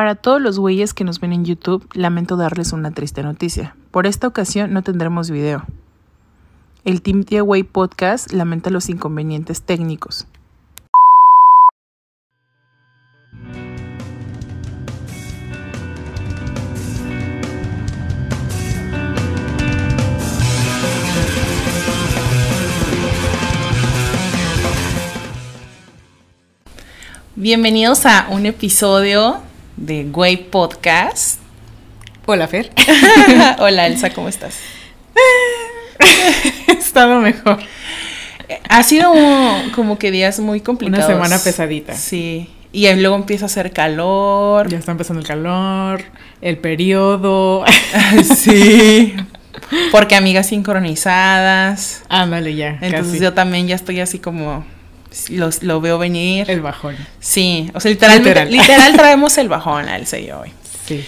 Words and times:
Para 0.00 0.14
todos 0.14 0.40
los 0.40 0.58
güeyes 0.58 0.94
que 0.94 1.04
nos 1.04 1.20
ven 1.20 1.34
en 1.34 1.44
YouTube, 1.44 1.86
lamento 1.92 2.38
darles 2.38 2.72
una 2.72 2.90
triste 2.90 3.22
noticia. 3.22 3.76
Por 3.90 4.06
esta 4.06 4.26
ocasión 4.26 4.72
no 4.72 4.82
tendremos 4.82 5.28
video. 5.28 5.66
El 6.86 7.02
Team 7.02 7.26
Way 7.30 7.64
Podcast 7.64 8.32
lamenta 8.32 8.70
los 8.70 8.88
inconvenientes 8.88 9.60
técnicos. 9.60 10.26
Bienvenidos 27.36 28.06
a 28.06 28.28
un 28.30 28.46
episodio 28.46 29.49
de 29.80 30.06
Way 30.12 30.36
Podcast. 30.50 31.40
Hola, 32.26 32.46
Fer. 32.46 32.70
Hola, 33.58 33.86
Elsa, 33.86 34.10
¿cómo 34.10 34.28
estás? 34.28 34.58
He 36.68 36.72
estado 36.72 37.20
mejor. 37.20 37.58
Ha 38.68 38.82
sido 38.82 39.12
como 39.74 39.98
que 39.98 40.10
días 40.10 40.38
muy 40.38 40.60
complicados. 40.60 41.06
Una 41.06 41.14
semana 41.14 41.38
pesadita. 41.42 41.94
Sí. 41.94 42.50
Y 42.72 42.92
luego 42.94 43.16
empieza 43.16 43.46
a 43.46 43.46
hacer 43.46 43.72
calor. 43.72 44.68
Ya 44.68 44.78
está 44.78 44.92
empezando 44.92 45.20
el 45.20 45.26
calor, 45.26 46.04
el 46.42 46.58
periodo. 46.58 47.64
sí. 48.36 49.14
Porque 49.92 50.14
amigas 50.14 50.48
sincronizadas. 50.48 52.02
Ándale, 52.08 52.54
ya. 52.54 52.78
Entonces 52.82 53.20
yo 53.20 53.32
también 53.32 53.66
ya 53.66 53.76
estoy 53.76 54.00
así 54.00 54.18
como 54.18 54.64
los, 55.30 55.62
lo 55.62 55.80
veo 55.80 55.98
venir. 55.98 56.50
El 56.50 56.60
bajón. 56.60 56.96
Sí, 57.20 57.70
o 57.74 57.80
sea, 57.80 57.90
literalmente, 57.90 58.46
literal. 58.50 58.92
traemos 58.94 59.38
el 59.38 59.48
bajón 59.48 59.88
al 59.88 60.06
sello 60.06 60.40
hoy. 60.40 60.52
Sí. 60.86 61.04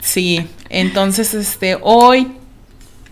Sí, 0.00 0.46
entonces, 0.68 1.32
este, 1.32 1.78
hoy, 1.80 2.32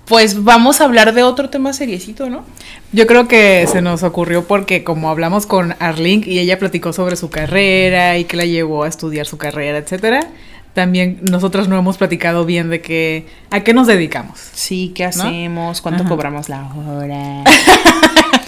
pues 0.07 0.43
vamos 0.43 0.81
a 0.81 0.85
hablar 0.85 1.15
de 1.15 1.23
otro 1.23 1.49
tema 1.49 1.73
seriecito, 1.73 2.29
¿no? 2.29 2.45
Yo 2.93 3.07
creo 3.07 3.29
que 3.29 3.67
se 3.71 3.81
nos 3.81 4.03
ocurrió 4.03 4.45
porque 4.45 4.83
como 4.83 5.09
hablamos 5.09 5.47
con 5.47 5.77
Arlink 5.79 6.27
y 6.27 6.41
ella 6.41 6.59
platicó 6.59 6.93
sobre 6.93 7.15
su 7.15 7.31
carrera 7.31 8.19
y 8.19 8.25
que 8.25 8.37
la 8.37 8.45
llevó 8.45 8.83
a 8.83 8.89
estudiar 8.89 9.27
su 9.27 9.39
carrera, 9.39 9.79
etcétera, 9.79 10.29
también 10.75 11.21
nosotros 11.31 11.69
no 11.69 11.79
hemos 11.79 11.97
platicado 11.97 12.45
bien 12.45 12.71
de 12.71 12.81
que 12.81 13.27
a 13.51 13.61
qué 13.61 13.73
nos 13.73 13.87
dedicamos. 13.87 14.41
Sí, 14.53 14.93
qué 14.95 15.05
hacemos, 15.05 15.81
cuánto 15.81 16.05
cobramos 16.05 16.49
la 16.49 16.73
hora. 16.75 17.45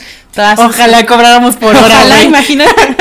Ojalá 0.59 1.05
cobráramos 1.07 1.57
por 1.57 1.77
hora. 1.77 1.81
Ojalá, 1.81 2.23
imagínate. 2.23 2.97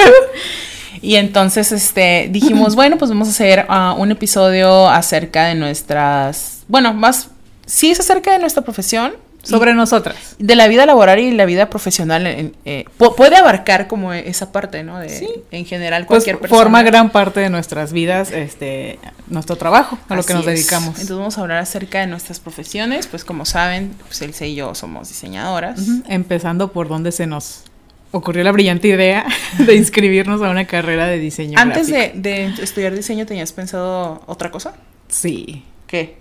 y 1.02 1.16
entonces 1.16 1.72
este 1.72 2.28
dijimos, 2.30 2.76
bueno, 2.76 2.98
pues 2.98 3.10
vamos 3.10 3.28
a 3.28 3.32
hacer 3.32 3.66
ah, 3.70 3.96
un 3.98 4.12
episodio 4.12 4.90
acerca 4.90 5.46
de 5.46 5.56
nuestras, 5.56 6.64
bueno, 6.68 6.94
más 6.94 7.30
sí 7.66 7.90
es 7.92 8.00
acerca 8.00 8.32
de 8.34 8.40
nuestra 8.40 8.64
profesión, 8.64 9.14
sobre 9.44 9.74
nosotras. 9.74 10.36
De 10.40 10.56
la 10.56 10.68
vida 10.68 10.86
laboral 10.86 11.20
y 11.20 11.32
la 11.32 11.46
vida 11.46 11.70
profesional 11.70 12.26
eh, 12.28 12.86
puede 12.98 13.36
abarcar 13.36 13.88
como 13.88 14.14
esa 14.14 14.52
parte, 14.52 14.84
¿no? 14.84 15.00
De, 15.00 15.10
sí. 15.10 15.28
En 15.52 15.66
general, 15.66 16.06
pues 16.06 16.24
cualquier 16.24 16.40
persona. 16.40 16.62
Forma 16.62 16.84
gran 16.84 17.10
parte 17.10 17.40
de 17.40 17.50
nuestras 17.50 17.94
vidas, 17.94 18.32
este, 18.32 19.00
nuestro 19.28 19.56
trabajo, 19.56 19.98
a 20.10 20.16
lo 20.16 20.24
que 20.24 20.34
nos 20.34 20.46
dedicamos. 20.46 20.90
Entonces 20.90 21.18
vamos 21.18 21.38
a 21.38 21.42
hablar 21.42 21.58
acerca 21.58 22.00
de 22.00 22.08
nuestras 22.08 22.40
profesiones, 22.40 23.08
pues 23.08 23.26
como 23.26 23.46
saben, 23.46 23.96
pues 24.08 24.22
Elsa 24.22 24.46
y 24.46 24.56
yo 24.56 24.76
somos 24.76 25.10
diseñadoras. 25.10 25.82
Empezando 26.08 26.72
por 26.72 26.88
donde 26.88 27.12
se 27.12 27.28
nos 27.28 27.64
ocurrió 28.12 28.44
la 28.44 28.52
brillante 28.52 28.90
idea 28.90 29.26
de 29.58 29.76
inscribirnos 29.76 30.42
a 30.42 30.50
una 30.50 30.66
carrera 30.66 31.08
de 31.08 31.18
diseño. 31.18 31.58
Antes 31.58 31.88
de, 31.88 32.12
de 32.14 32.46
estudiar 32.62 32.94
diseño, 32.96 33.26
¿tenías 33.26 33.52
pensado 33.54 34.22
otra 34.28 34.52
cosa? 34.52 34.74
Sí. 35.08 35.64
¿Qué? 35.88 36.21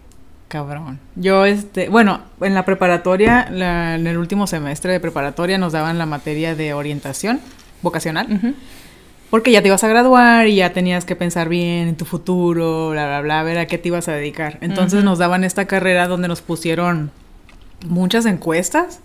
Cabrón. 0.51 0.99
Yo, 1.15 1.47
este, 1.47 1.89
bueno, 1.89 2.23
en 2.41 2.55
la 2.55 2.65
preparatoria, 2.65 3.47
en 3.49 4.05
el 4.05 4.19
último 4.19 4.49
semestre 4.49 4.91
de 4.91 4.99
preparatoria 4.99 5.59
nos 5.59 5.73
daban 5.73 5.97
la 5.97 6.07
materia 6.07 6.57
de 6.57 6.75
orientación 6.75 7.39
vocacional. 7.83 8.27
Porque 9.31 9.53
ya 9.53 9.63
te 9.63 9.69
ibas 9.69 9.85
a 9.85 9.89
graduar 9.89 10.49
y 10.49 10.57
ya 10.57 10.73
tenías 10.73 11.05
que 11.05 11.15
pensar 11.15 11.49
bien 11.49 11.87
en 11.87 11.97
tu 11.97 12.05
futuro, 12.05 12.91
bla, 12.91 13.07
bla, 13.07 13.21
bla, 13.21 13.39
a 13.39 13.43
ver 13.45 13.59
a 13.59 13.67
qué 13.67 13.79
te 13.79 13.89
ibas 13.89 14.09
a 14.09 14.13
dedicar. 14.13 14.59
Entonces 14.61 15.05
nos 15.05 15.19
daban 15.21 15.45
esta 15.45 15.67
carrera 15.67 16.09
donde 16.09 16.27
nos 16.27 16.43
pusieron 16.43 17.13
muchas 17.87 18.27
encuestas 18.27 19.03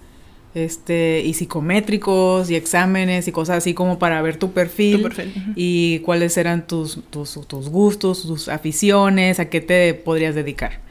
este, 0.55 1.21
y 1.23 1.35
psicométricos 1.35 2.49
y 2.49 2.55
exámenes 2.55 3.27
y 3.27 3.31
cosas 3.31 3.57
así 3.57 3.75
como 3.75 3.99
para 3.99 4.19
ver 4.23 4.37
tu 4.37 4.51
perfil, 4.51 5.07
y 5.55 5.99
cuáles 5.99 6.37
eran 6.37 6.65
tus, 6.65 7.01
tus, 7.11 7.39
tus, 7.47 7.69
gustos, 7.69 8.23
tus 8.23 8.49
aficiones, 8.49 9.39
a 9.39 9.45
qué 9.51 9.61
te 9.61 9.93
podrías 9.93 10.33
dedicar. 10.33 10.84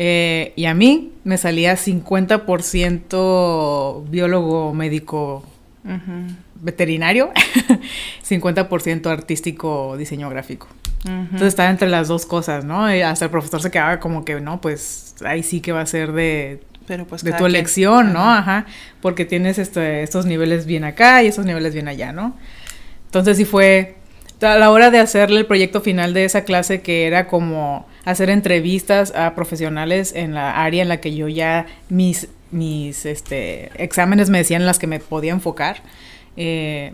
Eh, 0.00 0.52
y 0.54 0.66
a 0.66 0.74
mí 0.74 1.10
me 1.24 1.38
salía 1.38 1.74
50% 1.74 4.04
biólogo 4.08 4.72
médico 4.72 5.44
veterinario, 6.54 7.32
50% 8.24 9.06
artístico 9.06 9.96
diseño 9.96 10.30
gráfico. 10.30 10.68
Entonces 11.04 11.48
estaba 11.48 11.70
entre 11.70 11.88
las 11.88 12.06
dos 12.06 12.26
cosas, 12.26 12.64
¿no? 12.64 12.94
Y 12.94 13.00
hasta 13.00 13.24
el 13.24 13.32
profesor 13.32 13.60
se 13.60 13.72
quedaba 13.72 13.98
como 13.98 14.24
que, 14.24 14.40
no, 14.40 14.60
pues 14.60 15.16
ahí 15.24 15.42
sí 15.42 15.60
que 15.60 15.72
va 15.72 15.80
a 15.80 15.86
ser 15.86 16.12
de, 16.12 16.60
Pero 16.86 17.04
pues 17.04 17.24
de 17.24 17.32
tu 17.32 17.46
elección, 17.46 18.12
¿no? 18.12 18.22
Ajá. 18.22 18.66
Porque 19.00 19.24
tienes 19.24 19.58
este, 19.58 20.04
estos 20.04 20.26
niveles 20.26 20.64
bien 20.64 20.84
acá 20.84 21.24
y 21.24 21.26
estos 21.26 21.44
niveles 21.44 21.74
bien 21.74 21.88
allá, 21.88 22.12
¿no? 22.12 22.36
Entonces 23.06 23.36
sí 23.36 23.44
fue 23.44 23.97
a 24.40 24.56
la 24.56 24.70
hora 24.70 24.90
de 24.90 24.98
hacerle 24.98 25.40
el 25.40 25.46
proyecto 25.46 25.80
final 25.80 26.14
de 26.14 26.24
esa 26.24 26.44
clase 26.44 26.80
que 26.80 27.06
era 27.06 27.26
como 27.26 27.86
hacer 28.04 28.30
entrevistas 28.30 29.14
a 29.14 29.34
profesionales 29.34 30.12
en 30.14 30.34
la 30.34 30.62
área 30.62 30.82
en 30.82 30.88
la 30.88 31.00
que 31.00 31.14
yo 31.14 31.28
ya 31.28 31.66
mis, 31.88 32.28
mis 32.50 33.04
este, 33.04 33.70
exámenes 33.82 34.30
me 34.30 34.38
decían 34.38 34.66
las 34.66 34.78
que 34.78 34.86
me 34.86 35.00
podía 35.00 35.32
enfocar, 35.32 35.82
eh, 36.36 36.92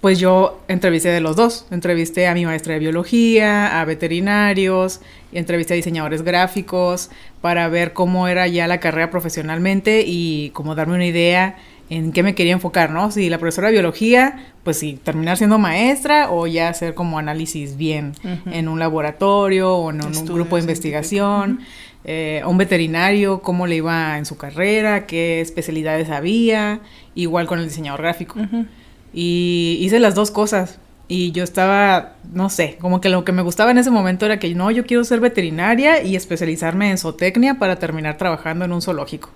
pues 0.00 0.18
yo 0.18 0.60
entrevisté 0.68 1.10
de 1.10 1.20
los 1.20 1.36
dos. 1.36 1.66
Entrevisté 1.70 2.26
a 2.26 2.34
mi 2.34 2.46
maestra 2.46 2.74
de 2.74 2.78
biología, 2.78 3.80
a 3.80 3.84
veterinarios, 3.84 5.00
entrevisté 5.32 5.74
a 5.74 5.76
diseñadores 5.76 6.22
gráficos 6.22 7.10
para 7.40 7.68
ver 7.68 7.92
cómo 7.92 8.26
era 8.28 8.46
ya 8.46 8.66
la 8.66 8.80
carrera 8.80 9.10
profesionalmente 9.10 10.04
y 10.06 10.50
como 10.50 10.74
darme 10.74 10.94
una 10.94 11.06
idea 11.06 11.56
en 11.90 12.12
qué 12.12 12.22
me 12.22 12.36
quería 12.36 12.52
enfocar, 12.52 12.92
¿no? 12.92 13.10
Si 13.10 13.28
la 13.28 13.38
profesora 13.38 13.66
de 13.66 13.72
biología, 13.72 14.38
pues 14.62 14.78
si 14.78 14.94
terminar 14.94 15.36
siendo 15.36 15.58
maestra 15.58 16.30
o 16.30 16.46
ya 16.46 16.68
hacer 16.68 16.94
como 16.94 17.18
análisis 17.18 17.76
bien 17.76 18.12
en 18.46 18.68
un 18.68 18.78
laboratorio 18.78 19.74
o 19.74 19.90
en 19.90 20.04
un, 20.04 20.24
grupo 20.24 20.54
de 20.54 20.62
investigación, 20.62 21.60
eh, 22.04 22.42
un 22.46 22.56
veterinario, 22.58 23.42
cómo 23.42 23.66
le 23.66 23.76
iba 23.76 24.16
en 24.18 24.24
su 24.24 24.36
carrera, 24.36 25.06
qué 25.06 25.40
especialidades 25.40 26.10
había, 26.10 26.80
igual 27.16 27.48
con 27.48 27.58
el 27.58 27.66
diseñador 27.66 28.02
gráfico. 28.02 28.36
Y 29.12 29.78
hice 29.80 29.98
las 29.98 30.14
dos 30.14 30.30
cosas. 30.30 30.78
Y 31.08 31.32
yo 31.32 31.42
estaba, 31.42 32.12
no 32.32 32.50
sé, 32.50 32.78
como 32.80 33.00
que 33.00 33.08
lo 33.08 33.24
que 33.24 33.32
me 33.32 33.42
gustaba 33.42 33.72
en 33.72 33.78
ese 33.78 33.90
momento 33.90 34.26
era 34.26 34.38
que 34.38 34.54
no, 34.54 34.70
yo 34.70 34.86
quiero 34.86 35.02
ser 35.02 35.18
veterinaria 35.18 36.04
y 36.04 36.14
especializarme 36.14 36.88
en 36.88 36.98
zootecnia 36.98 37.58
para 37.58 37.80
terminar 37.80 38.16
trabajando 38.16 38.64
en 38.64 38.72
un 38.72 38.80
zoológico 38.80 39.30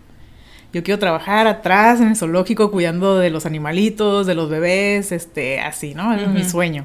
yo 0.74 0.82
quiero 0.82 0.98
trabajar 0.98 1.46
atrás 1.46 2.00
en 2.00 2.08
el 2.08 2.16
zoológico 2.16 2.72
cuidando 2.72 3.16
de 3.16 3.30
los 3.30 3.46
animalitos, 3.46 4.26
de 4.26 4.34
los 4.34 4.50
bebés, 4.50 5.12
este, 5.12 5.60
así, 5.60 5.94
¿no? 5.94 6.12
Es 6.12 6.26
mi 6.26 6.42
sueño. 6.42 6.84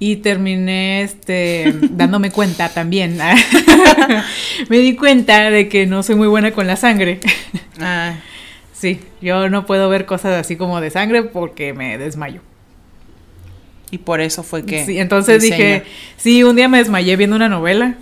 Y 0.00 0.16
terminé 0.16 1.02
este, 1.02 1.72
dándome 1.90 2.32
cuenta 2.32 2.68
también. 2.68 3.16
me 4.68 4.78
di 4.78 4.96
cuenta 4.96 5.50
de 5.50 5.68
que 5.68 5.86
no 5.86 6.02
soy 6.02 6.16
muy 6.16 6.26
buena 6.26 6.50
con 6.50 6.66
la 6.66 6.74
sangre. 6.74 7.20
ah. 7.80 8.14
Sí, 8.72 8.98
yo 9.20 9.48
no 9.48 9.66
puedo 9.66 9.88
ver 9.88 10.04
cosas 10.04 10.40
así 10.40 10.56
como 10.56 10.80
de 10.80 10.90
sangre 10.90 11.22
porque 11.22 11.72
me 11.72 11.96
desmayo. 11.96 12.40
Y 13.92 13.98
por 13.98 14.20
eso 14.20 14.42
fue 14.42 14.64
que. 14.64 14.84
Sí, 14.84 14.98
entonces 14.98 15.42
dije, 15.42 15.84
sí, 16.16 16.42
un 16.42 16.56
día 16.56 16.66
me 16.66 16.78
desmayé 16.78 17.14
viendo 17.14 17.36
una 17.36 17.48
novela. 17.48 17.94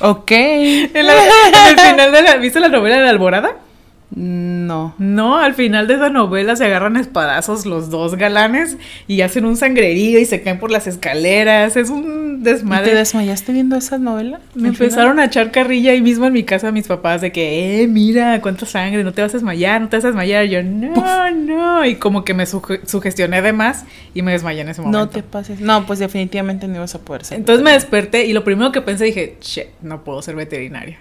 ok. 0.00 0.30
en, 0.32 0.88
el 0.96 1.78
final 1.78 2.10
de 2.10 2.22
la. 2.22 2.36
¿Viste 2.36 2.58
la 2.58 2.68
novela 2.68 2.96
de 2.96 3.04
la 3.04 3.10
Alborada? 3.10 3.65
No. 4.14 4.94
No, 4.98 5.38
al 5.38 5.54
final 5.54 5.88
de 5.88 5.94
esa 5.94 6.10
novela 6.10 6.54
se 6.54 6.64
agarran 6.64 6.96
espadazos 6.96 7.66
los 7.66 7.90
dos 7.90 8.14
galanes 8.14 8.76
y 9.08 9.20
hacen 9.22 9.44
un 9.44 9.56
sangrerío 9.56 10.20
y 10.20 10.24
se 10.24 10.42
caen 10.42 10.58
por 10.58 10.70
las 10.70 10.86
escaleras. 10.86 11.76
Es 11.76 11.90
un 11.90 12.42
desmadre. 12.42 12.90
¿Te 12.90 12.96
desmayaste 12.96 13.52
viendo 13.52 13.76
esa 13.76 13.98
novela? 13.98 14.40
Me 14.54 14.68
empezaron 14.68 15.18
a 15.18 15.24
echar 15.24 15.50
carrilla 15.50 15.90
ahí 15.90 16.02
mismo 16.02 16.26
en 16.26 16.32
mi 16.32 16.44
casa 16.44 16.70
mis 16.70 16.86
papás 16.86 17.20
de 17.20 17.32
que, 17.32 17.82
eh, 17.82 17.88
mira, 17.88 18.40
cuánta 18.40 18.64
sangre, 18.64 19.02
no 19.02 19.12
te 19.12 19.22
vas 19.22 19.34
a 19.34 19.38
desmayar, 19.38 19.80
no 19.80 19.88
te 19.88 19.96
vas 19.96 20.04
a 20.04 20.08
desmayar. 20.08 20.44
yo, 20.44 20.62
no, 20.62 21.30
no. 21.32 21.84
Y 21.84 21.96
como 21.96 22.24
que 22.24 22.34
me 22.34 22.46
sugestioné 22.46 23.42
de 23.42 23.52
más 23.52 23.84
y 24.14 24.22
me 24.22 24.32
desmayé 24.32 24.60
en 24.60 24.68
ese 24.68 24.82
momento. 24.82 24.98
No 24.98 25.08
te 25.08 25.22
pases. 25.22 25.60
No, 25.60 25.84
pues 25.84 25.98
definitivamente 25.98 26.68
no 26.68 26.76
ibas 26.76 26.94
a 26.94 27.00
poder 27.00 27.24
ser. 27.24 27.38
Entonces 27.38 27.64
me 27.64 27.72
desperté 27.72 28.26
y 28.26 28.32
lo 28.32 28.44
primero 28.44 28.70
que 28.70 28.82
pensé 28.82 29.04
dije, 29.04 29.36
shit, 29.40 29.66
no 29.82 30.04
puedo 30.04 30.22
ser 30.22 30.36
veterinaria. 30.36 30.98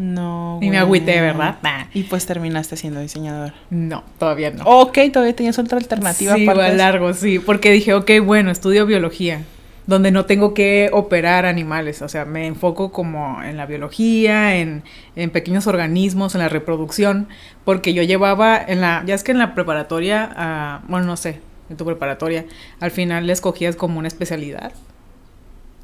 No. 0.00 0.58
Y 0.62 0.70
me 0.70 0.78
agüité, 0.78 1.20
¿verdad? 1.20 1.58
Y 1.92 2.04
pues 2.04 2.24
terminaste 2.24 2.74
siendo 2.76 3.00
diseñador. 3.00 3.52
No, 3.68 4.02
todavía 4.18 4.50
no. 4.50 4.64
Ok, 4.64 4.96
todavía 5.12 5.36
tenías 5.36 5.58
otra 5.58 5.76
alternativa 5.76 6.36
sí, 6.36 6.46
para 6.46 6.72
largo, 6.72 7.12
sí. 7.12 7.38
Porque 7.38 7.70
dije, 7.70 7.92
ok, 7.92 8.10
bueno, 8.24 8.50
estudio 8.50 8.86
biología. 8.86 9.42
donde 9.86 10.10
no 10.12 10.24
tengo 10.24 10.54
que 10.54 10.88
operar 10.92 11.46
animales, 11.46 12.00
o 12.00 12.08
sea, 12.08 12.24
me 12.24 12.46
enfoco 12.46 12.92
como 12.92 13.42
en 13.42 13.56
la 13.56 13.66
biología, 13.66 14.56
en, 14.56 14.84
en 15.16 15.30
pequeños 15.30 15.66
organismos, 15.66 16.34
en 16.34 16.42
la 16.42 16.48
reproducción, 16.48 17.28
porque 17.64 17.92
yo 17.92 18.02
llevaba 18.04 18.56
en 18.56 18.80
la, 18.80 19.02
ya 19.04 19.14
es 19.16 19.24
que 19.24 19.32
en 19.32 19.38
la 19.38 19.54
preparatoria, 19.54 20.30
ah, 20.36 20.82
bueno, 20.88 21.06
no 21.06 21.16
sé, 21.16 21.40
en 21.68 21.76
tu 21.76 21.84
preparatoria, 21.84 22.44
al 22.78 22.92
final 22.92 23.26
le 23.26 23.32
escogías 23.32 23.74
como 23.74 23.98
una 23.98 24.08
especialidad 24.08 24.72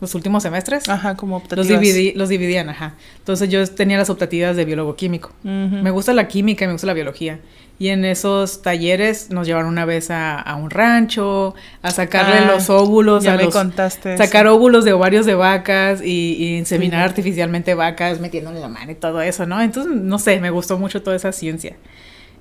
los 0.01 0.15
últimos 0.15 0.43
semestres. 0.43 0.89
Ajá, 0.89 1.17
como 1.17 1.43
Los, 1.51 1.69
dividí, 1.69 2.13
los 2.13 2.29
dividían, 2.29 2.69
ajá. 2.69 2.95
Entonces 3.19 3.49
yo 3.49 3.67
tenía 3.67 3.97
las 3.97 4.11
optativas 4.11 4.57
de 4.57 4.65
biólogo 4.65 4.97
químico. 4.97 5.33
Me 5.43 5.91
gusta 5.91 6.13
la 6.13 6.29
química 6.29 6.65
y 6.65 6.69
me 6.69 6.73
gusta 6.73 6.87
la 6.87 6.95
biología. 6.95 7.41
Y 7.79 7.89
en 7.89 8.07
esos 8.07 8.63
talleres 8.63 9.31
nos 9.31 9.47
llevaron 9.47 9.69
una 9.69 9.85
vez 9.85 10.11
a, 10.11 10.57
un 10.59 10.71
rancho, 10.71 11.55
a 11.83 11.91
sacarle 11.91 12.39
ah, 12.39 12.53
los 12.53 12.71
óvulos. 12.71 13.23
Ya 13.23 13.35
a 13.35 13.37
me 13.37 13.51
contaste. 13.51 14.17
Sacar 14.17 14.47
óvulos 14.47 14.85
de 14.85 14.95
ovarios 14.95 15.27
de 15.27 15.35
vacas 15.35 16.01
y, 16.03 16.57
inseminar 16.57 17.03
artificialmente 17.03 17.75
vacas, 17.75 18.19
metiéndole 18.19 18.61
la 18.61 18.69
mano 18.69 18.93
y 18.93 18.95
todo 18.95 19.21
eso, 19.21 19.45
¿no? 19.45 19.61
Entonces, 19.61 19.93
no 19.95 20.19
sé, 20.19 20.41
me 20.41 20.51
gustó 20.51 20.79
mucho 20.79 21.03
toda 21.03 21.17
esa 21.17 21.33
ciencia. 21.33 21.77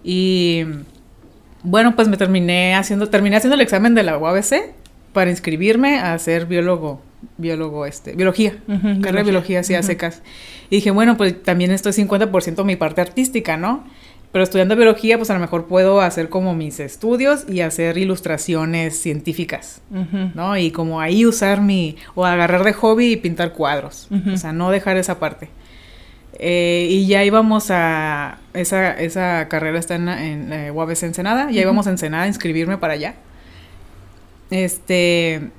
Y 0.06 0.64
bueno, 1.64 1.96
pues 1.96 2.08
me 2.08 2.16
terminé 2.16 2.76
haciendo, 2.76 3.10
terminé 3.10 3.36
haciendo 3.36 3.56
el 3.56 3.62
examen 3.62 3.94
de 3.94 4.04
la 4.04 4.18
UABC 4.18 4.74
para 5.12 5.30
inscribirme 5.30 6.00
a 6.00 6.18
ser 6.20 6.46
biólogo 6.46 7.02
biólogo, 7.38 7.86
este, 7.86 8.14
biología, 8.14 8.58
carrera 8.68 9.20
de 9.20 9.24
biología, 9.24 9.60
así 9.62 9.74
a 9.76 9.84
secas. 9.84 10.22
Y 10.70 10.78
dije, 10.78 10.92
bueno, 10.92 11.18
pues 11.18 11.42
también 11.44 11.72
esto 11.72 11.90
es 11.90 12.00
50% 12.00 12.64
mi 12.64 12.76
parte 12.76 13.02
artística, 13.02 13.58
¿no? 13.58 13.84
Pero 14.32 14.44
estudiando 14.44 14.76
biología, 14.76 15.18
pues 15.18 15.30
a 15.30 15.34
lo 15.34 15.40
mejor 15.40 15.66
puedo 15.66 16.02
hacer 16.02 16.28
como 16.28 16.54
mis 16.54 16.82
estudios 16.82 17.46
y 17.48 17.62
hacer 17.62 17.98
ilustraciones 17.98 19.00
científicas, 19.00 19.82
¿no? 20.34 20.58
Y 20.58 20.72
como 20.72 21.00
ahí 21.00 21.26
usar 21.26 21.62
mi, 21.62 21.96
o 22.16 22.26
agarrar 22.26 22.64
de 22.66 22.74
hobby 22.74 23.14
y 23.14 23.16
pintar 23.16 23.54
cuadros, 23.54 24.10
o 24.34 24.38
sea, 24.38 24.52
no 24.52 24.72
dejar 24.72 24.98
esa 24.98 25.20
parte. 25.20 25.50
Eh, 26.38 26.88
y 26.90 27.08
ya 27.08 27.24
íbamos 27.24 27.68
a, 27.72 28.40
esa, 28.54 28.92
esa 29.00 29.48
carrera 29.48 29.80
está 29.80 29.96
en, 29.96 30.10
en 30.10 30.54
eh, 30.54 30.72
UABC 30.72 31.04
Ensenada, 31.04 31.50
ya 31.50 31.62
íbamos 31.62 31.88
a 31.88 31.92
Ensenada 31.92 32.24
a 32.24 32.28
inscribirme 32.28 32.78
para 32.78 32.94
allá. 32.94 33.16
Este, 34.50 35.50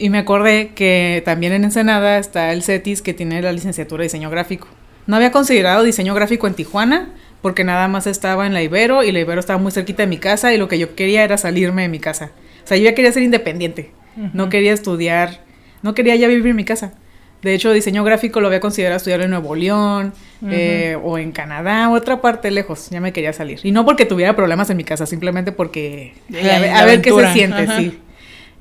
y 0.00 0.08
me 0.08 0.16
acordé 0.16 0.70
que 0.74 1.22
también 1.26 1.52
en 1.52 1.62
Ensenada 1.62 2.16
está 2.16 2.54
el 2.54 2.62
CETIS 2.62 3.02
que 3.02 3.12
tiene 3.12 3.42
la 3.42 3.52
licenciatura 3.52 4.00
de 4.00 4.06
diseño 4.06 4.30
gráfico. 4.30 4.66
No 5.06 5.16
había 5.16 5.30
considerado 5.30 5.82
diseño 5.82 6.14
gráfico 6.14 6.46
en 6.46 6.54
Tijuana 6.54 7.10
porque 7.42 7.64
nada 7.64 7.86
más 7.86 8.06
estaba 8.06 8.46
en 8.46 8.54
la 8.54 8.62
Ibero 8.62 9.04
y 9.04 9.12
la 9.12 9.20
Ibero 9.20 9.40
estaba 9.40 9.58
muy 9.58 9.72
cerquita 9.72 10.02
de 10.02 10.06
mi 10.06 10.16
casa 10.16 10.54
y 10.54 10.56
lo 10.56 10.68
que 10.68 10.78
yo 10.78 10.94
quería 10.94 11.22
era 11.22 11.36
salirme 11.36 11.82
de 11.82 11.88
mi 11.88 11.98
casa. 11.98 12.30
O 12.64 12.66
sea, 12.66 12.78
yo 12.78 12.84
ya 12.84 12.94
quería 12.94 13.12
ser 13.12 13.22
independiente. 13.22 13.92
No 14.32 14.48
quería 14.48 14.72
estudiar, 14.72 15.40
no 15.82 15.94
quería 15.94 16.16
ya 16.16 16.28
vivir 16.28 16.46
en 16.46 16.56
mi 16.56 16.64
casa. 16.64 16.94
De 17.42 17.54
hecho, 17.54 17.70
diseño 17.70 18.02
gráfico 18.02 18.40
lo 18.40 18.46
había 18.46 18.60
considerado 18.60 18.96
estudiar 18.96 19.20
en 19.20 19.30
Nuevo 19.30 19.54
León 19.54 20.14
eh, 20.48 20.96
o 21.02 21.18
en 21.18 21.32
Canadá, 21.32 21.90
otra 21.90 22.22
parte 22.22 22.50
lejos. 22.50 22.88
Ya 22.88 23.00
me 23.02 23.12
quería 23.12 23.34
salir. 23.34 23.60
Y 23.64 23.70
no 23.70 23.84
porque 23.84 24.06
tuviera 24.06 24.34
problemas 24.34 24.70
en 24.70 24.78
mi 24.78 24.84
casa, 24.84 25.04
simplemente 25.04 25.52
porque... 25.52 26.14
a, 26.30 26.84
ver, 26.86 27.02
qué 27.02 27.12
se 27.12 27.32
siente, 27.34 27.66
sí. 27.76 27.98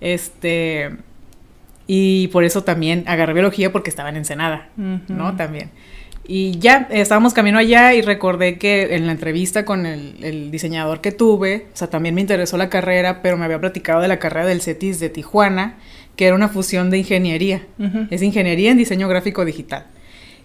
Este... 0.02 0.92
Y 1.92 2.28
por 2.28 2.44
eso 2.44 2.64
también 2.64 3.04
agarré 3.08 3.34
biología 3.34 3.72
porque 3.72 3.90
estaba 3.90 4.10
en 4.10 4.18
Ensenada, 4.18 4.70
¿no? 4.76 5.36
También. 5.36 5.72
Y 6.28 6.60
ya 6.60 6.88
estábamos 6.92 7.34
camino 7.34 7.58
allá 7.58 7.96
y 7.96 8.04
recordé 8.04 8.60
que 8.60 8.96
en 8.96 9.08
la 9.08 9.14
entrevista 9.14 9.66
con 9.66 9.88
el, 9.88 10.52
diseñador 10.52 11.02
que 11.02 11.12
tuve, 11.12 11.66
o 11.74 11.76
sea, 11.76 11.90
también 11.90 12.14
me 12.14 12.22
interesó 12.22 12.58
la 12.58 12.70
carrera, 12.70 13.24
pero 13.24 13.38
me 13.38 13.46
había 13.46 13.60
platicado 13.60 14.02
de 14.02 14.08
la 14.08 14.20
carrera 14.20 14.46
del 14.46 14.62
CETIS 14.62 15.00
de 15.00 15.10
Tijuana, 15.10 15.78
que 16.16 16.28
era 16.28 16.36
una 16.36 16.48
fusión 16.48 16.92
de 16.92 17.00
ingeniería. 17.00 17.64
Es 18.12 18.22
ingeniería 18.22 18.70
en 18.70 18.78
diseño 18.78 19.08
gráfico 19.08 19.44
digital. 19.44 19.88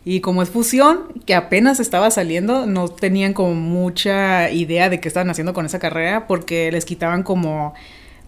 Y 0.06 0.20
como 0.20 0.43
es 0.43 0.49
fusión, 0.49 1.00
que 1.26 1.35
apenas 1.35 1.79
estaba 1.79 2.11
saliendo, 2.11 2.64
no 2.64 2.88
tenían 2.88 3.35
como 3.35 3.52
mucha 3.55 4.50
idea 4.50 4.88
de 4.88 4.99
qué 4.99 5.08
estaban 5.08 5.29
haciendo 5.29 5.52
con 5.52 5.67
esa 5.67 5.79
carrera 5.79 6.26
porque 6.26 6.73
les 6.73 6.87
quitaban 6.87 7.23
como 7.23 7.75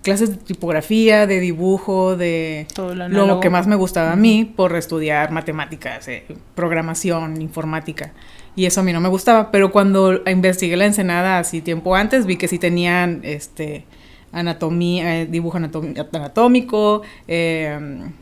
clases 0.02 0.31
de 0.31 0.37
tipografía, 0.37 1.26
de 1.26 1.40
dibujo, 1.40 2.16
de 2.16 2.66
Todo 2.75 2.94
lo, 2.94 3.40
que 3.40 3.50
más 3.50 3.66
me 3.66 3.76
gustaba 3.76 4.12
a 4.12 4.16
mí 4.16 4.44
por 4.44 4.76
estudiar 4.76 5.31
matemáticas, 5.32 6.08
eh, 6.08 6.25
programación, 6.54 7.40
informática. 7.43 8.12
Y 8.54 8.66
eso 8.66 8.81
a 8.81 8.84
mí 8.84 8.93
no 8.93 9.00
me 9.00 9.08
gustaba, 9.08 9.50
pero 9.50 9.70
cuando 9.70 10.22
investigué 10.26 10.76
la 10.76 10.87
Ensenada 10.87 11.38
así 11.38 11.60
tiempo 11.60 11.94
antes, 11.94 12.25
vi 12.25 12.37
que 12.37 12.48
sí 12.48 12.58
tenían 12.58 13.20
este 13.22 13.84
anatomía, 14.32 15.20
eh, 15.22 15.26
dibujo 15.26 15.58
anatómico, 15.58 17.02
em, 17.26 18.12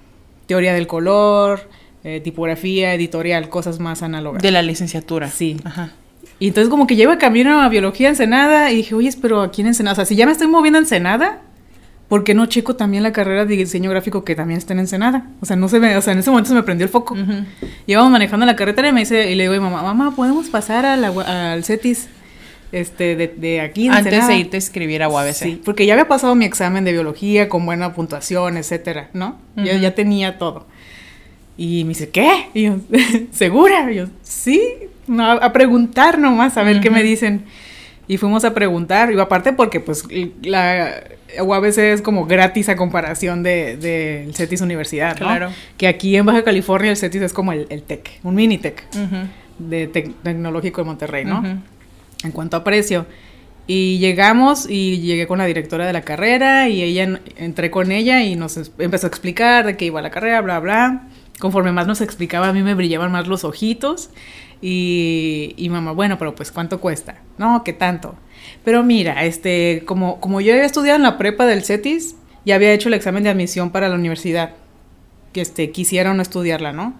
teoría 0.47 0.75
del 0.75 0.87
color, 0.87 1.69
eh, 2.03 2.21
tipografía, 2.21 2.95
editorial, 2.95 3.49
cosas 3.49 3.79
más 3.79 4.03
análogas. 4.03 4.43
De 4.43 4.51
la 4.51 4.63
licenciatura. 4.63 5.29
Sí. 5.29 5.57
Ajá. 5.65 5.93
Y 6.39 6.49
entonces 6.49 6.69
como 6.69 6.87
que 6.87 6.97
lleva 6.97 7.17
camino 7.19 7.63
a 7.63 7.69
biología 7.69 8.09
Ensenada 8.09 8.71
y 8.73 8.77
dije, 8.77 8.95
oye, 8.95 9.11
pero 9.23 9.41
aquí 9.43 9.63
en 9.63 9.69
Ensenada, 9.69 9.93
o 9.93 9.97
sea, 9.97 10.05
si 10.05 10.17
ya 10.17 10.27
me 10.27 10.33
estoy 10.33 10.49
moviendo 10.49 10.79
a 10.79 10.83
Ensenada, 10.83 11.43
¿por 12.15 12.23
qué 12.23 12.33
no 12.33 12.47
checo 12.47 12.77
también 12.77 13.03
la 13.03 13.13
carrera 13.13 13.45
de 13.45 13.57
diseño 13.57 13.91
gráfico 13.91 14.23
que 14.23 14.37
también 14.37 14.59
está 14.59 14.73
en 14.73 14.79
Ensenada? 14.79 15.27
O 15.41 15.47
sea, 15.47 15.57
no 15.57 15.69
se 15.69 15.81
ve, 15.81 15.97
o 15.97 16.01
sea, 16.01 16.13
en 16.13 16.21
ese 16.21 16.31
momento 16.31 16.47
se 16.47 16.55
me 16.55 16.63
prendió 16.63 16.85
el 16.85 16.89
foco. 16.89 17.17
Llevamos 17.87 18.13
manejando 18.13 18.47
la 18.47 18.55
carretera 18.55 18.91
y 18.91 18.93
me 18.93 19.01
dice, 19.01 19.33
y 19.33 19.35
le 19.35 19.51
digo 19.51 19.55
a 19.55 19.69
mamá, 19.69 19.83
mamá, 19.83 20.15
¿podemos 20.15 20.49
pasar 20.49 20.87
al 20.87 21.65
CETIS? 21.65 22.07
Este, 22.71 23.17
de, 23.17 23.27
de 23.27 23.61
aquí. 23.61 23.89
Antes 23.89 24.29
de 24.29 24.37
irte 24.37 24.57
a 24.57 24.59
escribir 24.59 25.03
a 25.03 25.09
UABC. 25.09 25.33
Sí, 25.33 25.63
porque 25.65 25.87
ya 25.87 25.95
había 25.95 26.07
pasado 26.07 26.37
mi 26.37 26.45
examen 26.45 26.85
de 26.85 26.93
biología 26.93 27.49
con 27.49 27.67
buena 27.67 27.93
puntuación, 27.95 28.59
etcétera, 28.59 29.11
¿no? 29.13 29.37
ya, 29.57 29.77
ya 29.77 29.97
tenía 29.97 30.39
todo. 30.39 30.69
Y 31.57 31.83
me 31.83 31.89
dice, 31.89 32.11
¿qué? 32.11 32.47
Y 32.55 32.63
yo, 32.63 32.77
¿segura? 33.33 33.91
Y 33.91 33.97
yo, 33.97 34.07
sí, 34.23 34.63
a 35.19 35.53
preguntar 35.53 36.21
nomás, 36.21 36.57
a 36.59 36.63
ver 36.63 36.81
qué 36.81 36.91
me 36.91 37.03
dicen. 37.03 37.43
Y 38.07 38.19
fuimos 38.19 38.45
a 38.45 38.53
preguntar, 38.53 39.13
y 39.13 39.19
aparte 39.19 39.53
porque 39.53 39.81
pues 39.81 40.05
la 40.43 41.03
UABC 41.43 41.79
es 41.79 42.03
como 42.03 42.27
gratis 42.27 42.69
a 42.69 42.77
comparación 42.77 43.43
del 43.43 43.81
de, 43.81 44.31
CETIS 44.35 44.61
Universidad, 44.61 45.19
¿no? 45.19 45.27
Claro. 45.27 45.51
Que 45.79 45.89
aquí 45.89 46.17
en 46.17 46.27
Baja 46.27 46.45
California 46.45 46.91
el 46.91 46.97
CETIS 46.97 47.23
es 47.23 47.33
como 47.33 47.53
el, 47.53 47.67
el 47.71 47.83
TEC, 47.83 48.21
un 48.23 48.35
mini 48.35 48.59
TEC 48.59 48.85
de 49.59 49.87
tecnológico 49.87 50.83
de 50.83 50.85
Monterrey, 50.85 51.25
¿no? 51.25 51.43
En 52.23 52.33
cuanto 52.33 52.57
a 52.57 52.65
precio. 52.65 53.07
Y 53.67 53.99
llegamos 53.99 54.69
y 54.69 55.01
llegué 55.01 55.27
con 55.27 55.39
la 55.39 55.47
directora 55.47 55.87
de 55.87 55.95
la 55.95 56.03
carrera 56.03 56.69
y 56.69 56.83
ella 56.83 57.21
entré 57.37 57.71
con 57.71 57.93
ella 57.93 58.23
y 58.23 58.37
nos 58.37 58.59
empezó 58.79 59.07
a 59.07 59.09
explicar 59.09 59.65
de 59.65 59.77
qué 59.77 59.87
iba 59.87 60.03
la 60.03 60.11
carrera, 60.11 60.43
bla, 60.43 60.61
bla. 60.61 61.09
Conforme 61.39 61.73
más 61.73 61.87
nos 61.87 62.01
explicaba, 62.03 62.49
a 62.49 62.53
mí 62.53 62.63
me 62.63 62.75
brillaban 62.75 63.11
más 63.11 63.27
los 63.27 63.45
ojitos. 63.45 64.11
Y, 64.67 65.53
y 65.59 65.69
mamá, 65.69 65.93
bueno, 65.93 66.17
pero 66.19 66.35
pues 66.35 66.51
¿cuánto 66.51 66.81
cuesta? 66.81 67.17
No, 67.37 67.63
¿qué 67.63 67.75
tanto? 67.75 68.15
Pero 68.65 68.83
mira, 68.83 69.27
este, 69.27 69.83
como, 69.85 70.21
como 70.21 70.41
yo 70.41 70.55
había 70.55 70.65
estudiado 70.65 70.97
en 70.97 71.03
la 71.03 71.19
prepa 71.19 71.45
del 71.45 71.65
CETIS, 71.65 72.17
ya 72.47 72.55
había 72.55 72.73
hecho 72.73 72.89
el 72.89 72.95
examen 72.95 73.23
de 73.25 73.29
admisión 73.29 73.69
para 73.71 73.91
la 73.91 73.95
universidad. 73.95 74.53
Que 75.35 75.43
este, 75.43 75.71
quisiera 75.71 76.15
no 76.15 76.23
estudiarla, 76.23 76.73
¿no? 76.73 76.95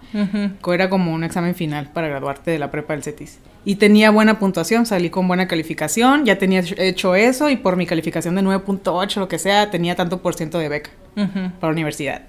Era 0.71 0.91
como 0.91 1.11
un 1.11 1.23
examen 1.23 1.55
final 1.55 1.89
para 1.91 2.07
graduarte 2.07 2.51
de 2.51 2.59
la 2.59 2.69
prepa 2.69 2.93
del 2.93 3.01
CETIS. 3.01 3.39
Y 3.65 3.77
tenía 3.77 4.11
buena 4.11 4.37
puntuación, 4.37 4.85
salí 4.85 5.09
con 5.09 5.27
buena 5.27 5.47
calificación, 5.47 6.23
ya 6.23 6.37
tenía 6.37 6.61
hecho 6.77 7.15
eso 7.15 7.49
y 7.49 7.55
por 7.55 7.77
mi 7.77 7.87
calificación 7.87 8.35
de 8.35 8.43
9.8, 8.43 9.15
lo 9.15 9.27
que 9.27 9.39
sea, 9.39 9.71
tenía 9.71 9.95
tanto 9.95 10.21
por 10.21 10.35
ciento 10.35 10.59
de 10.59 10.69
beca 10.69 10.91
para 11.15 11.33
la 11.61 11.71
universidad. 11.71 12.21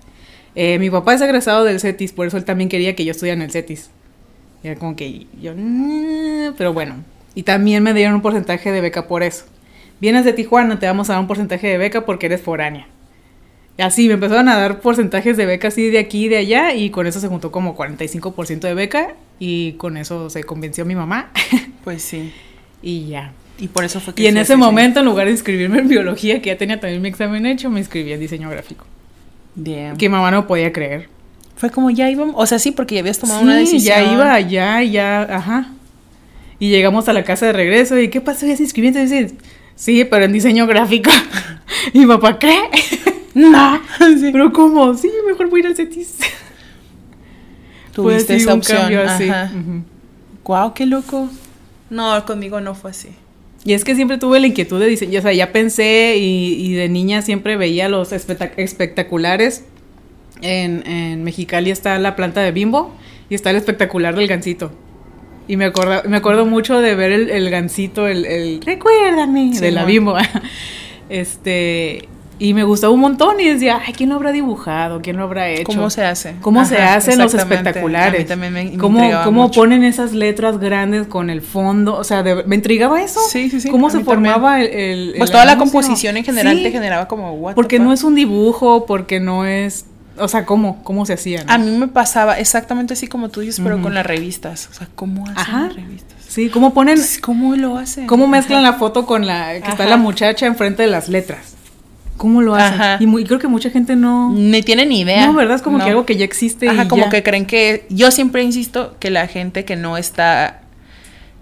Eh, 0.54 0.78
mi 0.78 0.88
papá 0.88 1.12
es 1.12 1.20
egresado 1.20 1.64
del 1.64 1.78
CETIS, 1.78 2.12
por 2.12 2.26
eso 2.26 2.38
él 2.38 2.46
también 2.46 2.70
quería 2.70 2.96
que 2.96 3.04
yo 3.04 3.10
estudiara 3.10 3.36
en 3.36 3.42
el 3.42 3.50
CETIS. 3.50 3.90
Era 4.62 4.78
como 4.78 4.96
que 4.96 5.26
yo, 5.40 5.52
pero 6.56 6.72
bueno. 6.72 6.96
Y 7.34 7.42
también 7.42 7.82
me 7.82 7.92
dieron 7.94 8.14
un 8.14 8.22
porcentaje 8.22 8.72
de 8.72 8.80
beca 8.80 9.06
por 9.06 9.22
eso. 9.22 9.44
Vienes 10.00 10.24
de 10.24 10.32
Tijuana, 10.32 10.78
te 10.78 10.86
vamos 10.86 11.08
a 11.08 11.14
dar 11.14 11.20
un 11.20 11.28
porcentaje 11.28 11.66
de 11.68 11.78
beca 11.78 12.04
porque 12.04 12.26
eres 12.26 12.40
foránea. 12.40 12.86
Y 13.78 13.82
así 13.82 14.08
me 14.08 14.14
empezaron 14.14 14.48
a 14.48 14.56
dar 14.56 14.80
porcentajes 14.80 15.36
de 15.36 15.44
beca 15.44 15.68
así 15.68 15.90
de 15.90 15.98
aquí 15.98 16.26
y 16.26 16.28
de 16.28 16.38
allá 16.38 16.74
y 16.74 16.90
con 16.90 17.06
eso 17.06 17.20
se 17.20 17.28
juntó 17.28 17.50
como 17.50 17.76
45% 17.76 18.60
de 18.60 18.74
beca 18.74 19.14
y 19.38 19.72
con 19.72 19.98
eso 19.98 20.30
se 20.30 20.44
convenció 20.44 20.84
mi 20.84 20.94
mamá. 20.94 21.30
Pues 21.84 22.02
sí. 22.02 22.32
y 22.82 23.06
ya. 23.06 23.32
Y 23.58 23.68
por 23.68 23.84
eso 23.84 24.00
fue 24.00 24.12
que... 24.12 24.24
Y 24.24 24.26
en 24.26 24.38
ese 24.38 24.56
momento, 24.56 24.98
en 24.98 25.06
lugar 25.06 25.26
de 25.26 25.32
inscribirme 25.32 25.78
en 25.78 25.86
biología, 25.86 26.42
que 26.42 26.48
ya 26.48 26.58
tenía 26.58 26.80
también 26.80 27.00
mi 27.00 27.08
examen 27.08 27.46
hecho, 27.46 27.70
me 27.70 27.78
inscribí 27.78 28.12
en 28.12 28.18
diseño 28.18 28.50
gráfico. 28.50 28.86
Bien. 29.54 29.96
Que 29.96 30.08
mamá 30.08 30.32
no 30.32 30.48
podía 30.48 30.72
creer. 30.72 31.08
Fue 31.56 31.70
como 31.70 31.90
ya 31.90 32.10
íbamos, 32.10 32.34
o 32.36 32.46
sea, 32.46 32.58
sí, 32.58 32.70
porque 32.70 32.96
ya 32.96 33.00
habías 33.00 33.18
tomado 33.18 33.40
una 33.40 33.56
decisión. 33.56 33.96
ya 33.96 34.12
iba, 34.12 34.40
ya, 34.40 34.82
ya, 34.82 35.22
ajá. 35.22 35.72
Y 36.58 36.68
llegamos 36.68 37.08
a 37.08 37.14
la 37.14 37.24
casa 37.24 37.46
de 37.46 37.54
regreso 37.54 37.98
y 37.98 38.08
¿qué 38.08 38.20
pasó? 38.20 38.46
¿Ya 38.46 38.56
se 38.56 38.62
inscribiste? 38.62 39.02
Y 39.02 39.34
sí, 39.74 40.04
pero 40.04 40.26
en 40.26 40.32
diseño 40.32 40.66
gráfico. 40.66 41.10
y 41.94 42.00
mi 42.00 42.06
papá, 42.06 42.38
¿qué? 42.38 42.54
no. 43.34 43.80
Pero 44.32 44.52
¿cómo? 44.52 44.94
Sí, 44.94 45.10
mejor 45.26 45.48
voy 45.48 45.60
a 45.60 45.62
ir 45.62 45.66
al 45.68 45.76
CETIS. 45.76 46.18
Tuviste 47.92 48.36
esa 48.36 48.54
opción. 48.54 48.94
así. 49.08 49.30
Guau, 50.44 50.74
qué 50.74 50.84
loco. 50.84 51.30
No, 51.88 52.24
conmigo 52.26 52.60
no 52.60 52.74
fue 52.74 52.90
así. 52.90 53.08
Y 53.64 53.72
es 53.72 53.84
que 53.84 53.94
siempre 53.94 54.18
tuve 54.18 54.40
la 54.40 54.46
inquietud 54.46 54.78
de 54.78 54.86
diseño, 54.86 55.18
o 55.18 55.22
sea, 55.22 55.32
ya 55.32 55.52
pensé 55.52 56.16
y, 56.18 56.54
y 56.54 56.74
de 56.74 56.88
niña 56.88 57.22
siempre 57.22 57.56
veía 57.56 57.88
los 57.88 58.12
espectaculares 58.12 59.64
en, 60.42 60.86
en 60.86 61.24
Mexicali 61.24 61.70
está 61.70 61.98
la 61.98 62.16
planta 62.16 62.40
de 62.42 62.52
Bimbo 62.52 62.92
y 63.30 63.34
está 63.34 63.50
el 63.50 63.56
espectacular 63.56 64.14
del 64.16 64.26
gancito. 64.28 64.70
Y 65.48 65.56
me 65.56 65.66
acuerdo, 65.66 66.02
me 66.08 66.16
acuerdo 66.16 66.44
mucho 66.46 66.80
de 66.80 66.94
ver 66.96 67.12
el, 67.12 67.30
el 67.30 67.50
gancito, 67.50 68.08
el, 68.08 68.24
el 68.24 68.60
recuérdame, 68.62 69.54
Sí, 69.54 69.60
de 69.60 69.70
la. 69.70 69.84
Bimbo. 69.84 70.16
este, 71.08 72.08
y 72.38 72.52
me 72.52 72.64
gustaba 72.64 72.92
un 72.92 73.00
montón 73.00 73.40
y 73.40 73.48
decía, 73.48 73.80
ay, 73.86 73.94
¿quién 73.94 74.10
lo 74.10 74.16
habrá 74.16 74.30
dibujado? 74.32 75.00
¿Quién 75.00 75.16
lo 75.16 75.22
habrá 75.22 75.48
hecho? 75.48 75.64
¿Cómo 75.64 75.88
se 75.88 76.04
hace? 76.04 76.34
¿Cómo 76.42 76.64
se 76.66 76.76
hacen 76.78 77.18
los 77.18 77.32
espectaculares? 77.32 78.14
A 78.20 78.22
mí 78.22 78.28
también 78.28 78.52
me, 78.52 78.64
me 78.64 78.76
¿Cómo, 78.76 79.00
cómo 79.24 79.42
mucho. 79.44 79.60
ponen 79.60 79.84
esas 79.84 80.12
letras 80.12 80.58
grandes 80.58 81.06
con 81.06 81.30
el 81.30 81.40
fondo? 81.40 81.96
O 81.96 82.04
sea, 82.04 82.22
de- 82.22 82.42
me 82.44 82.56
intrigaba 82.56 83.02
eso. 83.02 83.20
Sí, 83.30 83.48
sí, 83.48 83.60
sí, 83.60 83.70
¿Cómo 83.70 83.88
se 83.88 84.00
formaba 84.00 84.60
el, 84.60 84.66
el- 84.68 85.14
Pues 85.16 85.30
el 85.30 85.32
toda 85.32 85.44
la 85.46 85.56
composición 85.56 86.16
en 86.18 86.24
general 86.24 86.56
Sí, 86.56 86.62
te 86.64 86.70
generaba 86.72 87.08
como 87.08 87.32
what 87.34 87.54
Porque 87.54 87.78
no 87.78 87.92
es 87.92 88.04
un 88.04 88.14
dibujo, 88.14 88.84
porque 88.84 89.18
no 89.20 89.46
es... 89.46 89.86
O 90.18 90.28
sea, 90.28 90.44
¿cómo? 90.46 90.82
¿Cómo 90.82 91.04
se 91.06 91.12
hacía? 91.14 91.44
no? 91.44 91.52
A 91.52 91.58
mí 91.58 91.70
me 91.76 91.88
pasaba 91.88 92.38
exactamente 92.38 92.94
así 92.94 93.06
como 93.06 93.28
tú 93.28 93.40
dices, 93.40 93.60
pero 93.62 93.80
con 93.82 93.94
las 93.94 94.06
revistas. 94.06 94.68
O 94.70 94.74
sea, 94.74 94.88
¿cómo 94.94 95.24
hacen 95.24 95.38
Ajá. 95.38 95.60
las 95.68 95.76
revistas? 95.76 96.16
Sí, 96.28 96.48
¿cómo 96.50 96.74
ponen... 96.74 96.96
Pues, 96.96 97.18
¿Cómo 97.20 97.56
lo 97.56 97.78
hacen? 97.78 98.06
¿Cómo 98.06 98.26
mezclan 98.26 98.62
la 98.62 98.74
foto 98.74 99.06
con 99.06 99.26
la... 99.26 99.60
que 99.60 99.70
está 99.70 99.86
la 99.86 99.96
muchacha 99.96 100.46
enfrente 100.46 100.82
de 100.82 100.88
las 100.88 101.08
letras? 101.08 101.54
¿Cómo 102.16 102.40
lo 102.42 102.54
hacen? 102.54 102.80
Ajá. 102.80 102.96
Y 103.00 103.06
muy- 103.06 103.24
creo 103.24 103.38
que 103.38 103.46
mucha 103.48 103.70
gente 103.70 103.94
no... 103.96 104.32
Ni 104.32 104.62
tienen 104.62 104.88
ni 104.88 105.00
idea. 105.00 105.26
No, 105.26 105.34
¿verdad? 105.34 105.56
Es 105.56 105.62
como 105.62 105.78
No. 105.78 105.84
que 105.84 105.90
algo 105.90 106.06
que 106.06 106.16
ya 106.16 106.24
existe 106.24 106.68
Ajá, 106.68 106.84
y 106.84 106.88
como 106.88 107.04
ya. 107.04 107.10
que 107.10 107.22
creen 107.22 107.44
que. 107.46 107.86
Yo 107.90 108.10
siempre 108.10 108.42
insisto 108.42 108.96
que 108.98 109.10
la 109.10 109.26
gente 109.28 109.64
que 109.66 109.76
no 109.76 109.96
está 109.98 110.62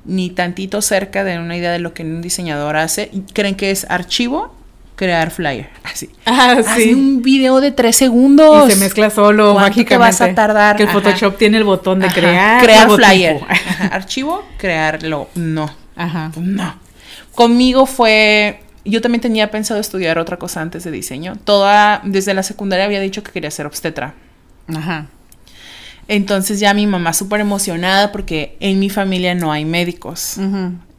ni 0.04 0.31
tantito 0.31 0.83
cerca 0.83 1.23
de 1.25 1.38
una 1.38 1.57
idea 1.57 1.71
de 1.73 1.78
lo 1.78 1.95
que 1.95 2.02
un 2.02 2.21
diseñador 2.21 2.76
hace, 2.76 3.11
creen 3.33 3.54
que 3.54 3.71
es 3.71 3.87
archivo, 3.88 4.54
crear 4.97 5.31
flyer. 5.31 5.69
Así. 5.83 6.11
Ah, 6.27 6.57
sí. 6.77 6.93
un 6.95 7.23
video 7.23 7.61
de 7.61 7.71
tres 7.73 7.97
segundos. 7.97 8.69
Y 8.69 8.73
se 8.73 8.79
mezcla 8.79 9.11
solo 9.11 9.53
¿Cuánto 9.55 9.75
te 9.75 9.81
mágicamente. 9.81 9.97
vas 9.99 10.21
a 10.21 10.35
tardar? 10.35 10.77
Que 10.77 10.85
el 10.85 10.89
Ajá. 10.89 11.01
Photoshop 11.01 11.37
tiene 11.37 11.59
el 11.59 11.65
botón 11.65 12.01
de 12.01 12.07
Ajá, 12.07 12.15
crear. 12.15 12.63
Crear 12.63 12.91
flyer. 12.91 13.41
Ajá, 13.49 13.87
Archivo, 13.89 14.45
crearlo. 14.59 15.29
No. 15.35 15.71
Ajá. 15.97 16.33
No. 16.37 16.75
Conmigo 17.35 17.87
fue. 17.87 18.61
Yo 18.85 19.01
también 19.01 19.21
tenía 19.23 19.51
pensado 19.51 19.81
estudiar 19.81 20.19
otra 20.19 20.37
cosa 20.37 20.61
antes 20.61 20.85
de 20.85 20.91
diseño. 20.91 21.37
Toda. 21.45 22.01
Desde 22.05 22.35
la 22.35 22.43
secundaria 22.43 22.85
había 22.85 23.01
dicho 23.01 23.23
que 23.23 23.33
quería 23.33 23.51
ser 23.51 23.67
obstetra. 23.67 24.15
Ajá. 24.75 25.07
Entonces 26.07 26.61
ya 26.61 26.75
mi 26.75 26.87
mamá 26.87 27.13
súper 27.13 27.41
emocionada 27.41 28.13
porque 28.13 28.57
en 28.61 28.79
mi 28.79 28.91
familia 28.91 29.35
no 29.35 29.53
hay 29.53 29.65
médicos. 29.65 30.37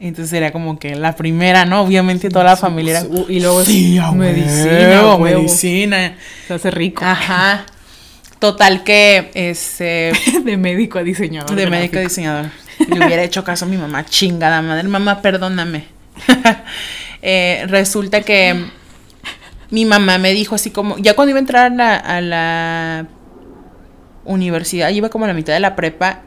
Entonces 0.00 0.32
era 0.32 0.50
como 0.50 0.78
que 0.78 0.96
la 0.96 1.14
primera, 1.14 1.64
¿no? 1.64 1.82
Obviamente 1.82 2.28
toda 2.28 2.44
la 2.44 2.56
familia 2.56 3.00
era... 3.00 3.08
Uh, 3.08 3.26
y 3.28 3.40
luego 3.40 3.64
Sí, 3.64 3.98
a 3.98 4.10
medicina, 4.12 4.70
huevo, 4.70 5.12
a 5.12 5.18
medicina. 5.18 6.16
Se 6.46 6.54
hace 6.54 6.70
rico. 6.70 7.04
Ajá. 7.04 7.66
Total 8.38 8.84
que, 8.84 9.30
este... 9.34 10.12
de 10.44 10.56
médico 10.56 10.98
a 10.98 11.02
diseñador. 11.02 11.54
de 11.54 11.66
médico 11.66 11.92
gráfico. 11.92 12.08
diseñador. 12.08 12.50
Le 12.88 13.06
hubiera 13.06 13.22
hecho 13.22 13.44
caso 13.44 13.64
a 13.64 13.68
mi 13.68 13.76
mamá, 13.76 14.04
chingada 14.04 14.60
madre. 14.60 14.88
Mamá, 14.88 15.22
perdóname. 15.22 15.84
Eh, 17.28 17.64
resulta 17.66 18.20
que 18.20 18.66
mi 19.70 19.84
mamá 19.84 20.18
me 20.18 20.32
dijo 20.32 20.54
así 20.54 20.70
como, 20.70 20.96
ya 20.98 21.14
cuando 21.16 21.30
iba 21.30 21.38
a 21.38 21.40
entrar 21.40 21.72
a 21.72 21.74
la, 21.74 21.96
a 21.96 22.20
la 22.20 23.06
universidad, 24.26 24.90
iba 24.90 25.08
como 25.08 25.24
a 25.24 25.28
la 25.28 25.34
mitad 25.34 25.52
de 25.52 25.60
la 25.60 25.76
prepa, 25.76 26.20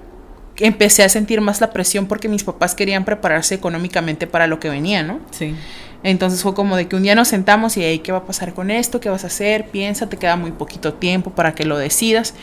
empecé 0.57 1.03
a 1.03 1.09
sentir 1.09 1.41
más 1.41 1.61
la 1.61 1.71
presión 1.71 2.05
porque 2.07 2.27
mis 2.27 2.43
papás 2.43 2.75
querían 2.75 3.05
prepararse 3.05 3.55
económicamente 3.55 4.27
para 4.27 4.47
lo 4.47 4.59
que 4.59 4.69
venía, 4.69 5.03
¿no? 5.03 5.19
Sí. 5.31 5.55
Entonces 6.03 6.41
fue 6.41 6.53
como 6.53 6.75
de 6.77 6.87
que 6.87 6.95
un 6.95 7.03
día 7.03 7.15
nos 7.15 7.27
sentamos 7.27 7.75
y, 7.77 7.83
"Ey, 7.83 7.99
¿qué 7.99 8.11
va 8.11 8.19
a 8.19 8.25
pasar 8.25 8.53
con 8.53 8.71
esto? 8.71 8.99
¿Qué 8.99 9.09
vas 9.09 9.23
a 9.23 9.27
hacer? 9.27 9.67
Piensa, 9.67 10.07
te 10.07 10.17
queda 10.17 10.35
muy 10.35 10.51
poquito 10.51 10.93
tiempo 10.93 11.31
para 11.31 11.53
que 11.53 11.65
lo 11.65 11.77
decidas. 11.77 12.33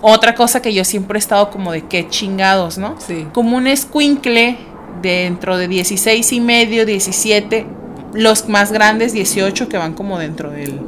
Otra 0.00 0.34
cosa 0.34 0.62
que 0.62 0.72
yo 0.72 0.84
siempre 0.84 1.18
he 1.18 1.20
estado 1.20 1.50
como 1.50 1.72
de 1.72 1.82
qué 1.82 2.08
chingados, 2.08 2.78
¿no? 2.78 2.96
Sí. 3.00 3.26
Como 3.32 3.56
un 3.56 3.66
escuincle 3.66 4.56
dentro 5.02 5.56
de 5.56 5.68
16 5.68 6.32
y 6.32 6.40
medio, 6.40 6.84
17, 6.86 7.66
los 8.12 8.48
más 8.48 8.72
grandes 8.72 9.12
18 9.12 9.68
que 9.68 9.76
van 9.76 9.94
como 9.94 10.18
dentro 10.18 10.50
del... 10.50 10.80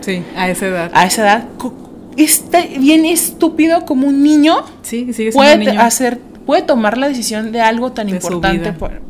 Sí, 0.00 0.22
a 0.36 0.48
esa 0.50 0.66
edad. 0.66 0.90
A 0.94 1.06
esa 1.06 1.22
edad, 1.22 1.48
co- 2.18 2.24
está 2.24 2.60
bien 2.78 3.04
estúpido 3.04 3.84
como 3.84 4.06
un 4.08 4.22
niño 4.22 4.56
sí, 4.82 5.12
sigue 5.12 5.32
puede 5.32 5.56
niño. 5.56 5.80
hacer, 5.80 6.18
puede 6.46 6.62
tomar 6.62 6.98
la 6.98 7.08
decisión 7.08 7.52
de 7.52 7.60
algo 7.60 7.92
tan 7.92 8.06
De 8.08 8.14
importante, 8.16 8.72
por- 8.72 9.00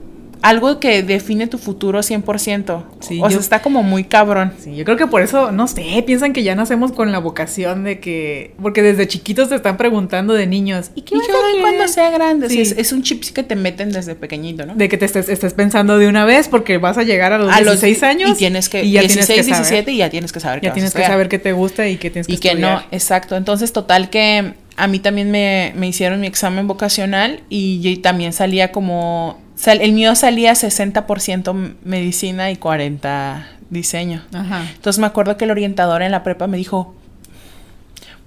algo 0.42 0.78
que 0.80 1.02
define 1.02 1.46
tu 1.46 1.58
futuro 1.58 2.00
100%. 2.02 2.84
Sí, 3.00 3.18
o 3.20 3.28
sea, 3.28 3.34
yo- 3.34 3.40
está 3.40 3.60
como 3.62 3.82
muy 3.82 4.04
cabrón. 4.04 4.52
Sí, 4.58 4.74
yo 4.76 4.84
creo 4.84 4.96
que 4.96 5.06
por 5.06 5.22
eso, 5.22 5.52
no 5.52 5.66
sé, 5.68 6.02
piensan 6.06 6.32
que 6.32 6.42
ya 6.42 6.54
nacemos 6.54 6.92
con 6.92 7.12
la 7.12 7.18
vocación 7.18 7.84
de 7.84 8.00
que... 8.00 8.54
Porque 8.62 8.82
desde 8.82 9.08
chiquitos 9.08 9.48
te 9.48 9.54
están 9.56 9.76
preguntando 9.76 10.34
de 10.34 10.46
niños, 10.46 10.90
¿y 10.94 11.02
qué 11.02 11.16
vas 11.16 11.24
a 11.28 11.60
cuando 11.60 11.88
sea 11.88 12.10
grande. 12.10 12.48
Sí. 12.48 12.60
es, 12.60 12.72
es 12.72 12.92
un 12.92 13.02
chip 13.02 13.24
que 13.32 13.42
te 13.42 13.56
meten 13.56 13.90
desde 13.92 14.14
pequeñito, 14.14 14.64
¿no? 14.66 14.74
De 14.74 14.88
que 14.88 14.96
te 14.96 15.04
estés, 15.06 15.28
estés 15.28 15.54
pensando 15.54 15.98
de 15.98 16.08
una 16.08 16.24
vez 16.24 16.48
porque 16.48 16.78
vas 16.78 16.98
a 16.98 17.02
llegar 17.02 17.32
a 17.32 17.38
los 17.38 17.52
A 17.52 17.60
los 17.60 17.80
16 17.80 18.02
años 18.04 18.30
Y 18.30 18.34
tienes 18.34 18.68
que, 18.68 18.84
y 18.84 18.92
ya 18.92 19.00
16, 19.00 19.26
tienes 19.26 19.46
que 19.46 19.52
saber. 19.54 19.66
17 19.68 19.92
y 19.92 19.96
ya 19.96 20.10
tienes 20.10 20.32
que 20.32 20.40
saber 20.40 20.60
qué 20.60 20.66
Ya 20.66 20.70
vas 20.70 20.72
a 20.72 20.74
tienes 20.74 20.92
que 20.92 20.98
estudiar. 20.98 21.10
saber 21.12 21.28
qué 21.28 21.38
te 21.38 21.52
gusta 21.52 21.88
y 21.88 21.96
qué 21.96 22.10
tienes 22.10 22.26
que 22.26 22.32
y 22.34 22.38
que 22.38 22.54
no, 22.54 22.68
estudiar. 22.74 22.86
exacto. 22.92 23.36
Entonces, 23.36 23.72
total 23.72 24.10
que 24.10 24.52
a 24.76 24.86
mí 24.86 24.98
también 25.00 25.30
me, 25.30 25.72
me 25.76 25.88
hicieron 25.88 26.20
mi 26.20 26.26
examen 26.28 26.68
vocacional 26.68 27.40
y 27.48 27.80
yo 27.80 28.00
también 28.00 28.32
salía 28.32 28.70
como, 28.70 29.38
sal- 29.58 29.80
el 29.80 29.92
mío 29.92 30.14
salía 30.14 30.52
60% 30.54 31.52
medicina 31.84 32.50
y 32.50 32.56
40 32.56 33.46
diseño. 33.70 34.22
Ajá. 34.32 34.62
Entonces 34.74 34.98
me 35.00 35.06
acuerdo 35.06 35.36
que 35.36 35.44
el 35.44 35.50
orientador 35.50 36.02
en 36.02 36.12
la 36.12 36.22
prepa 36.22 36.46
me 36.46 36.56
dijo, 36.56 36.94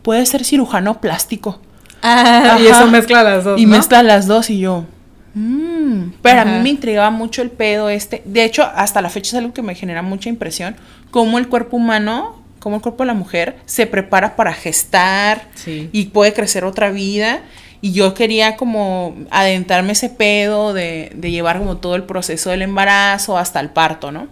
puede 0.02 0.26
ser 0.26 0.44
cirujano 0.44 1.00
plástico. 1.02 1.60
Ah, 2.04 2.58
y 2.60 2.66
eso 2.68 2.88
mezcla 2.88 3.24
las 3.24 3.44
dos. 3.44 3.60
y 3.60 3.66
¿no? 3.66 3.78
mezcla 3.78 4.02
las 4.04 4.26
dos 4.28 4.50
y 4.50 4.60
yo. 4.60 4.86
"Mm". 5.36 6.12
Pero 6.22 6.42
a 6.42 6.46
mí 6.46 6.60
me 6.64 6.70
intrigaba 6.70 7.10
mucho 7.12 7.42
el 7.42 7.52
pedo 7.52 7.90
este. 7.90 8.22
De 8.26 8.44
hecho, 8.44 8.64
hasta 8.76 9.02
la 9.02 9.10
fecha 9.10 9.30
es 9.30 9.36
algo 9.36 9.54
que 9.54 9.62
me 9.62 9.76
genera 9.76 10.02
mucha 10.02 10.30
impresión. 10.30 10.76
Cómo 11.12 11.38
el 11.38 11.48
cuerpo 11.48 11.78
humano, 11.78 12.42
cómo 12.60 12.78
el 12.78 12.82
cuerpo 12.82 13.04
de 13.04 13.08
la 13.08 13.14
mujer 13.14 13.58
se 13.66 13.86
prepara 13.88 14.36
para 14.36 14.54
gestar 14.54 15.44
Sí. 15.56 15.90
y 15.92 16.06
puede 16.06 16.34
crecer 16.34 16.66
otra 16.66 16.90
vida. 16.90 17.42
Y 17.82 17.94
yo 17.94 18.14
quería 18.14 18.58
como 18.58 19.16
adentrarme 19.32 19.94
ese 19.94 20.10
pedo 20.10 20.74
de, 20.74 21.12
de 21.16 21.32
llevar 21.32 21.58
como 21.58 21.78
todo 21.78 21.96
el 21.96 22.04
proceso 22.04 22.52
del 22.52 22.62
embarazo 22.62 23.38
hasta 23.38 23.60
el 23.60 23.72
parto, 23.72 24.12
¿no? 24.12 24.28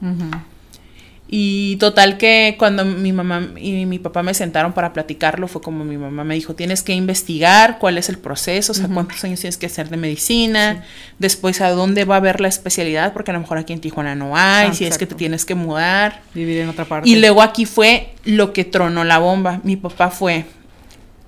Y 1.31 1.75
total 1.75 2.17
que 2.17 2.55
cuando 2.57 2.83
mi 2.85 3.13
mamá 3.13 3.49
y 3.55 3.85
mi 3.85 3.99
papá 3.99 4.23
me 4.23 4.33
sentaron 4.33 4.73
para 4.73 4.93
platicarlo, 4.93 5.47
fue 5.47 5.61
como 5.61 5.85
mi 5.85 5.95
mamá 5.95 6.23
me 6.23 6.33
dijo, 6.33 6.55
tienes 6.55 6.81
que 6.81 6.93
investigar 6.93 7.77
cuál 7.77 7.99
es 7.99 8.09
el 8.09 8.17
proceso, 8.17 8.71
o 8.71 8.75
sea, 8.75 8.87
cuántos 8.87 9.23
años 9.23 9.39
tienes 9.39 9.57
que 9.57 9.67
hacer 9.67 9.89
de 9.89 9.97
medicina, 9.97 10.83
después 11.19 11.61
a 11.61 11.69
dónde 11.69 12.03
va 12.05 12.15
a 12.15 12.17
haber 12.17 12.41
la 12.41 12.47
especialidad, 12.47 13.13
porque 13.13 13.29
a 13.29 13.35
lo 13.35 13.41
mejor 13.41 13.59
aquí 13.59 13.73
en 13.73 13.79
Tijuana 13.79 14.15
no 14.15 14.35
hay, 14.35 14.69
Ah, 14.69 14.73
si 14.73 14.85
es 14.85 14.97
que 14.97 15.05
te 15.05 15.13
tienes 15.13 15.45
que 15.45 15.53
mudar. 15.53 16.21
Vivir 16.33 16.61
en 16.61 16.69
otra 16.69 16.85
parte. 16.85 17.07
Y 17.07 17.17
luego 17.17 17.43
aquí 17.43 17.65
fue 17.67 18.09
lo 18.25 18.51
que 18.51 18.65
tronó 18.65 19.03
la 19.03 19.19
bomba. 19.19 19.61
Mi 19.63 19.75
papá 19.75 20.09
fue, 20.09 20.45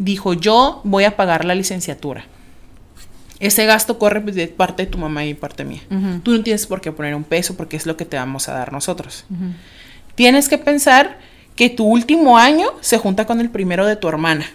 dijo, 0.03 0.33
yo 0.33 0.81
voy 0.83 1.03
a 1.03 1.15
pagar 1.15 1.45
la 1.45 1.55
licenciatura. 1.55 2.25
Ese 3.39 3.65
gasto 3.65 3.97
corre 3.97 4.19
de 4.19 4.47
parte 4.47 4.85
de 4.85 4.91
tu 4.91 4.97
mamá 4.97 5.25
y 5.25 5.33
parte 5.33 5.63
mía. 5.63 5.81
Tú 6.23 6.31
no 6.31 6.43
tienes 6.43 6.67
por 6.67 6.81
qué 6.81 6.91
poner 6.91 7.15
un 7.15 7.23
peso 7.23 7.55
porque 7.55 7.77
es 7.77 7.85
lo 7.85 7.97
que 7.97 8.05
te 8.05 8.17
vamos 8.17 8.47
a 8.49 8.53
dar 8.53 8.71
nosotros 8.71 9.25
tienes 10.15 10.49
que 10.49 10.57
pensar 10.57 11.17
que 11.55 11.69
tu 11.69 11.85
último 11.85 12.37
año 12.37 12.67
se 12.81 12.97
junta 12.97 13.25
con 13.25 13.39
el 13.39 13.49
primero 13.49 13.85
de 13.85 13.95
tu 13.95 14.07
hermana. 14.07 14.45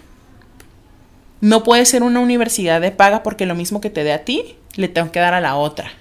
No 1.41 1.63
puede 1.63 1.85
ser 1.85 2.03
una 2.03 2.19
universidad 2.19 2.81
de 2.81 2.91
paga 2.91 3.21
porque 3.23 3.45
lo 3.45 3.55
mismo 3.55 3.81
que 3.81 3.89
te 3.89 4.03
dé 4.03 4.13
a 4.13 4.25
ti, 4.25 4.55
le 4.75 4.87
tengo 4.87 5.11
que 5.11 5.19
dar 5.19 5.33
a 5.33 5.41
la 5.41 5.55
otra. 5.55 5.91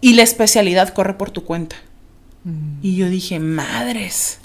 Y 0.00 0.14
la 0.14 0.22
especialidad 0.22 0.90
corre 0.90 1.14
por 1.14 1.30
tu 1.30 1.44
cuenta. 1.44 1.76
Y 2.82 2.96
yo 2.96 3.08
dije, 3.08 3.40
madres. 3.40 4.40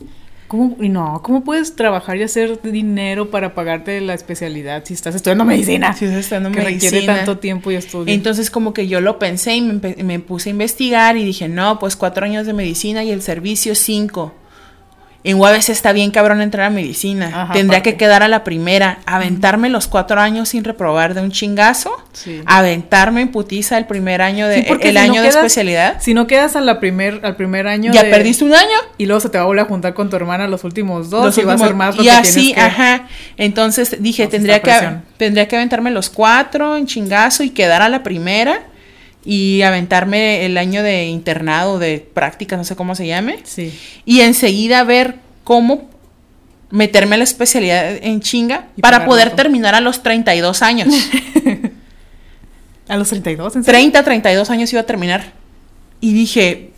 ¿Cómo, 0.49 0.75
y 0.81 0.89
no, 0.89 1.21
¿cómo 1.21 1.43
puedes 1.43 1.75
trabajar 1.75 2.17
y 2.17 2.23
hacer 2.23 2.59
dinero 2.63 3.29
para 3.29 3.53
pagarte 3.53 4.01
la 4.01 4.15
especialidad 4.15 4.83
si 4.83 4.95
estás 4.95 5.13
estudiando 5.13 5.45
medicina? 5.45 5.93
Si 5.93 6.05
estás 6.05 6.21
estudiando 6.21 6.51
que 6.51 6.61
requiere 6.61 6.95
medicina. 6.95 7.15
tanto 7.17 7.37
tiempo 7.37 7.69
y 7.69 7.75
estudio. 7.75 8.11
Entonces 8.11 8.49
como 8.49 8.73
que 8.73 8.87
yo 8.87 8.99
lo 8.99 9.19
pensé 9.19 9.55
y 9.57 9.61
me, 9.61 9.95
me 10.03 10.19
puse 10.19 10.49
a 10.49 10.51
investigar 10.51 11.17
y 11.17 11.23
dije, 11.23 11.47
no, 11.47 11.77
pues 11.77 11.95
cuatro 11.95 12.25
años 12.25 12.47
de 12.47 12.53
medicina 12.53 13.03
y 13.03 13.11
el 13.11 13.21
servicio 13.21 13.75
cinco. 13.75 14.33
En 15.21 15.37
UABC 15.37 15.69
está 15.69 15.91
bien 15.91 16.11
cabrón 16.11 16.41
entrar 16.41 16.67
a 16.67 16.69
medicina. 16.69 17.27
Ajá, 17.27 17.53
Tendría 17.53 17.79
aparte. 17.79 17.91
que 17.91 17.97
quedar 17.97 18.23
a 18.23 18.29
la 18.29 18.45
primera. 18.45 18.99
Aventarme 19.05 19.67
los 19.69 19.87
cuatro 19.87 20.21
años 20.21 20.47
sin 20.49 20.63
reprobar 20.63 21.13
de 21.13 21.19
un 21.19 21.29
chingazo. 21.31 21.91
Sí. 22.13 22.41
Aventarme 22.45 23.19
en 23.21 23.27
putiza 23.29 23.77
el 23.77 23.85
primer 23.85 24.21
año 24.21 24.47
de 24.47 24.63
Sí, 24.63 24.65
el 24.69 24.79
si 24.81 24.93
no 24.93 24.99
año 25.01 25.21
de 25.21 25.27
especialidad. 25.27 25.97
Si 25.99 26.13
no 26.13 26.25
quedas 26.25 26.55
a 26.55 26.61
la 26.61 26.79
primer, 26.79 27.19
al 27.25 27.35
primer 27.35 27.67
año 27.67 27.91
Ya 27.91 28.03
de- 28.03 28.09
perdiste 28.11 28.45
un 28.45 28.53
año. 28.53 28.77
y 28.97 29.07
luego 29.07 29.19
se 29.19 29.27
te 29.29 29.37
va 29.37 29.43
a 29.43 29.47
volver 29.47 29.65
a 29.65 29.67
juntar 29.67 29.93
con 29.93 30.09
tu 30.09 30.15
hermana 30.15 30.47
los 30.47 30.63
últimos 30.63 31.09
dos 31.09 31.25
Los 31.25 31.37
y 31.37 31.41
va 31.43 31.53
a 31.53 31.57
ser 31.57 31.73
más 31.73 31.97
lo 31.97 32.01
y 32.03 32.05
que 32.05 32.11
así, 32.11 32.53
que... 32.53 32.61
ajá. 32.61 33.07
Entonces 33.35 33.97
dije, 34.01 34.27
tendría 34.27 34.59
que, 34.61 34.71
presión. 34.71 35.03
tendría 35.17 35.47
que 35.49 35.57
aventarme 35.57 35.91
los 35.91 36.09
cuatro 36.09 36.77
en 36.77 36.85
chingazo 36.87 37.43
y 37.43 37.49
quedar 37.49 37.81
a 37.81 37.89
la 37.89 38.03
primera 38.03 38.61
y 39.25 39.61
aventarme 39.61 40.45
el 40.45 40.57
año 40.57 40.81
de 40.83 41.05
internado, 41.05 41.79
de 41.79 41.99
práctica, 42.13 42.57
no 42.57 42.63
sé 42.63 42.75
cómo 42.75 42.95
se 42.95 43.07
llame. 43.07 43.39
Sí. 43.43 43.77
Y 44.05 44.21
enseguida 44.21 44.83
ver 44.83 45.15
cómo 45.43 45.89
meterme 46.71 47.15
a 47.15 47.17
la 47.17 47.23
especialidad 47.23 47.95
en 48.01 48.21
chinga 48.21 48.67
para 48.81 49.05
poder 49.05 49.35
terminar 49.35 49.75
a 49.75 49.81
los 49.81 50.03
32 50.03 50.61
años. 50.61 50.87
¿A 52.87 52.97
los 52.97 53.09
32? 53.09 53.55
¿en 53.55 53.63
30, 53.63 54.03
32 54.03 54.49
años 54.49 54.71
iba 54.73 54.81
a 54.81 54.85
terminar. 54.85 55.33
Y 56.01 56.13
dije, 56.13 56.71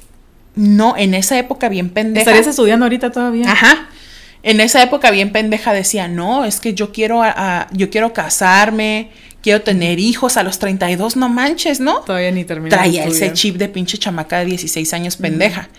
no, 0.55 0.95
en 0.98 1.13
esa 1.13 1.38
época 1.38 1.69
bien 1.69 1.89
pendeja. 1.89 2.21
¿Estarías 2.21 2.48
estudiando 2.48 2.86
ahorita 2.86 3.12
todavía? 3.12 3.50
Ajá. 3.51 3.88
En 4.43 4.60
esa 4.60 4.81
época 4.81 5.12
bien 5.12 5.31
pendeja 5.31 5.71
decía, 5.71 6.07
no, 6.07 6.45
es 6.45 6.60
que 6.60 6.74
yo 6.74 6.91
quiero, 6.91 7.21
yo 7.71 7.89
quiero 7.89 8.12
casarme, 8.12 9.12
quiero 9.41 9.62
tener 9.62 10.00
hijos 10.00 10.38
a 10.38 10.43
los 10.43 10.60
32, 10.60 11.15
no 11.15 11.29
manches, 11.29 11.79
¿no? 11.79 12.00
Todavía 12.01 12.31
ni 12.31 12.45
terminé. 12.45 12.69
Traía 12.69 13.05
ese 13.05 13.33
chip 13.33 13.57
de 13.57 13.67
pinche 13.67 13.98
chamaca 13.98 14.39
de 14.39 14.45
16 14.45 14.93
años 14.93 15.17
pendeja. 15.17 15.69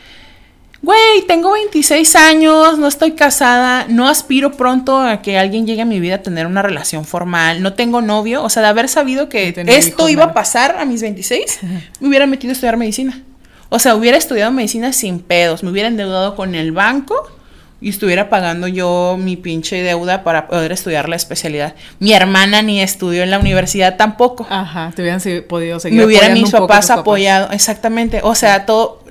Güey, 0.83 1.23
tengo 1.29 1.53
26 1.53 2.17
años, 2.17 2.77
no 2.77 2.89
estoy 2.89 3.13
casada, 3.13 3.87
no 3.89 4.09
aspiro 4.09 4.51
pronto 4.53 4.99
a 4.99 5.23
que 5.23 5.39
alguien 5.39 5.65
llegue 5.65 5.83
a 5.83 5.85
mi 5.85 6.01
vida 6.01 6.17
a 6.17 6.23
tener 6.23 6.45
una 6.45 6.61
relación 6.61 7.05
formal, 7.05 7.63
no 7.63 7.75
tengo 7.75 8.03
novio, 8.03 8.43
o 8.43 8.51
sea, 8.51 8.63
de 8.63 8.69
haber 8.69 8.89
sabido 8.89 9.29
que 9.29 9.55
esto 9.69 10.09
iba 10.09 10.25
a 10.25 10.33
pasar 10.35 10.77
a 10.79 10.85
mis 10.85 11.01
26, 11.01 11.61
me 12.01 12.09
hubiera 12.09 12.27
metido 12.27 12.51
a 12.51 12.55
estudiar 12.55 12.77
medicina. 12.77 13.23
O 13.69 13.79
sea, 13.79 13.95
hubiera 13.95 14.19
estudiado 14.19 14.51
medicina 14.51 14.93
sin 14.93 15.21
pedos, 15.21 15.63
me 15.63 15.71
hubiera 15.71 15.89
endeudado 15.89 16.35
con 16.35 16.57
el 16.57 16.73
banco 16.73 17.31
y 17.83 17.89
estuviera 17.89 18.31
pagando 18.31 18.69
yo 18.69 19.19
mi 19.19 19.37
pinche 19.37 19.83
deuda 19.83 20.23
para 20.23 20.47
poder 20.47 20.71
estudiar 20.71 21.09
la 21.09 21.17
especialidad. 21.17 21.75
Mi 21.99 22.13
hermana 22.13 22.63
ni 22.63 22.81
estudió 22.81 23.25
en 23.25 23.31
la 23.31 23.41
universidad 23.41 23.97
tampoco. 23.97 24.47
Ajá, 24.49 24.93
te 24.95 25.03
hubieran 25.03 25.21
podido 25.49 25.81
seguir. 25.81 25.99
Me 25.99 26.07
hubieran 26.07 26.33
mis 26.33 26.51
papás 26.51 26.91
apoyado, 26.91 27.51
exactamente. 27.51 28.21
O 28.23 28.35
sea, 28.37 28.65
todo 28.65 29.03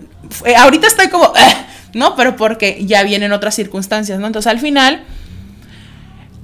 eh, 0.45 0.55
ahorita 0.55 0.87
estoy 0.87 1.09
como, 1.09 1.25
eh", 1.25 1.55
¿no? 1.93 2.15
Pero 2.15 2.35
porque 2.37 2.83
ya 2.85 3.03
vienen 3.03 3.33
otras 3.33 3.55
circunstancias, 3.55 4.19
¿no? 4.19 4.27
Entonces 4.27 4.49
al 4.49 4.59
final 4.59 5.03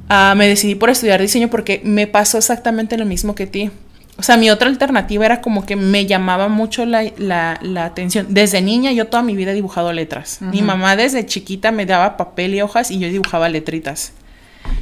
ah, 0.10 0.34
me 0.36 0.48
decidí 0.48 0.76
por 0.76 0.90
estudiar 0.90 1.22
diseño 1.22 1.50
porque 1.50 1.82
me 1.84 2.08
pasó 2.08 2.38
exactamente 2.38 2.98
lo 2.98 3.06
mismo 3.06 3.36
que 3.36 3.48
ti. 3.48 3.72
O 4.20 4.24
sea, 4.24 4.36
mi 4.36 4.50
otra 4.50 4.68
alternativa 4.68 5.26
era 5.26 5.42
como 5.42 5.66
que 5.66 5.76
me 5.76 6.08
llamaba 6.08 6.48
mucho 6.48 6.86
la, 6.86 7.60
atención. 7.84 8.28
Desde 8.30 8.62
niña 8.62 8.92
yo 8.92 9.06
toda 9.06 9.22
mi 9.22 9.36
vida 9.36 9.52
he 9.52 9.54
dibujado 9.54 9.94
letras. 9.94 10.40
Mi 10.42 10.62
mamá 10.62 10.96
desde 10.96 11.26
chiquita 11.26 11.72
me 11.72 11.86
daba 11.86 12.18
papel 12.18 12.56
y 12.56 12.62
hojas 12.62 12.90
y 12.90 13.00
yo 13.00 13.08
dibujaba 13.10 13.48
letritas. 13.48 14.14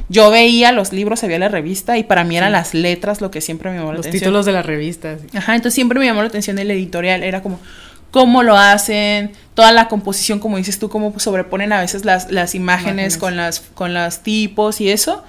Yo 0.08 0.30
veía 0.30 0.72
los 0.72 0.92
libros, 0.92 1.22
había 1.22 1.38
la 1.38 1.48
revista 1.48 1.98
y 1.98 2.04
para 2.04 2.24
mí 2.24 2.36
eran 2.36 2.52
las 2.52 2.74
letras 2.74 3.20
lo 3.20 3.30
que 3.30 3.40
siempre 3.40 3.70
me 3.70 3.76
llamó 3.76 3.92
la 3.92 3.98
atención. 3.98 4.14
Los 4.14 4.20
títulos 4.20 4.46
de 4.46 4.52
las 4.52 4.64
revistas. 4.64 5.20
Ajá, 5.34 5.54
entonces 5.54 5.74
siempre 5.74 5.98
me 5.98 6.06
llamó 6.06 6.22
la 6.22 6.28
atención 6.28 6.58
el 6.58 6.70
editorial. 6.70 7.22
Era 7.22 7.42
como, 7.42 7.60
cómo 8.10 8.42
lo 8.42 8.56
hacen, 8.56 9.32
toda 9.54 9.72
la 9.72 9.88
composición, 9.88 10.38
como 10.38 10.56
dices 10.56 10.78
tú, 10.78 10.88
cómo 10.88 11.18
sobreponen 11.18 11.72
a 11.72 11.80
veces 11.80 12.04
las, 12.04 12.54
imágenes, 12.54 13.18
Con, 13.18 13.36
las, 13.36 13.60
con 13.60 13.92
los 13.92 14.20
tipos 14.20 14.80
y 14.80 14.90
eso. 14.90 15.24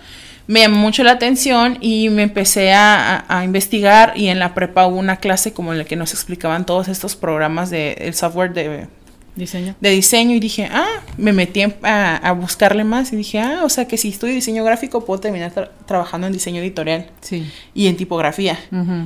Me 0.47 0.61
llamó 0.61 0.77
mucho 0.77 1.03
la 1.03 1.11
atención 1.11 1.77
y 1.81 2.09
me 2.09 2.23
empecé 2.23 2.71
a, 2.73 3.41
investigar 3.43 4.13
y 4.15 4.27
en 4.27 4.39
la 4.39 4.53
prepa 4.53 4.87
hubo 4.87 4.97
una 4.97 5.17
clase 5.17 5.53
como 5.53 5.73
en 5.73 5.79
la 5.79 5.85
que 5.85 5.95
nos 5.95 6.13
explicaban 6.13 6.65
todos 6.65 6.87
estos 6.87 7.15
programas 7.15 7.69
de 7.69 7.93
el 7.93 8.13
software 8.13 8.53
de 8.53 8.87
diseño. 9.35 9.75
De 9.79 9.89
diseño 9.89 10.35
y 10.35 10.39
dije, 10.39 10.69
ah, 10.71 11.01
me 11.17 11.33
metí 11.33 11.63
a, 11.83 12.31
buscarle 12.31 12.83
más 12.83 13.13
y 13.13 13.17
dije, 13.17 13.39
ah, 13.39 13.61
o 13.63 13.69
sea 13.69 13.87
que 13.87 13.97
si 13.97 14.09
estudio 14.09 14.33
diseño 14.33 14.63
gráfico 14.63 15.05
puedo 15.05 15.19
terminar 15.19 15.71
trabajando 15.85 16.27
en 16.27 16.33
diseño 16.33 16.61
editorial 16.61 17.07
sí. 17.21 17.49
y 17.73 17.87
en 17.87 17.97
tipografía. 17.97 18.57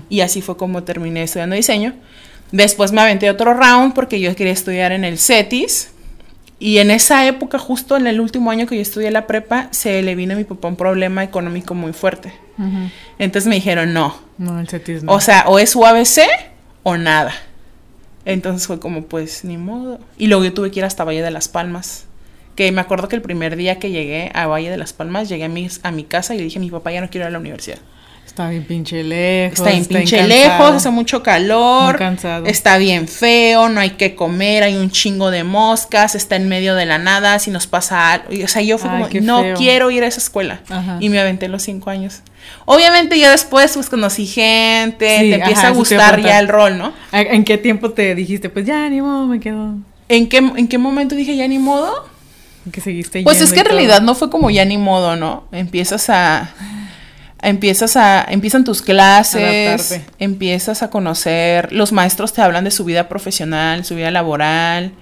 Y 0.09 0.21
así 0.21 0.41
fue 0.41 0.57
como 0.57 0.83
terminé 0.83 1.23
estudiando 1.23 1.55
diseño. 1.55 1.93
Después 2.51 2.91
me 2.91 3.01
aventé 3.01 3.29
otro 3.29 3.53
round 3.53 3.93
porque 3.93 4.19
yo 4.19 4.35
quería 4.35 4.53
estudiar 4.53 4.91
en 4.91 5.05
el 5.05 5.17
CETIS. 5.17 5.91
Y 6.61 6.77
en 6.77 6.91
esa 6.91 7.25
época, 7.25 7.57
justo 7.57 7.97
en 7.97 8.05
el 8.05 8.21
último 8.21 8.51
año 8.51 8.67
que 8.67 8.75
yo 8.75 8.83
estudié 8.83 9.09
la 9.09 9.25
prepa, 9.25 9.69
se 9.71 9.99
le 10.03 10.13
vino 10.13 10.35
a 10.35 10.37
mi 10.37 10.43
papá 10.43 10.67
un 10.67 10.75
problema 10.75 11.23
económico 11.23 11.73
muy 11.73 11.91
fuerte. 11.91 12.33
Entonces 13.17 13.49
me 13.49 13.55
dijeron, 13.55 13.93
no. 13.93 14.15
No, 14.37 14.59
el 14.59 14.69
CETIS 14.69 15.01
no. 15.01 15.11
O 15.11 15.19
sea, 15.19 15.45
o 15.47 15.57
es 15.57 15.75
UABC 15.75 16.19
o 16.83 16.97
nada. 16.97 17.33
Entonces 18.25 18.67
fue 18.67 18.79
como, 18.79 19.05
pues, 19.05 19.43
ni 19.43 19.57
modo. 19.57 19.99
Y 20.19 20.27
luego 20.27 20.43
yo 20.43 20.53
tuve 20.53 20.69
que 20.69 20.81
ir 20.81 20.85
hasta 20.85 21.03
Valle 21.03 21.23
de 21.23 21.31
las 21.31 21.47
Palmas. 21.47 22.05
Que 22.55 22.71
me 22.71 22.81
acuerdo 22.81 23.07
que 23.07 23.15
el 23.15 23.23
primer 23.23 23.55
día 23.55 23.79
que 23.79 23.89
llegué 23.89 24.29
a 24.35 24.45
Valle 24.45 24.69
de 24.69 24.77
las 24.77 24.93
Palmas, 24.93 25.29
llegué 25.29 25.45
a 25.45 25.49
mi, 25.49 25.67
a 25.81 25.89
mi 25.89 26.03
casa 26.03 26.35
y 26.35 26.37
le 26.37 26.43
dije 26.43 26.59
a 26.59 26.61
mi 26.61 26.69
papá, 26.69 26.91
ya 26.91 27.01
no 27.01 27.09
quiero 27.09 27.25
ir 27.25 27.29
a 27.29 27.31
la 27.31 27.39
universidad. 27.39 27.79
Está 28.31 28.47
bien 28.47 28.63
pinche 28.63 29.03
lejos. 29.03 29.59
Está 29.59 29.71
bien 29.71 29.83
pinche 29.83 30.25
lejos, 30.25 30.75
hace 30.75 30.89
mucho 30.89 31.21
calor. 31.21 31.97
cansado. 31.97 32.45
Está 32.45 32.77
bien 32.77 33.09
feo, 33.09 33.67
no 33.67 33.81
hay 33.81 33.89
que 33.89 34.15
comer, 34.15 34.63
hay 34.63 34.77
un 34.77 34.89
chingo 34.89 35.31
de 35.31 35.43
moscas, 35.43 36.15
está 36.15 36.37
en 36.37 36.47
medio 36.47 36.75
de 36.75 36.85
la 36.85 36.97
nada, 36.97 37.39
si 37.39 37.51
nos 37.51 37.67
pasa 37.67 38.13
algo. 38.13 38.29
O 38.41 38.47
sea, 38.47 38.61
yo 38.61 38.77
fui 38.77 38.89
como, 38.89 39.09
no 39.21 39.43
quiero 39.57 39.91
ir 39.91 40.05
a 40.05 40.07
esa 40.07 40.19
escuela. 40.19 40.61
Y 41.01 41.09
me 41.09 41.19
aventé 41.19 41.49
los 41.49 41.63
cinco 41.63 41.89
años. 41.89 42.21
Obviamente 42.63 43.19
ya 43.19 43.31
después 43.31 43.73
pues 43.73 43.89
conocí 43.89 44.25
gente, 44.25 44.97
te 44.97 45.35
empieza 45.35 45.67
a 45.67 45.71
gustar 45.71 46.21
ya 46.21 46.39
el 46.39 46.47
rol, 46.47 46.77
¿no? 46.77 46.93
¿En 47.11 47.43
qué 47.43 47.57
tiempo 47.57 47.91
te 47.91 48.15
dijiste, 48.15 48.47
pues 48.47 48.65
ya 48.65 48.89
ni 48.89 49.01
modo, 49.01 49.27
me 49.27 49.41
quedo? 49.41 49.75
¿En 50.07 50.29
qué, 50.29 50.37
en 50.37 50.69
qué 50.69 50.77
momento 50.77 51.15
dije 51.15 51.35
ya 51.35 51.49
ni 51.49 51.59
modo? 51.59 52.07
Que 52.71 52.79
seguiste 52.79 53.23
Pues 53.23 53.41
es 53.41 53.51
que 53.51 53.59
en 53.59 53.65
realidad 53.65 54.01
no 54.01 54.15
fue 54.15 54.29
como 54.29 54.49
ya 54.49 54.63
ni 54.63 54.77
modo, 54.77 55.17
¿no? 55.17 55.43
Empiezas 55.51 56.09
a 56.09 56.53
empiezas 57.41 57.97
a 57.97 58.23
empiezan 58.23 58.63
tus 58.63 58.81
clases, 58.81 60.01
empiezas 60.19 60.83
a 60.83 60.89
conocer, 60.89 61.71
los 61.71 61.91
maestros 61.91 62.33
te 62.33 62.41
hablan 62.41 62.63
de 62.63 62.71
su 62.71 62.85
vida 62.85 63.09
profesional, 63.09 63.83
su 63.85 63.95
vida 63.95 64.11
laboral, 64.11 64.93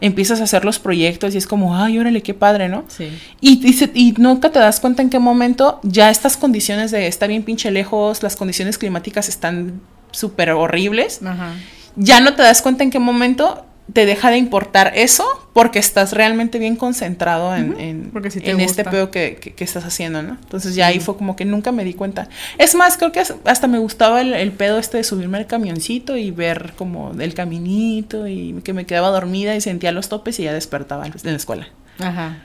empiezas 0.00 0.40
a 0.40 0.44
hacer 0.44 0.64
los 0.64 0.78
proyectos 0.78 1.34
y 1.34 1.38
es 1.38 1.46
como, 1.46 1.76
ay, 1.76 1.98
órale, 1.98 2.22
qué 2.22 2.34
padre, 2.34 2.68
¿no? 2.68 2.84
Sí. 2.88 3.10
Y, 3.40 3.66
y, 3.66 3.90
y, 3.94 4.12
nunca 4.18 4.50
te 4.50 4.58
das 4.58 4.80
cuenta 4.80 5.02
en 5.02 5.10
qué 5.10 5.18
momento 5.18 5.80
ya 5.82 6.10
estas 6.10 6.36
condiciones 6.36 6.90
de 6.90 7.06
está 7.06 7.26
bien 7.26 7.42
pinche 7.42 7.70
lejos, 7.70 8.22
las 8.22 8.36
condiciones 8.36 8.78
climáticas 8.78 9.28
están 9.28 9.80
súper 10.10 10.50
horribles. 10.50 11.20
Ajá. 11.24 11.54
Ya 11.96 12.20
no 12.20 12.34
te 12.34 12.42
das 12.42 12.60
cuenta 12.60 12.84
en 12.84 12.90
qué 12.90 12.98
momento 12.98 13.64
te 13.92 14.04
deja 14.04 14.30
de 14.30 14.38
importar 14.38 14.92
eso 14.96 15.24
porque 15.52 15.78
estás 15.78 16.12
realmente 16.12 16.58
bien 16.58 16.76
concentrado 16.76 17.54
en, 17.54 17.80
en, 17.80 18.60
este 18.60 18.84
pedo 18.84 19.10
que, 19.10 19.54
estás 19.58 19.84
haciendo, 19.84 20.22
¿no? 20.22 20.36
Entonces 20.42 20.74
ya 20.74 20.88
ahí 20.88 21.00
fue 21.00 21.16
como 21.16 21.36
que 21.36 21.44
nunca 21.44 21.72
me 21.72 21.84
di 21.84 21.94
cuenta. 21.94 22.28
Es 22.58 22.74
más, 22.74 22.96
creo 22.98 23.12
que 23.12 23.20
hasta 23.20 23.66
me 23.66 23.78
gustaba 23.78 24.20
el, 24.20 24.52
pedo 24.52 24.78
este 24.78 24.98
de 24.98 25.04
subirme 25.04 25.38
al 25.38 25.46
camioncito 25.46 26.16
y 26.16 26.30
ver 26.30 26.74
como 26.76 27.12
el 27.18 27.32
caminito 27.34 28.26
y 28.26 28.60
que 28.64 28.72
me 28.72 28.86
quedaba 28.86 29.08
dormida 29.08 29.54
y 29.54 29.60
sentía 29.60 29.92
los 29.92 30.08
topes 30.08 30.38
y 30.40 30.42
ya 30.42 30.52
despertaba 30.52 31.06
en 31.06 31.14
la 31.22 31.32
escuela. 31.32 31.68
Ajá. 31.98 32.38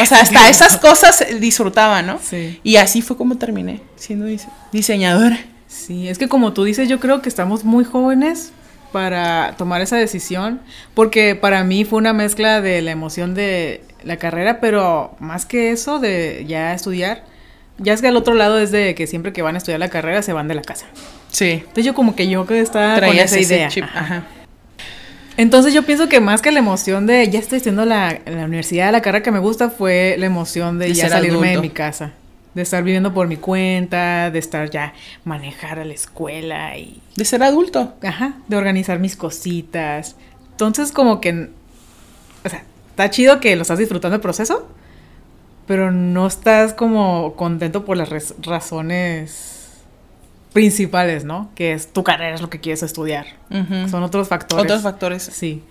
O 0.00 0.06
sea, 0.06 0.20
hasta 0.20 0.48
esas 0.50 0.76
cosas 0.76 1.24
disfrutaba, 1.40 2.02
¿no? 2.02 2.20
Sí. 2.22 2.60
Y 2.62 2.76
así 2.76 3.02
fue 3.02 3.16
como 3.16 3.38
terminé 3.38 3.80
siendo 3.96 4.26
diseñadora. 4.72 5.38
Sí, 5.66 6.06
es 6.06 6.18
que 6.18 6.28
como 6.28 6.52
tú 6.52 6.64
dices, 6.64 6.88
yo 6.88 7.00
creo 7.00 7.22
que 7.22 7.30
estamos 7.30 7.64
muy 7.64 7.84
jóvenes 7.84 8.52
para 8.92 9.54
tomar 9.56 9.80
esa 9.80 9.96
decisión, 9.96 10.60
porque 10.94 11.34
para 11.34 11.64
mí 11.64 11.84
fue 11.84 11.98
una 11.98 12.12
mezcla 12.12 12.60
de 12.60 12.82
la 12.82 12.90
emoción 12.90 13.34
de 13.34 13.82
la 14.04 14.16
carrera, 14.16 14.60
pero 14.60 15.16
más 15.18 15.46
que 15.46 15.70
eso 15.70 15.98
de 15.98 16.44
ya 16.46 16.74
estudiar, 16.74 17.24
ya 17.78 17.92
es 17.92 18.00
que 18.00 18.08
al 18.08 18.16
otro 18.16 18.34
lado 18.34 18.58
es 18.58 18.70
de 18.70 18.94
que 18.94 19.06
siempre 19.06 19.32
que 19.32 19.42
van 19.42 19.54
a 19.54 19.58
estudiar 19.58 19.80
la 19.80 19.88
carrera 19.88 20.22
se 20.22 20.32
van 20.32 20.48
de 20.48 20.54
la 20.54 20.62
casa. 20.62 20.86
Sí. 21.30 21.50
Entonces 21.50 21.84
yo 21.84 21.94
como 21.94 22.14
que 22.14 22.28
yo 22.28 22.46
que 22.46 22.60
estaba 22.60 23.00
con 23.00 23.16
esa 23.16 23.40
idea. 23.40 23.70
Entonces 25.38 25.72
yo 25.72 25.82
pienso 25.82 26.08
que 26.10 26.20
más 26.20 26.42
que 26.42 26.52
la 26.52 26.58
emoción 26.58 27.06
de 27.06 27.28
ya 27.30 27.38
estoy 27.38 27.56
estudiando 27.56 27.86
la, 27.86 28.20
la 28.26 28.44
universidad, 28.44 28.92
la 28.92 29.00
carrera 29.00 29.22
que 29.22 29.30
me 29.30 29.38
gusta 29.38 29.70
fue 29.70 30.16
la 30.18 30.26
emoción 30.26 30.78
de, 30.78 30.92
ya 30.92 31.08
salirme 31.08 31.52
de 31.52 31.60
mi 31.62 31.70
casa 31.70 32.12
de 32.54 32.62
estar 32.62 32.82
viviendo 32.82 33.14
por 33.14 33.28
mi 33.28 33.36
cuenta, 33.36 34.30
de 34.30 34.38
estar 34.38 34.70
ya 34.70 34.92
manejar 35.24 35.78
a 35.78 35.84
la 35.84 35.94
escuela 35.94 36.76
y... 36.76 37.00
De 37.16 37.24
ser 37.24 37.42
adulto. 37.42 37.94
Ajá, 38.02 38.34
de 38.48 38.56
organizar 38.56 38.98
mis 38.98 39.16
cositas. 39.16 40.16
Entonces 40.50 40.92
como 40.92 41.20
que, 41.20 41.50
o 42.44 42.48
sea, 42.48 42.64
está 42.90 43.10
chido 43.10 43.40
que 43.40 43.56
lo 43.56 43.62
estás 43.62 43.78
disfrutando 43.78 44.16
el 44.16 44.20
proceso, 44.20 44.68
pero 45.66 45.90
no 45.90 46.26
estás 46.26 46.74
como 46.74 47.34
contento 47.34 47.84
por 47.84 47.96
las 47.96 48.10
razones 48.42 49.82
principales, 50.52 51.24
¿no? 51.24 51.50
Que 51.54 51.72
es 51.72 51.92
tu 51.92 52.04
carrera, 52.04 52.34
es 52.34 52.42
lo 52.42 52.50
que 52.50 52.60
quieres 52.60 52.82
estudiar. 52.82 53.26
Son 53.90 54.02
otros 54.02 54.28
factores. 54.28 54.64
Otros 54.64 54.82
factores. 54.82 55.22
Sí 55.22 55.62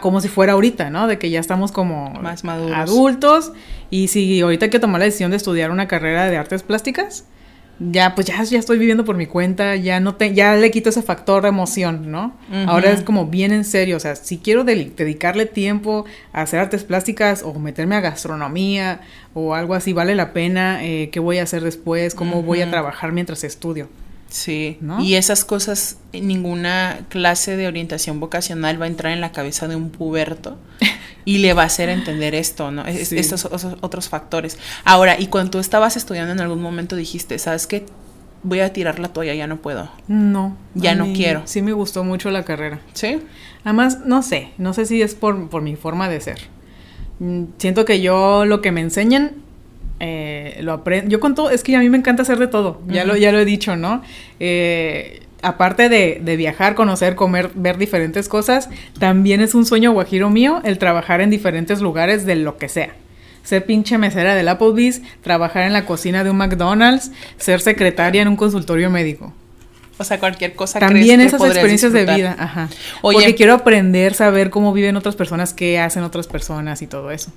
como 0.00 0.20
si 0.20 0.28
fuera 0.28 0.54
ahorita, 0.54 0.90
¿no? 0.90 1.06
De 1.06 1.18
que 1.18 1.30
ya 1.30 1.40
estamos 1.40 1.72
como 1.72 2.10
más 2.20 2.44
maduros. 2.44 2.76
adultos 2.76 3.52
y 3.90 4.08
si 4.08 4.40
ahorita 4.40 4.66
hay 4.66 4.70
que 4.70 4.78
tomar 4.78 5.00
la 5.00 5.04
decisión 5.06 5.30
de 5.30 5.36
estudiar 5.36 5.70
una 5.70 5.88
carrera 5.88 6.30
de 6.30 6.36
artes 6.36 6.62
plásticas, 6.62 7.24
ya 7.80 8.14
pues 8.14 8.26
ya, 8.26 8.42
ya 8.42 8.58
estoy 8.58 8.78
viviendo 8.78 9.06
por 9.06 9.16
mi 9.16 9.26
cuenta, 9.26 9.74
ya 9.74 10.00
no 10.00 10.14
te, 10.14 10.34
ya 10.34 10.54
le 10.54 10.70
quito 10.70 10.90
ese 10.90 11.00
factor 11.00 11.42
de 11.42 11.48
emoción, 11.48 12.10
¿no? 12.10 12.34
Ahora 12.66 12.90
es 12.90 13.02
como 13.02 13.26
bien 13.26 13.52
en 13.52 13.64
serio, 13.64 13.96
o 13.96 14.00
sea, 14.00 14.16
si 14.16 14.36
quiero 14.36 14.64
dedicarle 14.64 15.46
tiempo 15.46 16.04
a 16.32 16.42
hacer 16.42 16.60
artes 16.60 16.84
plásticas 16.84 17.42
o 17.42 17.54
meterme 17.58 17.96
a 17.96 18.00
gastronomía 18.00 19.00
o 19.32 19.54
algo 19.54 19.74
así, 19.74 19.94
vale 19.94 20.14
la 20.14 20.34
pena, 20.34 20.84
eh, 20.84 21.08
¿qué 21.10 21.20
voy 21.20 21.38
a 21.38 21.44
hacer 21.44 21.62
después? 21.62 22.14
¿Cómo 22.14 22.42
voy 22.42 22.60
a 22.60 22.70
trabajar 22.70 23.12
mientras 23.12 23.44
estudio? 23.44 23.88
Sí, 24.30 24.78
y 25.00 25.14
esas 25.14 25.44
cosas, 25.44 25.98
ninguna 26.12 27.00
clase 27.08 27.56
de 27.56 27.66
orientación 27.66 28.20
vocacional 28.20 28.80
va 28.80 28.86
a 28.86 28.88
entrar 28.88 29.12
en 29.12 29.20
la 29.20 29.32
cabeza 29.32 29.68
de 29.68 29.76
un 29.76 29.90
puberto 29.90 30.56
Y 31.24 31.38
le 31.38 31.52
va 31.52 31.62
a 31.62 31.66
hacer 31.66 31.88
entender 31.88 32.34
esto, 32.34 32.70
¿no? 32.70 32.84
Estos, 32.86 33.46
otros 33.80 34.08
factores. 34.08 34.58
Ahora, 34.84 35.18
y 35.18 35.26
cuando 35.26 35.52
tú 35.52 35.58
estabas 35.58 35.96
estudiando 35.96 36.32
en 36.32 36.40
algún 36.40 36.62
momento 36.62 36.96
dijiste, 36.96 37.38
¿sabes 37.38 37.66
qué? 37.66 37.86
Voy 38.42 38.60
a 38.60 38.72
tirar 38.72 38.98
la 38.98 39.08
toalla, 39.08 39.34
ya 39.34 39.46
no 39.46 39.58
puedo. 39.58 39.90
No. 40.08 40.56
Ya 40.74 40.94
no 40.94 41.12
quiero. 41.12 41.42
Sí 41.44 41.60
me 41.60 41.72
gustó 41.72 42.04
mucho 42.04 42.30
la 42.30 42.44
carrera. 42.44 42.80
Sí. 42.94 43.18
Además, 43.64 44.00
no 44.06 44.22
sé, 44.22 44.50
no 44.56 44.72
sé 44.72 44.86
si 44.86 45.02
es 45.02 45.14
por, 45.14 45.50
por 45.50 45.60
mi 45.60 45.76
forma 45.76 46.08
de 46.08 46.20
ser. 46.20 46.38
Mm, 47.18 47.44
siento 47.58 47.84
que 47.84 48.00
yo 48.00 48.46
lo 48.46 48.62
que 48.62 48.72
me 48.72 48.80
enseñan 48.80 49.32
eh, 50.00 50.58
lo 50.62 50.72
aprendo. 50.72 51.10
Yo 51.10 51.20
con 51.20 51.34
todo, 51.34 51.50
es 51.50 51.62
que 51.62 51.76
a 51.76 51.80
mí 51.80 51.90
me 51.90 51.98
encanta 51.98 52.22
hacer 52.22 52.38
de 52.38 52.46
todo, 52.46 52.80
ya, 52.88 53.04
lo, 53.04 53.16
ya 53.16 53.32
lo 53.32 53.38
he 53.38 53.44
dicho, 53.44 53.76
¿no? 53.76 54.02
Eh, 54.40 55.20
aparte 55.42 55.88
de, 55.88 56.20
de, 56.22 56.36
viajar, 56.36 56.74
conocer, 56.74 57.14
comer, 57.14 57.50
ver 57.54 57.76
diferentes 57.76 58.28
cosas, 58.28 58.70
también 58.98 59.40
es 59.40 59.54
un 59.54 59.66
sueño 59.66 59.92
guajiro 59.92 60.30
mío 60.30 60.62
el 60.64 60.78
trabajar 60.78 61.20
en 61.20 61.28
diferentes 61.28 61.80
lugares 61.80 62.24
de 62.24 62.36
lo 62.36 62.56
que 62.56 62.68
sea. 62.68 62.94
Ser 63.44 63.64
pinche 63.64 63.98
mesera 63.98 64.34
del 64.34 64.48
Applebee's, 64.48 65.02
trabajar 65.22 65.64
en 65.64 65.72
la 65.72 65.84
cocina 65.86 66.24
de 66.24 66.30
un 66.30 66.36
McDonald's, 66.36 67.10
ser 67.36 67.60
secretaria 67.60 68.22
en 68.22 68.28
un 68.28 68.36
consultorio 68.36 68.90
médico. 68.90 69.34
O 69.98 70.04
sea, 70.04 70.18
cualquier 70.18 70.54
cosa. 70.54 70.78
También 70.78 71.20
esas 71.20 71.42
experiencias 71.42 71.92
de 71.92 72.06
vida, 72.06 72.34
ajá. 72.38 72.70
Oye, 73.02 73.16
Porque 73.16 73.34
quiero 73.34 73.52
aprender, 73.52 74.14
saber 74.14 74.48
cómo 74.48 74.72
viven 74.72 74.96
otras 74.96 75.14
personas, 75.14 75.52
qué 75.52 75.78
hacen 75.78 76.04
otras 76.04 76.26
personas 76.26 76.80
y 76.80 76.86
todo 76.86 77.10
eso. 77.10 77.32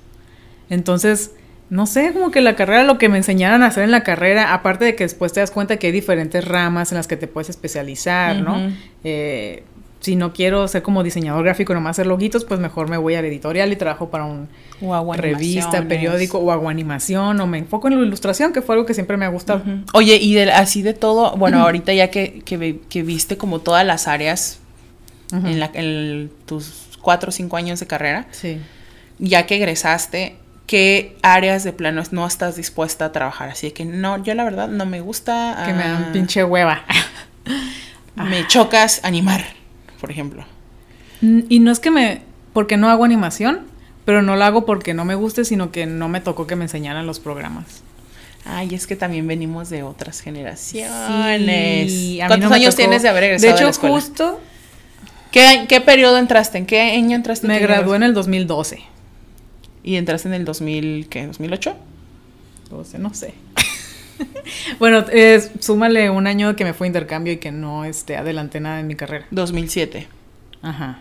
Entonces, 0.70 1.32
no 1.70 1.86
sé, 1.86 2.12
como 2.12 2.30
que 2.30 2.40
la 2.40 2.56
carrera, 2.56 2.84
lo 2.84 2.98
que 2.98 3.08
me 3.08 3.16
enseñaron 3.16 3.62
a 3.62 3.66
hacer 3.66 3.84
en 3.84 3.90
la 3.90 4.02
carrera, 4.02 4.52
aparte 4.52 4.84
de 4.84 4.94
que 4.94 5.04
después 5.04 5.32
te 5.32 5.40
das 5.40 5.50
cuenta 5.50 5.76
que 5.76 5.88
hay 5.88 5.92
diferentes 5.92 6.46
ramas 6.46 6.92
en 6.92 6.98
las 6.98 7.06
que 7.06 7.16
te 7.16 7.26
puedes 7.26 7.48
especializar, 7.48 8.36
¿no? 8.36 8.70
Eh, 9.02 9.64
si 10.04 10.16
no 10.16 10.34
quiero 10.34 10.68
ser 10.68 10.82
como 10.82 11.02
diseñador 11.02 11.42
gráfico, 11.44 11.72
nomás 11.72 11.92
hacer 11.92 12.06
loguitos, 12.06 12.44
pues 12.44 12.60
mejor 12.60 12.90
me 12.90 12.98
voy 12.98 13.14
al 13.14 13.24
editorial 13.24 13.72
y 13.72 13.76
trabajo 13.76 14.10
para 14.10 14.26
un 14.26 14.48
revista, 15.16 15.82
periódico 15.88 16.38
o 16.38 16.52
hago 16.52 16.68
animación 16.68 17.40
o 17.40 17.46
me 17.46 17.56
enfoco 17.56 17.88
en 17.88 17.98
la 17.98 18.06
ilustración, 18.06 18.52
que 18.52 18.60
fue 18.60 18.74
algo 18.74 18.84
que 18.84 18.92
siempre 18.92 19.16
me 19.16 19.24
ha 19.24 19.30
gustado. 19.30 19.62
Oye, 19.94 20.16
y 20.16 20.34
de, 20.34 20.52
así 20.52 20.82
de 20.82 20.92
todo, 20.92 21.34
bueno, 21.38 21.60
ahorita 21.60 21.94
ya 21.94 22.10
que, 22.10 22.42
que, 22.44 23.02
viste 23.02 23.38
como 23.38 23.60
todas 23.60 23.86
las 23.86 24.06
áreas 24.06 24.58
en, 25.32 25.58
la, 25.58 25.70
en 25.72 26.30
tus 26.44 26.98
cuatro 27.00 27.30
o 27.30 27.32
cinco 27.32 27.56
años 27.56 27.80
de 27.80 27.86
carrera, 27.86 28.26
sí. 28.30 28.58
ya 29.18 29.46
que 29.46 29.56
egresaste, 29.56 30.36
qué 30.66 31.16
áreas 31.22 31.64
de 31.64 31.72
plano 31.72 32.02
no 32.10 32.26
estás 32.26 32.56
dispuesta 32.56 33.06
a 33.06 33.12
trabajar. 33.12 33.50
Así 33.50 33.70
que 33.70 33.84
no, 33.84 34.22
yo 34.22 34.34
la 34.34 34.44
verdad 34.44 34.68
no 34.68 34.86
me 34.86 35.00
gusta. 35.00 35.62
Que 35.66 35.72
me 35.72 35.84
dan 35.84 36.06
ah, 36.08 36.12
pinche 36.12 36.44
hueva. 36.44 36.84
me 38.16 38.46
chocas 38.46 39.00
animar, 39.04 39.44
por 40.00 40.10
ejemplo. 40.10 40.44
Y 41.20 41.58
no 41.60 41.70
es 41.70 41.80
que 41.80 41.90
me. 41.90 42.22
porque 42.52 42.76
no 42.76 42.90
hago 42.90 43.04
animación, 43.04 43.62
pero 44.04 44.20
no 44.20 44.36
lo 44.36 44.44
hago 44.44 44.66
porque 44.66 44.92
no 44.92 45.04
me 45.04 45.14
guste, 45.14 45.44
sino 45.44 45.70
que 45.70 45.86
no 45.86 46.08
me 46.08 46.20
tocó 46.20 46.46
que 46.46 46.56
me 46.56 46.64
enseñaran 46.64 47.06
los 47.06 47.20
programas. 47.20 47.82
Ay, 48.44 48.74
es 48.74 48.86
que 48.86 48.94
también 48.94 49.26
venimos 49.26 49.70
de 49.70 49.82
otras 49.82 50.20
generaciones. 50.20 51.90
Sí, 51.90 52.20
¿Cuántos 52.26 52.52
años 52.52 52.76
tienes 52.76 53.02
de 53.02 53.08
haber 53.08 53.24
egresado 53.24 53.56
de 53.56 53.70
hecho, 53.70 53.80
justo. 53.80 54.40
¿Qué, 55.30 55.64
¿Qué 55.66 55.80
periodo 55.80 56.18
entraste? 56.18 56.58
¿En 56.58 56.66
qué 56.66 56.92
año 56.92 57.16
entraste? 57.16 57.46
Me 57.46 57.58
gradué 57.58 57.96
en 57.96 58.02
el 58.02 58.12
2012. 58.12 58.93
¿Y 59.84 59.96
entraste 59.96 60.28
en 60.28 60.34
el 60.34 60.44
2000, 60.44 61.08
qué? 61.08 61.28
¿2008? 61.28 61.74
12, 62.70 62.98
no 62.98 63.12
sé. 63.12 63.34
bueno, 64.78 65.04
eh, 65.12 65.46
súmale 65.60 66.08
un 66.10 66.26
año 66.26 66.56
que 66.56 66.64
me 66.64 66.72
fue 66.72 66.86
intercambio 66.86 67.34
y 67.34 67.36
que 67.36 67.52
no 67.52 67.84
este, 67.84 68.16
adelanté 68.16 68.60
nada 68.60 68.80
en 68.80 68.86
mi 68.86 68.96
carrera. 68.96 69.26
2007. 69.30 70.08
Ajá. 70.62 71.00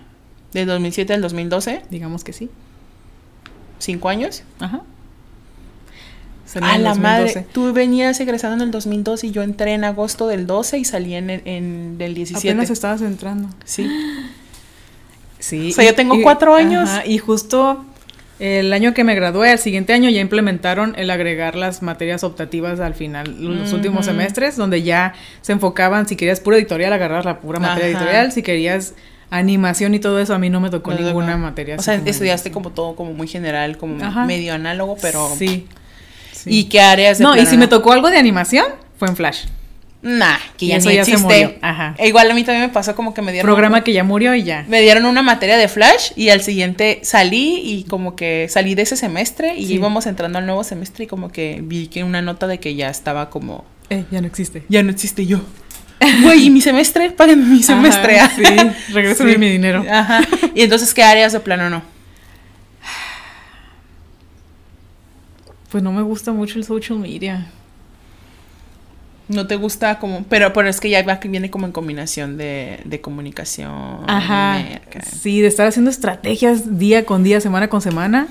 ¿De 0.51 0.65
2007 0.65 1.13
al 1.13 1.21
2012? 1.21 1.83
Digamos 1.89 2.23
que 2.23 2.33
sí. 2.33 2.49
¿Cinco 3.79 4.09
años? 4.09 4.43
Ajá. 4.59 4.83
A 6.61 6.77
la 6.77 6.93
madre. 6.93 7.47
Tú 7.51 7.73
venías 7.73 8.19
egresando 8.19 8.57
en 8.57 8.67
el 8.67 8.71
2012 8.71 9.27
y 9.27 9.31
yo 9.31 9.41
entré 9.41 9.73
en 9.73 9.85
agosto 9.85 10.27
del 10.27 10.45
12 10.45 10.77
y 10.77 10.85
salí 10.85 11.15
en, 11.15 11.29
en 11.29 11.97
del 11.97 12.13
17. 12.13 12.47
Apenas 12.47 12.69
estabas 12.69 13.01
entrando. 13.01 13.49
Sí. 13.65 13.89
Sí. 15.39 15.71
O 15.71 15.73
sea, 15.73 15.85
yo 15.85 15.95
tengo 15.95 16.21
cuatro 16.21 16.53
años. 16.53 16.89
Ajá, 16.89 17.05
y 17.07 17.17
justo 17.17 17.83
el 18.43 18.73
año 18.73 18.93
que 18.93 19.05
me 19.05 19.15
gradué, 19.15 19.51
al 19.51 19.59
siguiente 19.59 19.93
año 19.93 20.09
ya 20.09 20.19
implementaron 20.19 20.95
el 20.97 21.09
agregar 21.11 21.55
las 21.55 21.81
materias 21.81 22.25
optativas 22.25 22.81
al 22.81 22.93
final, 22.93 23.37
los 23.39 23.71
últimos 23.71 24.05
semestres, 24.05 24.57
donde 24.57 24.83
ya 24.83 25.13
se 25.41 25.53
enfocaban, 25.53 26.09
si 26.09 26.17
querías 26.17 26.41
pura 26.41 26.57
editorial, 26.57 26.91
agarrar 26.91 27.23
la 27.23 27.39
pura 27.39 27.61
materia 27.61 27.87
editorial, 27.87 28.33
si 28.33 28.43
querías 28.43 28.95
animación 29.29 29.95
y 29.95 29.99
todo 29.99 30.19
eso, 30.19 30.33
a 30.33 30.39
mí 30.39 30.49
no 30.49 30.59
me 30.59 30.69
tocó 30.69 30.91
ninguna 30.91 31.37
materia. 31.37 31.77
O 31.77 31.81
sea, 31.81 31.95
estudiaste 31.95 32.51
como 32.51 32.71
todo, 32.71 32.97
como 32.97 33.13
muy 33.13 33.29
general, 33.29 33.77
como 33.77 33.95
medio 34.25 34.53
análogo, 34.53 34.97
pero... 35.01 35.29
Sí. 35.37 35.65
¿Y 36.45 36.65
qué 36.65 36.81
áreas 36.81 37.19
de 37.19 37.23
No, 37.23 37.37
y 37.37 37.45
si 37.45 37.55
me 37.55 37.67
tocó 37.69 37.93
algo 37.93 38.09
de 38.09 38.17
animación, 38.17 38.65
fue 38.97 39.07
en 39.07 39.15
Flash. 39.15 39.45
Nah, 40.03 40.37
que 40.57 40.67
ya 40.67 40.75
eso 40.75 40.91
ya 40.91 41.05
se 41.05 41.17
murió. 41.17 41.53
Ajá. 41.61 41.95
E 41.97 42.09
igual 42.09 42.29
a 42.29 42.33
mí 42.33 42.43
también 42.43 42.67
me 42.67 42.73
pasó 42.73 42.93
como 42.93 43.13
que 43.13 43.21
me 43.21 43.31
dieron. 43.31 43.47
Programa 43.47 43.85
que 43.85 43.93
ya 43.93 44.03
murió 44.03 44.35
y 44.35 44.43
ya. 44.43 44.65
Me 44.67 44.81
dieron 44.81 45.05
una 45.05 45.21
materia 45.21 45.57
de 45.57 45.69
Flash 45.69 46.11
y 46.17 46.27
al 46.27 46.41
siguiente 46.41 46.99
salí 47.03 47.61
y 47.63 47.85
como 47.85 48.17
que 48.17 48.47
salí 48.49 48.75
de 48.75 48.81
ese 48.81 48.97
semestre 48.97 49.55
y 49.57 49.71
íbamos 49.73 50.05
entrando 50.05 50.39
al 50.39 50.45
nuevo 50.45 50.65
semestre 50.65 51.05
y 51.05 51.07
como 51.07 51.31
que 51.31 51.59
vi 51.63 51.87
que 51.87 52.03
una 52.03 52.21
nota 52.21 52.47
de 52.47 52.59
que 52.59 52.75
ya 52.75 52.89
estaba 52.89 53.29
como. 53.29 53.63
Eh, 53.89 54.03
ya 54.11 54.19
no 54.19 54.27
existe. 54.27 54.63
Ya 54.67 54.83
no 54.83 54.91
existe 54.91 55.25
yo. 55.25 55.39
Güey, 56.23 56.47
¿y 56.47 56.49
mi 56.49 56.59
semestre? 56.59 57.11
Páguenme 57.11 57.45
mi 57.45 57.63
semestre. 57.63 58.19
sí, 58.35 58.43
regrésenme 58.93 59.37
mi 59.37 59.49
dinero. 59.49 59.85
Ajá. 59.89 60.19
Y 60.53 60.63
entonces, 60.63 60.93
¿qué 60.93 61.03
áreas 61.03 61.31
de 61.31 61.39
plano 61.39 61.69
no? 61.69 61.81
Pues 65.69 65.81
no 65.81 65.93
me 65.93 66.01
gusta 66.01 66.33
mucho 66.33 66.59
el 66.59 66.65
social 66.65 66.99
media. 66.99 67.47
No 69.29 69.47
te 69.47 69.55
gusta 69.55 69.99
como, 69.99 70.23
pero, 70.23 70.51
pero 70.51 70.67
es 70.67 70.79
que 70.79 70.89
ya 70.89 71.01
viene 71.25 71.49
como 71.49 71.65
en 71.65 71.71
combinación 71.71 72.37
de, 72.37 72.79
de 72.83 72.99
comunicación. 72.99 74.03
Ajá. 74.07 74.61
Sí, 75.21 75.41
de 75.41 75.47
estar 75.47 75.65
haciendo 75.65 75.89
estrategias 75.89 76.77
día 76.77 77.05
con 77.05 77.23
día, 77.23 77.39
semana 77.39 77.69
con 77.69 77.81
semana, 77.81 78.27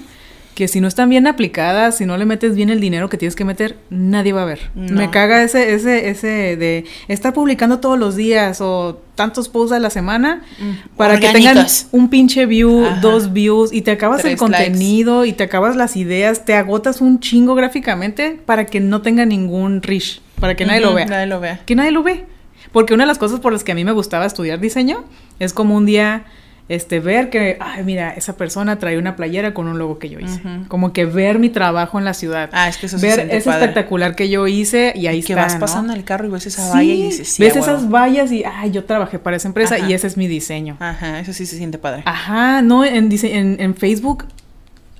que 0.55 0.69
si 0.69 0.83
no 0.83 0.89
están 0.89 1.09
bien 1.09 1.27
aplicadas, 1.27 1.97
si 1.97 2.05
no 2.05 2.19
le 2.19 2.27
metes 2.27 2.55
bien 2.55 2.69
el 2.69 2.79
dinero 2.79 3.09
que 3.09 3.17
tienes 3.17 3.35
que 3.35 3.45
meter, 3.45 3.79
nadie 3.89 4.35
va 4.35 4.43
a 4.43 4.45
ver. 4.45 4.71
Me 4.75 5.11
caga 5.11 5.43
ese, 5.43 5.73
ese, 5.73 6.11
ese 6.11 6.57
de 6.57 6.85
estar 7.09 7.33
publicando 7.33 7.79
todos 7.79 7.99
los 7.99 8.15
días 8.15 8.61
o 8.61 9.01
tantos 9.15 9.49
posts 9.49 9.73
a 9.73 9.79
la 9.79 9.89
semana 9.89 10.43
mm, 10.59 10.97
para 10.97 11.19
que 11.19 11.31
tengan 11.31 11.67
un 11.93 12.11
pinche 12.11 12.45
view, 12.45 12.85
dos 13.01 13.33
views 13.33 13.73
y 13.73 13.81
te 13.81 13.93
acabas 13.93 14.27
el 14.27 14.37
contenido 14.37 15.25
y 15.25 15.33
te 15.33 15.45
acabas 15.45 15.75
las 15.75 15.97
ideas, 15.97 16.45
te 16.45 16.55
agotas 16.55 17.01
un 17.01 17.19
chingo 17.21 17.55
gráficamente 17.55 18.39
para 18.45 18.67
que 18.67 18.81
no 18.81 19.01
tenga 19.01 19.25
ningún 19.25 19.81
reach 19.81 20.21
para 20.43 20.57
que 20.57 20.67
nadie 20.67 20.81
lo 20.81 20.93
vea. 20.93 21.07
Nadie 21.07 21.27
lo 21.27 21.39
vea. 21.39 21.61
Que 21.65 21.77
nadie 21.77 21.93
lo 21.93 22.03
ve. 22.03 22.27
Porque 22.73 22.95
una 22.95 23.05
de 23.05 23.07
las 23.07 23.19
cosas 23.19 23.39
por 23.39 23.53
las 23.53 23.63
que 23.63 23.71
a 23.71 23.75
mí 23.77 23.85
me 23.85 23.93
gustaba 23.93 24.27
estudiar 24.27 24.59
diseño 24.59 25.05
es 25.39 25.53
como 25.53 25.77
un 25.77 25.87
día 25.87 26.25
este 26.69 26.99
ver 26.99 27.31
que, 27.31 27.59
ay, 27.61 27.85
mira, 27.85 28.11
esa 28.11 28.37
persona 28.37 28.81
trae 28.81 28.99
una 28.99 29.15
playera 29.15 29.55
con 29.55 29.69
un 29.69 29.79
logo 29.79 30.01
que 30.01 30.09
yo 30.09 30.19
hice. 30.19 30.41
Como 30.67 30.93
que 30.93 31.05
ver 31.05 31.39
mi 31.39 31.49
trabajo 31.49 32.01
en 32.01 32.05
la 32.05 32.13
ciudad. 32.13 32.51
Ah, 32.53 32.69
es 32.69 32.77
que 32.77 32.87
eso 32.87 32.99
ver 32.99 33.21
ese 33.31 33.51
espectacular 33.51 34.17
que 34.17 34.29
yo 34.29 34.49
hice 34.49 34.93
y 34.97 35.07
ahí 35.07 35.21
y 35.21 35.23
que 35.23 35.37
vas 35.37 35.55
pasando 35.55 35.93
el 35.93 36.03
carro 36.03 36.27
y 36.27 36.31
ves 36.31 36.47
esa 36.47 36.69
valla 36.71 36.93
y 36.93 37.03
dices, 37.03 37.29
sí, 37.29 37.43
ves 37.45 37.55
esas 37.55 37.89
vallas 37.89 38.33
y, 38.33 38.43
ay, 38.43 38.73
yo 38.73 38.85
trabajé 38.85 39.21
para 39.21 39.37
esa 39.37 39.47
empresa 39.47 39.79
y 39.79 39.93
ese 39.93 40.09
es 40.09 40.17
mi 40.17 40.27
diseño. 40.27 40.77
Ajá, 40.81 41.21
eso 41.21 41.33
sí 41.33 41.47
se 41.47 41.57
siente 41.57 41.79
padre. 41.79 42.03
Ajá, 42.05 42.63
no, 42.63 42.85
en, 42.85 43.13
en, 43.13 43.61
en 43.61 43.75
Facebook, 43.77 44.25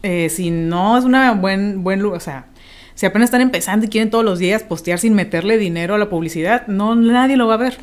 eh, 0.05 0.29
si 0.29 0.53
no 0.53 0.97
es 0.97 1.05
una 1.05 1.33
buen, 1.33 1.83
buen 1.83 2.01
lugar, 2.01 2.19
o 2.19 2.21
sea, 2.21 2.47
si 2.95 3.07
apenas 3.07 3.29
están 3.29 3.41
empezando 3.41 3.87
y 3.87 3.89
quieren 3.89 4.11
todos 4.11 4.25
los 4.25 4.39
días 4.39 4.63
postear 4.63 4.99
sin 4.99 5.15
meterle 5.15 5.59
dinero 5.59 5.95
a 5.95 5.99
la 5.99 6.09
publicidad, 6.09 6.67
no 6.67 6.95
nadie 6.95 7.37
lo 7.37 7.47
va 7.47 7.55
a 7.55 7.59
ver. 7.59 7.79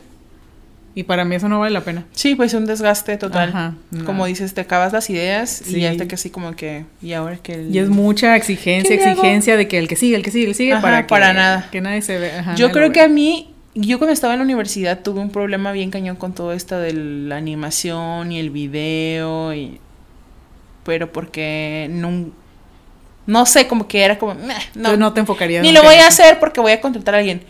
Y 0.95 1.03
para 1.03 1.23
mí 1.23 1.35
eso 1.35 1.47
no 1.47 1.59
vale 1.59 1.71
la 1.71 1.81
pena. 1.81 2.05
Sí, 2.11 2.35
pues 2.35 2.53
un 2.53 2.65
desgaste 2.65 3.15
total. 3.17 3.49
Ajá, 3.49 3.75
Como 4.05 4.25
dices, 4.25 4.53
te 4.53 4.61
acabas 4.61 4.91
las 4.91 5.09
ideas 5.09 5.63
y 5.67 5.81
ya 5.81 5.91
está 5.91 6.07
que 6.07 6.15
así 6.15 6.29
como 6.29 6.55
que, 6.55 6.85
y 7.01 7.13
ahora 7.13 7.37
que 7.37 7.53
el... 7.53 7.73
Y 7.73 7.79
es 7.79 7.89
mucha 7.89 8.35
exigencia, 8.35 8.95
exigencia 8.95 9.55
de 9.55 9.67
que 9.67 9.77
el 9.77 9.87
que 9.87 9.95
sigue, 9.95 10.15
el 10.15 10.23
que 10.23 10.31
sigue, 10.31 10.45
el 10.45 10.51
que 10.51 10.55
sigue, 10.55 10.75
para 10.77 11.03
que, 11.03 11.09
para 11.09 11.31
nada. 11.33 11.69
Que 11.71 11.79
nadie 11.79 12.01
se 12.01 12.17
ve. 12.17 12.31
Yo 12.55 12.71
creo 12.71 12.91
que 12.91 13.01
a 13.01 13.07
mí, 13.07 13.53
yo 13.75 13.97
cuando 13.97 14.13
estaba 14.13 14.33
en 14.33 14.39
la 14.39 14.45
universidad 14.45 14.99
tuve 14.99 15.21
un 15.21 15.29
problema 15.29 15.71
bien 15.71 15.91
cañón 15.91 16.15
con 16.15 16.33
todo 16.33 16.53
esto 16.53 16.77
de 16.79 16.93
la 16.93 17.37
animación 17.37 18.31
y 18.31 18.39
el 18.39 18.49
video 18.49 19.53
y... 19.53 19.79
Pero 20.83 21.13
porque 21.13 21.87
no, 21.91 22.31
no 23.29 23.45
sé, 23.45 23.67
como 23.67 23.87
que 23.87 24.03
era 24.03 24.17
como, 24.17 24.35
no, 24.73 24.97
no 24.97 25.13
te 25.13 25.19
enfocarías. 25.19 25.61
Ni 25.61 25.71
lo 25.71 25.83
voy 25.83 25.95
a 25.95 26.07
hacer 26.07 26.39
porque 26.39 26.59
voy 26.59 26.71
a 26.71 26.81
contratar 26.81 27.13
a 27.15 27.17
alguien. 27.19 27.43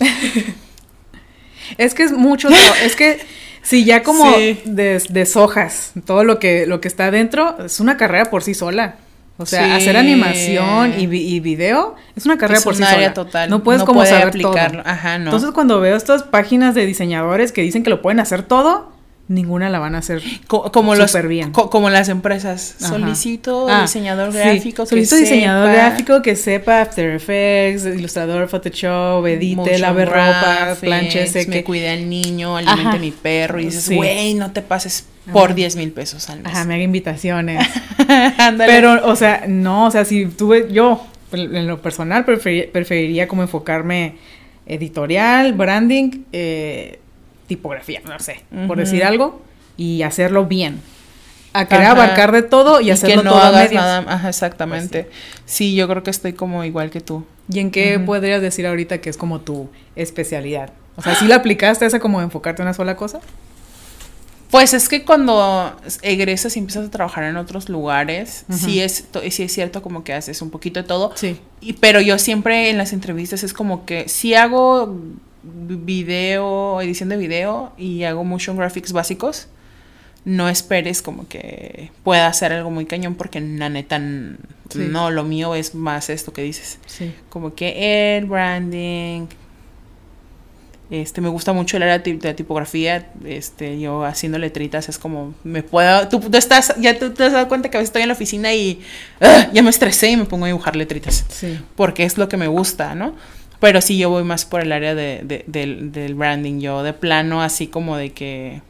es 1.78 1.94
que 1.94 2.02
es 2.02 2.12
mucho, 2.12 2.48
es 2.84 2.96
que 2.96 3.24
si 3.62 3.84
ya 3.84 4.02
como 4.02 4.28
deshojas 4.64 5.92
todo 6.04 6.24
lo 6.24 6.40
que, 6.40 6.66
lo 6.66 6.80
que 6.80 6.88
está 6.88 7.06
adentro, 7.06 7.56
es 7.64 7.78
una 7.78 7.96
carrera 7.96 8.24
por 8.26 8.42
sí 8.42 8.54
sola. 8.54 8.96
O 9.36 9.46
sea, 9.46 9.74
hacer 9.74 9.96
animación 9.96 10.94
y, 10.96 11.04
y, 11.04 11.40
video 11.40 11.96
es 12.14 12.24
una 12.24 12.38
carrera 12.38 12.60
por 12.60 12.76
sí 12.76 12.84
sola. 12.84 13.12
Total. 13.14 13.50
No 13.50 13.64
puedes 13.64 13.82
como 13.82 14.06
saber 14.06 14.28
aplicarlo. 14.28 14.82
Ajá, 14.84 15.18
no. 15.18 15.24
Entonces, 15.24 15.50
cuando 15.50 15.80
veo 15.80 15.96
estas 15.96 16.22
páginas 16.22 16.76
de 16.76 16.86
diseñadores 16.86 17.50
que 17.50 17.62
dicen 17.62 17.82
que 17.82 17.90
lo 17.90 18.00
pueden 18.00 18.20
hacer 18.20 18.44
todo, 18.44 18.93
ninguna 19.26 19.70
la 19.70 19.78
van 19.78 19.94
a 19.94 19.98
hacer 19.98 20.22
Co- 20.46 20.70
como 20.70 20.94
los 20.94 21.16
bien. 21.26 21.50
co- 21.52 21.70
como 21.70 21.88
las 21.88 22.10
empresas 22.10 22.76
Ajá. 22.80 22.88
solicito 22.90 23.66
Ah, 23.70 23.82
diseñador 23.82 24.32
sí. 24.32 24.38
gráfico 24.38 24.82
que 24.82 24.88
Solicito 24.90 25.16
diseñador 25.16 25.70
sepa 25.70 25.82
gráfico 25.88 26.22
que 26.22 26.36
sepa 26.36 26.80
After 26.82 27.10
Effects, 27.14 27.86
ilustrador, 27.86 28.48
Photoshop, 28.48 29.26
edite, 29.26 29.56
motion 29.56 29.80
lave 29.80 30.04
ropa, 30.04 30.20
graphics, 30.20 30.78
planche, 30.80 31.20
me 31.22 31.26
seque. 31.26 31.64
cuide 31.64 31.88
al 31.88 32.08
niño 32.10 32.56
alimente 32.58 32.82
Ajá. 32.88 32.96
a 32.96 33.00
mi 33.00 33.10
perro 33.12 33.60
y 33.60 33.64
dices 33.66 33.84
Sí. 33.84 33.96
güey 33.96 34.34
no 34.34 34.50
te 34.52 34.60
pases 34.60 35.06
por 35.32 35.44
Ajá. 35.46 35.54
10 35.54 35.76
mil 35.76 35.90
pesos 35.92 36.28
al 36.28 36.40
mes 36.42 36.52
Ajá, 36.52 36.64
me 36.66 36.74
haga 36.74 36.82
invitaciones. 36.82 37.66
Pero, 38.58 39.06
o 39.08 39.16
sea, 39.16 39.44
no, 39.48 39.86
o 39.86 39.90
sea, 39.90 40.04
si 40.04 40.26
tuve, 40.26 40.68
yo, 40.70 41.02
en 41.32 41.66
lo 41.66 41.80
personal, 41.80 42.26
preferi- 42.26 42.70
preferiría 42.70 43.26
como 43.26 43.40
enfocarme 43.40 44.16
editorial, 44.66 45.52
branding, 45.54 46.24
eh, 46.32 46.98
tipografía, 47.46 48.00
no 48.04 48.18
sé, 48.18 48.44
por 48.66 48.78
decir 48.78 49.04
algo, 49.04 49.42
y 49.76 50.02
hacerlo 50.02 50.46
bien. 50.46 50.80
A 51.52 51.66
querer 51.66 51.84
Ajá. 51.84 51.92
abarcar 51.92 52.32
de 52.32 52.42
todo 52.42 52.80
y, 52.80 52.88
y 52.88 52.90
hacerlo 52.90 53.22
que 53.22 53.24
no 53.24 53.30
todo 53.30 53.40
a 53.40 53.48
hagas 53.48 53.64
medias. 53.64 53.82
nada 53.84 54.04
ajá 54.12 54.28
exactamente 54.28 55.08
sí. 55.44 55.76
yo 55.76 55.86
creo 55.86 56.02
que 56.02 56.10
estoy 56.10 56.32
como 56.32 56.64
igual 56.64 56.90
que 56.90 57.00
tú 57.00 57.24
¿Y 57.48 57.60
en 57.60 57.70
qué 57.70 57.98
podrías 57.98 58.40
decir 58.40 58.66
ahorita 58.66 58.98
que 58.98 59.10
es 59.10 59.16
como 59.16 59.40
tu 59.40 59.68
especialidad? 59.96 60.70
O 60.96 61.02
sea, 61.02 61.14
¿sí 61.14 61.26
la 61.26 61.36
aplicaste 61.36 61.84
esa 61.84 62.00
como 62.00 62.22
enfocarte 62.22 62.62
en 62.62 62.68
una 62.68 62.74
sola 62.74 62.96
cosa? 62.96 63.20
Pues 64.50 64.72
es 64.72 64.88
que 64.88 65.04
cuando 65.04 65.76
egresas 66.02 66.56
y 66.56 66.60
empiezas 66.60 66.86
a 66.86 66.90
trabajar 66.90 67.24
en 67.24 67.36
otros 67.36 67.68
lugares, 67.68 68.44
sí, 68.50 68.80
es, 68.80 69.04
sí 69.30 69.42
es 69.42 69.52
cierto 69.52 69.82
como 69.82 70.04
que 70.04 70.12
haces 70.12 70.40
un 70.42 70.50
poquito 70.50 70.80
de 70.80 70.86
todo. 70.86 71.12
Sí. 71.16 71.40
Y, 71.60 71.74
pero 71.74 72.00
yo 72.00 72.18
siempre 72.18 72.70
en 72.70 72.78
las 72.78 72.92
entrevistas 72.92 73.42
es 73.42 73.52
como 73.52 73.84
que 73.84 74.08
si 74.08 74.34
hago 74.34 74.96
video, 75.44 76.80
edición 76.80 77.08
de 77.10 77.16
video 77.16 77.72
y 77.76 78.04
hago 78.04 78.24
motion 78.24 78.56
graphics 78.56 78.92
básicos, 78.92 79.48
no 80.24 80.48
esperes 80.48 81.02
como 81.02 81.28
que 81.28 81.90
pueda 82.02 82.26
hacer 82.26 82.52
algo 82.52 82.70
muy 82.70 82.86
cañón 82.86 83.14
porque 83.14 83.40
la 83.40 83.68
neta 83.68 83.96
n- 83.96 84.36
Sí. 84.70 84.78
no, 84.90 85.10
lo 85.10 85.24
mío 85.24 85.54
es 85.54 85.74
más 85.74 86.08
esto 86.08 86.32
que 86.32 86.42
dices. 86.42 86.78
Sí. 86.86 87.12
Como 87.28 87.54
que 87.54 88.16
el 88.16 88.24
branding. 88.24 89.26
Este, 90.90 91.20
me 91.20 91.28
gusta 91.28 91.52
mucho 91.52 91.76
el 91.76 91.82
área 91.82 91.98
de 91.98 92.14
de 92.14 92.34
tipografía. 92.34 93.10
Este, 93.24 93.78
yo 93.80 94.04
haciendo 94.04 94.38
letritas 94.38 94.88
es 94.88 94.98
como, 94.98 95.34
me 95.44 95.62
puedo, 95.62 96.08
tú, 96.08 96.20
tú 96.20 96.36
estás, 96.36 96.74
ya 96.78 96.98
tú 96.98 97.10
te 97.12 97.24
has 97.24 97.32
dado 97.32 97.48
cuenta 97.48 97.70
que 97.70 97.76
a 97.76 97.80
veces 97.80 97.88
estoy 97.90 98.02
en 98.02 98.08
la 98.08 98.14
oficina 98.14 98.52
y 98.54 98.80
¡ah! 99.20 99.48
ya 99.52 99.62
me 99.62 99.70
estresé 99.70 100.10
y 100.10 100.16
me 100.16 100.24
pongo 100.24 100.44
a 100.44 100.48
dibujar 100.48 100.76
letritas. 100.76 101.24
Sí. 101.28 101.58
Porque 101.76 102.04
es 102.04 102.16
lo 102.18 102.28
que 102.28 102.36
me 102.36 102.46
gusta, 102.48 102.94
¿no? 102.94 103.14
Pero 103.64 103.80
sí, 103.80 103.98
yo 103.98 104.10
voy 104.10 104.24
más 104.24 104.44
por 104.44 104.60
el 104.60 104.70
área 104.72 104.94
de, 104.94 105.20
de- 105.24 105.44
del, 105.46 105.90
del 105.92 106.14
branding. 106.14 106.60
Yo 106.60 106.82
de 106.82 106.92
plano, 106.92 107.42
así 107.42 107.66
como 107.66 107.96
de 107.96 108.12
que 108.12 108.60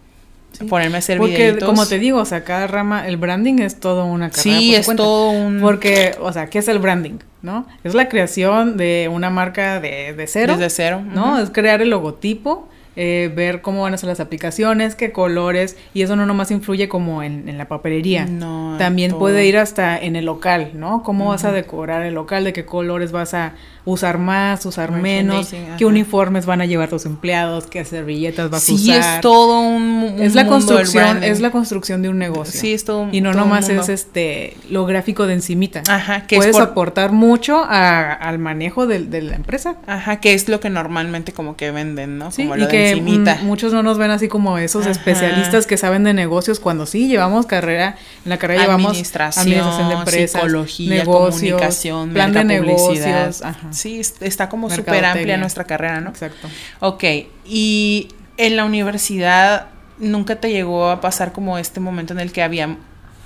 Sí. 0.53 0.67
ponerme 0.67 0.95
a 0.95 0.99
hacer 1.01 1.19
Porque, 1.19 1.37
videitos. 1.37 1.65
como 1.69 1.85
te 1.85 1.99
digo, 1.99 2.19
o 2.21 2.25
sea, 2.25 2.45
cada 2.45 2.69
rama, 2.69 3.09
el 3.09 3.17
branding 3.17 3.59
es 3.59 3.81
todo 3.81 4.05
una 4.07 4.31
carrera. 4.31 4.59
Sí, 4.59 4.73
es 4.73 4.87
cuenta. 4.87 5.03
todo 5.03 5.31
un... 5.31 5.59
Porque, 5.61 6.15
o 6.21 6.33
sea, 6.33 6.47
¿qué 6.47 6.61
es 6.61 6.69
el 6.69 6.79
branding? 6.79 7.19
¿No? 7.43 7.67
Es 7.83 7.93
la 7.95 8.09
creación 8.09 8.77
de 8.77 9.11
una 9.13 9.31
marca 9.31 9.81
de, 9.81 10.15
de 10.15 10.27
cero. 10.29 10.53
Desde 10.57 10.71
cero. 10.71 11.03
¿no? 11.05 11.41
Es 11.41 11.51
crear 11.51 11.83
el 11.83 11.91
logotipo, 11.91 12.69
eh, 12.97 13.33
ver 13.35 13.61
cómo 13.61 13.83
van 13.83 13.95
a 13.95 13.97
ser 13.97 14.09
las 14.09 14.21
aplicaciones, 14.21 14.95
qué 14.95 15.13
colores, 15.13 15.77
y 15.95 16.03
eso 16.03 16.17
no 16.17 16.27
nomás 16.27 16.51
influye 16.51 16.89
como 16.89 17.23
en, 17.23 17.49
en 17.49 17.59
la 17.59 17.67
papelería. 17.69 18.27
No, 18.27 18.77
También 18.79 19.11
todo. 19.13 19.21
puede 19.21 19.47
ir 19.47 19.57
hasta 19.59 19.99
en 19.99 20.17
el 20.17 20.25
local, 20.27 20.71
¿no? 20.75 21.03
Cómo 21.03 21.29
vas 21.31 21.45
a 21.45 21.53
decorar 21.53 22.03
el 22.05 22.15
local, 22.15 22.45
de 22.45 22.53
qué 22.53 22.65
colores 22.65 23.13
vas 23.13 23.35
a 23.35 23.55
usar 23.87 24.17
más, 24.17 24.65
usar 24.65 24.93
menos, 24.93 25.51
qué 25.51 25.59
ajá. 25.75 25.87
uniformes 25.87 26.47
van 26.47 26.63
a 26.63 26.65
llevar 26.67 26.89
tus 26.89 27.05
empleados, 27.05 27.67
qué 27.67 27.85
servilletas 27.85 28.49
vas 28.49 28.63
a 28.63 28.67
Sí, 28.67 28.75
usar. 28.75 29.17
es 29.17 29.21
todo 29.21 29.61
un, 29.61 29.83
un 30.17 30.23
es 30.23 30.35
la 30.35 30.45
mundo 30.45 30.57
construcción, 30.57 31.23
es 31.23 31.41
la 31.41 31.51
construcción 31.51 32.01
de 32.01 32.09
un 32.09 32.19
negocio. 32.19 32.59
Sí, 32.59 32.73
es 32.73 32.85
todo 32.87 33.03
un 33.03 33.15
Y 33.15 33.21
no 33.21 33.33
todo 33.33 33.43
nomás 33.43 33.69
es 33.69 33.91
este 33.91 34.57
lo 34.71 34.87
gráfico 34.87 35.27
de 35.27 35.35
encimita. 35.35 35.83
Ajá, 35.89 36.27
que 36.27 36.37
es 36.37 36.39
Puedes 36.41 36.53
por- 36.57 36.63
aportar 36.63 37.13
mucho 37.13 37.59
a- 37.63 38.13
al 38.13 38.39
manejo 38.39 38.87
de, 38.87 39.01
la 39.21 39.37
empresa. 39.37 39.77
Ajá, 39.87 40.19
que 40.19 40.33
es 40.33 40.49
lo 40.49 40.61
que 40.61 40.71
normalmente 40.71 41.33
como 41.33 41.57
que 41.57 41.71
venden, 41.71 42.17
¿no? 42.17 42.31
Sí, 42.31 42.45
como 42.45 42.57
y 42.57 42.61
lo 42.61 42.67
de 42.67 42.71
que 42.93 43.35
muchos 43.45 43.73
no 43.73 43.83
nos 43.83 43.99
ven 43.99 44.11
así 44.11 44.29
como 44.29 44.59
esos 44.59 44.83
Ajá. 44.83 44.91
especialistas 44.93 45.67
que 45.67 45.77
saben 45.77 46.05
de 46.05 46.13
negocios 46.15 46.61
cuando 46.61 46.87
sí 46.87 47.09
llevamos 47.09 47.47
carrera, 47.47 47.97
en 48.25 48.31
la 48.31 48.39
carrera 48.39 48.63
llevamos 48.63 48.91
Administración, 48.91 49.43
administración 49.47 49.89
de 49.89 49.95
empresas, 49.95 50.41
psicología, 50.43 50.91
negocios, 50.99 51.35
comunicación, 51.53 52.11
plan 52.13 52.33
de 52.33 52.45
negocios, 52.45 53.43
ajá. 53.43 53.73
Sí, 53.73 54.01
es- 54.01 54.17
está 54.21 54.49
como 54.49 54.71
súper 54.71 55.05
amplia 55.05 55.37
nuestra 55.37 55.65
carrera, 55.65 56.01
¿no? 56.01 56.11
Exacto. 56.11 56.49
Ok, 56.81 57.05
y 57.47 58.09
en 58.37 58.57
la 58.57 58.65
universidad 58.65 59.67
nunca 59.99 60.37
te 60.37 60.51
llegó 60.51 60.89
a 60.91 61.01
pasar 61.01 61.33
como 61.33 61.57
este 61.59 61.79
momento 61.81 62.13
en 62.13 62.21
el 62.21 62.33
que 62.33 62.43
había 62.43 62.77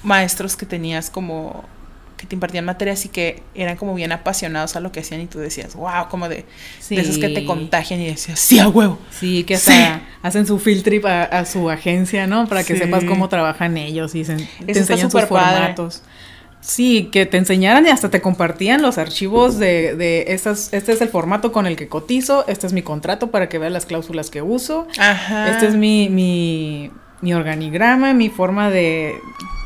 maestros 0.03 0.57
que 0.57 0.67
tenías 0.67 1.11
como 1.11 1.65
que 2.19 2.27
te 2.27 2.35
impartían 2.35 2.65
materias 2.67 3.05
y 3.07 3.09
que 3.09 3.43
eran 3.55 3.77
como 3.77 3.95
bien 3.95 4.13
apasionados 4.13 4.77
a 4.77 4.81
lo 4.81 4.93
que 4.93 5.01
hacían 5.01 5.21
y 5.23 5.27
tú 5.27 5.39
decías, 5.39 5.75
wow, 5.77 6.09
como 6.11 6.29
de, 6.29 6.45
de 6.91 7.01
esos 7.01 7.17
que 7.17 7.29
te 7.31 7.41
Sí. 7.41 7.47
contagian 7.47 8.01
y 8.03 8.09
decías, 8.09 8.39
sí, 8.39 8.59
a 8.59 8.69
huevo. 8.69 8.99
Sí, 9.11 9.45
que 9.45 9.57
Sí. 9.57 9.73
hasta 9.73 10.03
hacen 10.23 10.47
su 10.47 10.59
field 10.59 10.83
trip 10.83 11.07
a, 11.07 11.23
a 11.23 11.45
su 11.47 11.71
agencia, 11.71 12.27
¿no? 12.27 12.47
Para 12.49 12.65
que 12.65 12.75
Sí. 12.75 12.81
sepas 12.81 13.05
cómo 13.05 13.29
trabajan 13.31 13.77
ellos 13.79 14.15
y 14.15 14.25
se, 14.25 14.37
te 14.37 14.79
enseñan 14.79 15.11
sus 15.11 15.23
padre. 15.23 15.29
formatos. 15.29 16.03
Sí, 16.61 17.09
que 17.13 17.25
te 17.25 17.37
enseñaran 17.37 17.87
y 17.87 17.91
hasta 17.91 18.11
te 18.11 18.21
compartían 18.21 18.83
los 18.83 18.99
archivos 18.99 19.59
de, 19.61 19.95
de 19.95 20.25
estas, 20.29 20.73
este 20.73 20.91
es 20.93 21.01
el 21.01 21.09
formato 21.09 21.53
con 21.53 21.69
el 21.69 21.77
que 21.77 21.87
cotizo, 21.89 22.45
este 22.49 22.67
es 22.67 22.73
mi 22.73 22.83
contrato 22.83 23.31
para 23.31 23.49
que 23.49 23.59
veas 23.59 23.73
las 23.73 23.87
cláusulas 23.87 24.29
que 24.29 24.43
uso, 24.43 24.89
Ajá. 24.99 25.51
este 25.51 25.69
es 25.69 25.77
mi, 25.77 26.09
mi, 26.09 26.91
mi 27.21 27.35
organigrama, 27.35 28.15
mi 28.15 28.29
forma 28.29 28.71
de, 28.71 29.17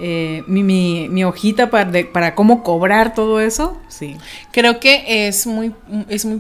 eh, 0.01 0.43
mi, 0.47 0.63
mi, 0.63 1.09
mi 1.11 1.23
hojita 1.25 1.69
para, 1.71 1.91
de- 1.91 2.05
para 2.05 2.35
cómo 2.35 2.63
cobrar 2.63 3.15
todo 3.15 3.41
eso. 3.41 3.79
Sí. 3.89 4.17
Creo 4.53 4.81
que 4.81 5.27
es 5.29 5.47
muy, 5.47 5.73
es 6.09 6.25
muy 6.25 6.39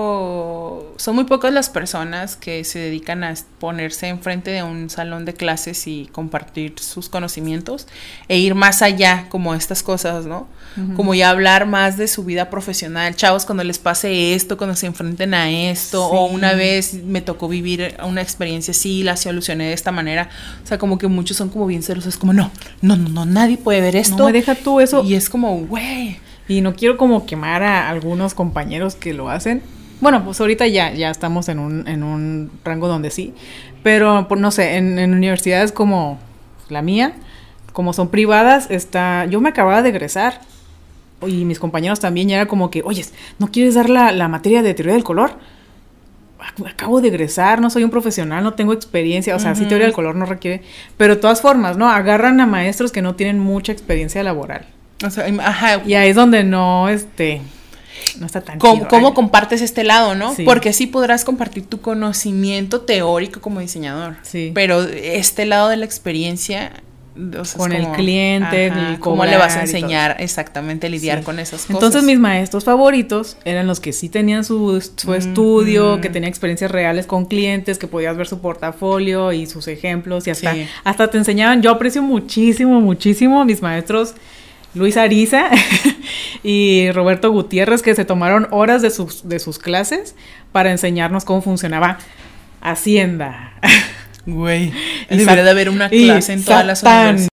poco, 0.00 0.94
son 0.96 1.14
muy 1.14 1.24
pocas 1.24 1.52
las 1.52 1.68
personas 1.68 2.36
que 2.36 2.64
se 2.64 2.78
dedican 2.78 3.22
a 3.24 3.34
ponerse 3.58 4.08
enfrente 4.08 4.50
de 4.50 4.62
un 4.62 4.88
salón 4.90 5.24
de 5.24 5.34
clases 5.34 5.86
y 5.86 6.08
compartir 6.12 6.74
sus 6.80 7.08
conocimientos 7.08 7.86
e 8.28 8.38
ir 8.38 8.54
más 8.54 8.82
allá 8.82 9.26
como 9.28 9.54
estas 9.54 9.82
cosas, 9.82 10.26
¿no? 10.26 10.48
Como 10.94 11.14
ya 11.14 11.30
hablar 11.30 11.64
más 11.64 11.96
de 11.96 12.06
su 12.06 12.22
vida 12.24 12.50
profesional, 12.50 13.16
chavos, 13.16 13.46
cuando 13.46 13.64
les 13.64 13.78
pase 13.78 14.34
esto, 14.34 14.58
cuando 14.58 14.76
se 14.76 14.84
enfrenten 14.84 15.32
a 15.32 15.50
esto, 15.50 16.04
o 16.06 16.26
una 16.26 16.52
vez 16.52 16.92
me 17.02 17.22
tocó 17.22 17.48
vivir 17.48 17.96
una 18.04 18.20
experiencia 18.20 18.72
así, 18.72 19.02
la 19.02 19.16
solucioné 19.16 19.68
de 19.68 19.72
esta 19.72 19.90
manera, 19.90 20.28
o 20.62 20.66
sea, 20.66 20.78
como 20.78 20.98
que 20.98 21.06
muchos 21.08 21.36
son 21.36 21.48
como 21.48 21.66
bien 21.66 21.82
celosos, 21.82 22.16
como 22.16 22.32
no, 22.32 22.50
no, 22.82 22.96
no, 22.96 23.08
no, 23.08 23.26
nadie 23.26 23.56
puede 23.56 23.80
ver 23.80 23.96
esto. 23.96 24.16
No 24.16 24.26
me 24.26 24.32
deja 24.32 24.54
tú 24.54 24.80
eso. 24.80 25.04
Y 25.04 25.14
es 25.14 25.30
como, 25.30 25.56
güey. 25.58 26.18
Y 26.48 26.60
no 26.60 26.74
quiero 26.74 26.96
como 26.96 27.26
quemar 27.26 27.62
a 27.62 27.88
algunos 27.88 28.34
compañeros 28.34 28.94
que 28.94 29.14
lo 29.14 29.30
hacen. 29.30 29.62
Bueno, 30.00 30.24
pues 30.24 30.40
ahorita 30.40 30.66
ya, 30.66 30.92
ya 30.92 31.10
estamos 31.10 31.48
en 31.48 31.58
un, 31.58 31.88
en 31.88 32.02
un 32.02 32.50
rango 32.64 32.88
donde 32.88 33.10
sí. 33.10 33.34
Pero, 33.82 34.26
pues, 34.28 34.40
no 34.40 34.50
sé, 34.50 34.76
en, 34.76 34.98
en 34.98 35.14
universidades 35.14 35.72
como 35.72 36.18
la 36.68 36.82
mía, 36.82 37.14
como 37.72 37.92
son 37.92 38.08
privadas, 38.08 38.70
está. 38.70 39.26
Yo 39.26 39.40
me 39.40 39.48
acababa 39.48 39.82
de 39.82 39.88
egresar. 39.90 40.40
Y 41.26 41.46
mis 41.46 41.58
compañeros 41.58 41.98
también, 41.98 42.28
ya 42.28 42.36
era 42.36 42.46
como 42.46 42.70
que, 42.70 42.82
oye, 42.84 43.04
¿no 43.38 43.48
quieres 43.50 43.74
dar 43.74 43.88
la, 43.88 44.12
la 44.12 44.28
materia 44.28 44.62
de 44.62 44.74
teoría 44.74 44.92
del 44.92 45.04
color? 45.04 45.38
Ac- 46.38 46.68
Acabo 46.70 47.00
de 47.00 47.08
egresar, 47.08 47.60
no 47.60 47.70
soy 47.70 47.84
un 47.84 47.90
profesional, 47.90 48.42
no 48.44 48.54
tengo 48.54 48.72
experiencia, 48.72 49.34
o 49.34 49.38
sea, 49.38 49.54
sí 49.54 49.62
Ujú. 49.62 49.68
teoría 49.70 49.86
del 49.86 49.94
color 49.94 50.14
no 50.16 50.26
requiere, 50.26 50.62
pero 50.96 51.14
de 51.16 51.20
todas 51.20 51.40
formas, 51.40 51.76
¿no? 51.76 51.88
Agarran 51.88 52.40
a 52.40 52.46
maestros 52.46 52.92
que 52.92 53.02
no 53.02 53.14
tienen 53.14 53.38
mucha 53.38 53.72
experiencia 53.72 54.22
laboral. 54.22 54.66
O 55.04 55.10
sea, 55.10 55.26
ajá, 55.44 55.82
Y 55.86 55.94
ahí 55.94 56.10
es 56.10 56.16
donde 56.16 56.42
no, 56.44 56.88
este, 56.88 57.40
no 58.18 58.26
está 58.26 58.40
tan 58.40 58.58
¿Cómo, 58.58 58.76
chido, 58.76 58.88
cómo 58.88 59.14
compartes 59.14 59.60
este 59.62 59.84
lado, 59.84 60.14
no? 60.14 60.34
Sí. 60.34 60.44
Porque 60.44 60.72
sí 60.72 60.86
podrás 60.86 61.24
compartir 61.24 61.66
tu 61.66 61.80
conocimiento 61.80 62.82
teórico 62.82 63.40
como 63.40 63.60
diseñador. 63.60 64.16
Sí. 64.22 64.52
Pero 64.54 64.82
este 64.82 65.44
lado 65.46 65.68
de 65.68 65.76
la 65.76 65.84
experiencia. 65.84 66.72
Con 67.56 67.72
el 67.72 67.86
cliente, 67.92 68.66
el 68.66 68.98
¿Cómo 69.00 69.24
le 69.24 69.36
vas 69.36 69.56
a 69.56 69.62
enseñar 69.62 70.16
exactamente 70.20 70.86
a 70.86 70.90
lidiar 70.90 71.18
Sí. 71.20 71.24
con 71.24 71.38
esas 71.38 71.62
cosas? 71.62 71.70
Entonces 71.74 72.02
mis 72.04 72.18
maestros 72.18 72.64
favoritos 72.64 73.36
eran 73.44 73.66
los 73.66 73.80
que 73.80 73.92
sí 73.92 74.08
tenían 74.08 74.44
su, 74.44 74.80
su 74.96 75.14
estudio, 75.14 75.94
Ujú. 75.94 76.00
que 76.02 76.10
tenían 76.10 76.28
experiencias 76.28 76.70
reales 76.70 77.06
con 77.06 77.24
clientes, 77.24 77.78
que 77.78 77.86
podías 77.86 78.16
ver 78.16 78.26
su 78.26 78.40
portafolio 78.40 79.32
y 79.32 79.46
sus 79.46 79.66
ejemplos 79.68 80.26
y 80.26 80.30
hasta, 80.30 80.52
Sí. 80.54 80.66
hasta 80.84 81.08
te 81.08 81.18
enseñaban. 81.18 81.62
Yo 81.62 81.70
aprecio 81.70 82.02
muchísimo, 82.02 82.80
muchísimo 82.80 83.40
a 83.40 83.44
mis 83.44 83.62
maestros 83.62 84.14
Luis 84.74 84.96
Ariza 84.98 85.48
y 86.42 86.90
Roberto 86.92 87.30
Gutiérrez 87.30 87.80
que 87.82 87.94
se 87.94 88.04
tomaron 88.04 88.46
horas 88.50 88.82
de 88.82 88.90
sus, 88.90 89.26
de 89.26 89.38
sus 89.38 89.58
clases 89.58 90.14
para 90.52 90.70
enseñarnos 90.70 91.24
cómo 91.24 91.40
funcionaba 91.40 91.98
Hacienda. 92.60 93.52
Güey. 94.26 94.72
Debería 95.08 95.44
de 95.44 95.50
haber 95.50 95.70
una 95.70 95.88
clase 95.88 96.32
en 96.32 96.44
todas 96.44 96.66
las 96.66 96.82
universidades. 96.82 97.28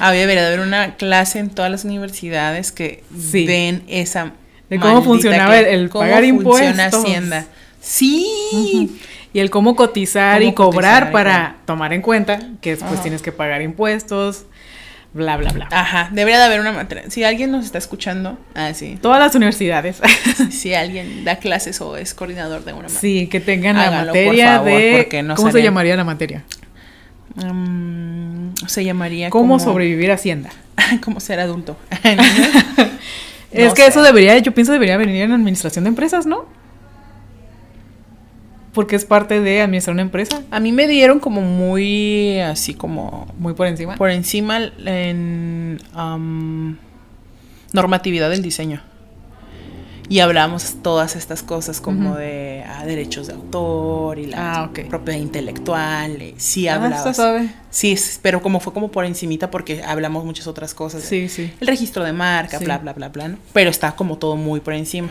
Había, 0.00 0.20
debería 0.20 0.42
de 0.42 0.46
haber 0.48 0.60
una 0.60 0.94
clase 0.96 1.40
en 1.40 1.50
todas 1.50 1.70
las 1.70 1.84
universidades 1.84 2.70
que 2.72 3.02
Sí. 3.18 3.46
den 3.46 3.82
esa. 3.88 4.32
De 4.70 4.78
cómo 4.78 5.02
funcionaba 5.02 5.58
que- 5.58 5.74
el- 5.74 5.90
cómo 5.90 6.04
pagar 6.04 6.24
funciona 6.24 6.70
impuestos. 6.84 7.04
Hacienda. 7.04 7.46
Sí. 7.80 8.26
y 9.34 9.40
el 9.40 9.50
cómo 9.50 9.74
cotizar 9.74 10.38
Cómo 10.38 10.50
y 10.50 10.54
cobrar 10.54 11.02
cotizar 11.06 11.12
para 11.12 11.56
tomar 11.66 11.92
en 11.92 12.00
cuenta 12.02 12.38
que 12.60 12.70
después 12.70 12.92
Ajá. 12.94 13.02
tienes 13.02 13.20
que 13.20 13.32
pagar 13.32 13.62
impuestos, 13.62 14.44
bla, 15.14 15.36
bla, 15.38 15.50
bla. 15.52 15.68
Ajá, 15.70 16.10
debería 16.12 16.38
de 16.40 16.44
haber 16.44 16.60
una 16.60 16.72
materia. 16.72 17.04
Si 17.08 17.24
alguien 17.24 17.50
nos 17.50 17.64
está 17.64 17.78
escuchando, 17.78 18.38
ah, 18.54 18.74
sí. 18.74 18.98
Todas 19.00 19.18
las 19.20 19.34
universidades. 19.34 20.00
Si 20.50 20.74
alguien 20.74 21.24
da 21.24 21.36
clases 21.36 21.80
o 21.80 21.96
es 21.96 22.12
coordinador 22.14 22.64
de 22.64 22.72
una 22.72 22.82
materia. 22.82 23.00
sí, 23.00 23.28
que 23.28 23.40
tengan 23.40 23.76
la 23.76 23.86
Háganlo, 23.88 24.12
por 24.12 24.20
materia 24.20 24.56
favor, 24.56 24.72
de... 24.80 24.92
porque 24.98 25.22
no 25.22 25.34
¿Cómo 25.36 25.50
se 25.52 25.62
llamaría 25.62 25.96
la 25.96 26.04
materia? 26.04 26.44
Mm, 27.36 28.54
se 28.66 28.84
llamaría 28.84 29.30
¿Cómo 29.30 29.54
como- 29.54 29.60
sobrevivir 29.60 30.10
a 30.10 30.14
Hacienda? 30.14 30.50
¿Cómo 31.04 31.20
ser 31.20 31.40
adulto? 31.40 31.76
es 33.52 33.74
que 33.74 33.82
sé. 33.82 33.88
eso 33.88 34.02
debería, 34.02 34.36
yo 34.38 34.52
pienso 34.52 34.72
debería 34.72 34.96
venir 34.96 35.22
en 35.22 35.32
administración 35.32 35.84
de 35.84 35.88
empresas, 35.88 36.26
¿no? 36.26 36.46
Porque 38.74 38.96
es 38.96 39.04
parte 39.04 39.40
de 39.40 39.62
administrar 39.62 39.94
una 39.94 40.02
empresa, 40.02 40.42
A 40.50 40.60
mí 40.60 40.72
me 40.72 40.86
dieron 40.88 41.20
como 41.20 41.40
muy 41.40 42.40
así 42.40 42.74
como 42.74 43.32
muy 43.38 43.54
por 43.54 43.66
encima. 43.68 43.94
por 43.94 44.10
encima 44.10 44.58
en 44.84 45.80
normatividad 47.72 48.30
del 48.30 48.42
diseño. 48.42 48.82
Y 50.06 50.18
hablamos 50.20 50.82
todas 50.82 51.16
estas 51.16 51.42
cosas 51.42 51.80
como 51.80 52.14
de 52.16 52.62
ah, 52.68 52.84
derechos 52.84 53.26
de 53.28 53.32
autor 53.32 54.18
y 54.18 54.26
la 54.26 54.64
Ah, 54.64 54.70
propiedad 54.90 55.18
intelectual. 55.18 56.20
eh, 56.20 56.34
Sí 56.36 56.68
Ah, 56.68 56.74
hablabas. 56.74 57.16
suave. 57.16 57.48
Sí, 57.70 57.96
pero 58.20 58.42
como 58.42 58.60
fue 58.60 58.74
como 58.74 58.90
por 58.90 59.06
encimita 59.06 59.50
porque 59.50 59.82
hablamos 59.82 60.26
muchas 60.26 60.46
otras 60.46 60.74
cosas. 60.74 61.02
Sí, 61.04 61.30
sí. 61.30 61.50
El 61.58 61.68
registro 61.68 62.04
de 62.04 62.12
marca, 62.12 62.58
Sí. 62.58 62.66
bla, 62.66 62.76
bla, 62.78 62.92
bla, 62.92 63.08
bla. 63.08 63.28
¿no? 63.28 63.38
Pero 63.54 63.70
está 63.70 63.96
como 63.96 64.18
todo 64.18 64.36
muy 64.36 64.60
por 64.60 64.74
encima. 64.74 65.08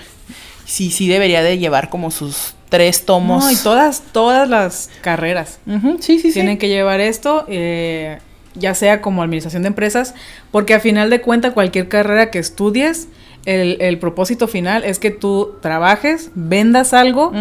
Sí, 0.65 0.91
sí 0.91 1.07
debería 1.07 1.43
de 1.43 1.57
llevar 1.57 1.89
como 1.89 2.11
sus 2.11 2.55
tres 2.69 3.05
tomos. 3.05 3.43
No, 3.43 3.51
y 3.51 3.55
todas, 3.55 4.01
todas 4.11 4.49
las 4.49 4.89
carreras 5.01 5.59
sí, 5.99 6.17
sí, 6.17 6.19
sí. 6.19 6.33
tienen 6.33 6.57
que 6.57 6.69
llevar 6.69 7.01
esto, 7.01 7.45
eh, 7.47 8.17
ya 8.55 8.73
sea 8.73 8.99
como 8.99 9.21
administración 9.21 9.61
de 9.61 9.67
empresas, 9.67 10.15
porque 10.51 10.73
a 10.73 10.79
final 10.79 11.09
de 11.11 11.21
cuentas 11.21 11.53
cualquier 11.53 11.87
carrera 11.87 12.31
que 12.31 12.39
estudies, 12.39 13.09
el, 13.45 13.77
el 13.81 13.99
propósito 13.99 14.47
final 14.47 14.83
es 14.85 14.99
que 14.99 15.11
tú 15.11 15.55
trabajes, 15.61 16.31
vendas 16.33 16.93
algo, 16.93 17.31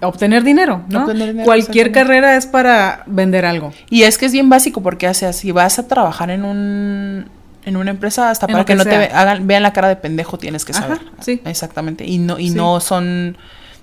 obtener 0.00 0.42
dinero, 0.42 0.82
¿no? 0.88 1.02
Obtener 1.02 1.28
dinero, 1.28 1.44
cualquier 1.44 1.92
carrera 1.92 2.36
es 2.36 2.46
para 2.46 3.04
vender 3.06 3.44
algo. 3.44 3.72
Y 3.90 4.02
es 4.02 4.18
que 4.18 4.26
es 4.26 4.32
bien 4.32 4.48
básico 4.48 4.80
porque, 4.82 5.06
o 5.06 5.14
sea, 5.14 5.32
si 5.32 5.52
vas 5.52 5.78
a 5.78 5.86
trabajar 5.86 6.30
en 6.30 6.44
un 6.44 7.37
en 7.68 7.76
una 7.76 7.90
empresa 7.90 8.30
hasta 8.30 8.46
En 8.46 8.52
para 8.52 8.64
que, 8.64 8.72
que 8.72 8.76
no 8.76 8.84
te 8.84 8.96
hagan 8.96 9.46
vean 9.46 9.62
la 9.62 9.72
cara 9.72 9.88
de 9.88 9.96
pendejo 9.96 10.38
tienes 10.38 10.64
que 10.64 10.72
Ajá, 10.72 10.82
saber. 10.82 11.00
sí. 11.20 11.40
Exactamente. 11.44 12.04
Y 12.06 12.18
no 12.18 12.38
y 12.38 12.48
Sí. 12.50 12.54
no 12.56 12.80
son 12.80 13.36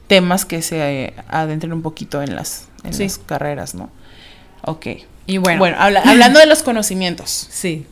temas 0.07 0.45
que 0.45 0.61
se 0.61 1.05
eh, 1.05 1.13
adentren 1.27 1.71
un 1.73 1.81
poquito 1.81 2.21
en 2.21 2.35
las 2.35 2.67
en 2.83 2.93
Sí. 2.93 3.03
las 3.03 3.17
carreras, 3.17 3.73
¿no? 3.75 3.89
Ok. 4.63 4.87
Y 5.27 5.37
bueno, 5.39 5.59
Bueno, 5.59 5.77
habla- 5.79 6.01
hablando 6.05 6.39
de 6.39 6.45
los 6.45 6.61
conocimientos. 6.63 7.29
sí. 7.51 7.85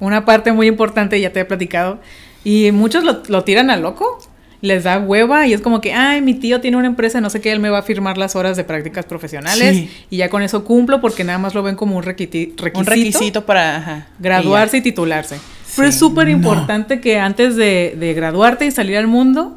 Una 0.00 0.24
parte 0.24 0.52
muy 0.52 0.66
importante, 0.68 1.20
ya 1.20 1.32
te 1.32 1.40
he 1.40 1.44
platicado, 1.44 1.98
y 2.44 2.70
muchos 2.72 3.02
lo, 3.04 3.22
lo 3.28 3.42
tiran 3.44 3.68
al 3.68 3.82
loco, 3.82 4.20
les 4.60 4.84
da 4.84 4.98
hueva 4.98 5.46
y 5.46 5.52
es 5.52 5.60
como 5.60 5.80
que, 5.80 5.92
ay, 5.92 6.20
mi 6.20 6.34
tío 6.34 6.60
tiene 6.60 6.76
una 6.76 6.88
empresa, 6.88 7.20
no 7.20 7.30
sé 7.30 7.40
qué, 7.40 7.52
él 7.52 7.60
me 7.60 7.70
va 7.70 7.78
a 7.78 7.82
firmar 7.82 8.18
las 8.18 8.34
horas 8.36 8.56
de 8.56 8.64
prácticas 8.64 9.04
profesionales 9.06 9.76
Sí. 9.76 9.90
y 10.10 10.16
ya 10.16 10.28
con 10.30 10.42
eso 10.42 10.64
cumplo 10.64 11.00
porque 11.00 11.22
nada 11.24 11.38
más 11.38 11.54
lo 11.54 11.62
ven 11.62 11.76
como 11.76 11.96
un 11.96 12.02
requisito. 12.02 12.64
Un 12.74 12.86
requisito 12.86 13.46
para 13.46 13.76
ajá, 13.76 14.06
graduarse 14.18 14.78
y 14.78 14.80
y 14.80 14.82
titularse. 14.82 15.38
Pero 15.76 15.88
es 15.88 15.96
súper 15.98 16.26
no. 16.26 16.32
importante 16.32 17.00
que 17.00 17.18
antes 17.18 17.54
de, 17.54 17.94
de 17.98 18.14
graduarte 18.14 18.66
y 18.66 18.70
salir 18.72 18.96
al 18.96 19.06
mundo, 19.06 19.56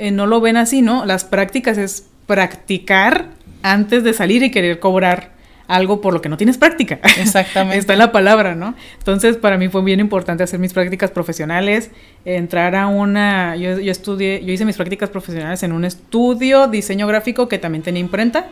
eh, 0.00 0.10
no 0.10 0.26
lo 0.26 0.40
ven 0.40 0.56
así, 0.56 0.82
¿no? 0.82 1.04
Las 1.06 1.24
prácticas 1.24 1.78
es 1.78 2.06
practicar 2.26 3.26
antes 3.62 4.02
de 4.02 4.14
salir 4.14 4.42
y 4.42 4.50
querer 4.50 4.80
cobrar 4.80 5.32
algo 5.74 6.00
por 6.00 6.12
lo 6.12 6.20
que 6.20 6.28
no 6.28 6.36
tienes 6.36 6.58
práctica. 6.58 6.98
Exactamente. 7.18 7.78
Está 7.78 7.92
en 7.94 7.98
la 8.00 8.12
palabra, 8.12 8.54
¿no? 8.54 8.74
Entonces, 8.98 9.36
para 9.36 9.56
mí 9.56 9.68
fue 9.68 9.82
bien 9.82 10.00
importante 10.00 10.42
hacer 10.42 10.58
mis 10.58 10.72
prácticas 10.72 11.10
profesionales, 11.10 11.90
entrar 12.24 12.74
a 12.74 12.86
una, 12.88 13.56
yo, 13.56 13.78
yo 13.78 13.90
estudié, 13.92 14.44
yo 14.44 14.52
hice 14.52 14.64
mis 14.64 14.76
prácticas 14.76 15.10
profesionales 15.10 15.62
en 15.62 15.72
un 15.72 15.84
estudio 15.84 16.66
diseño 16.68 17.06
gráfico 17.06 17.48
que 17.48 17.58
también 17.58 17.82
tenía 17.82 18.00
imprenta. 18.00 18.48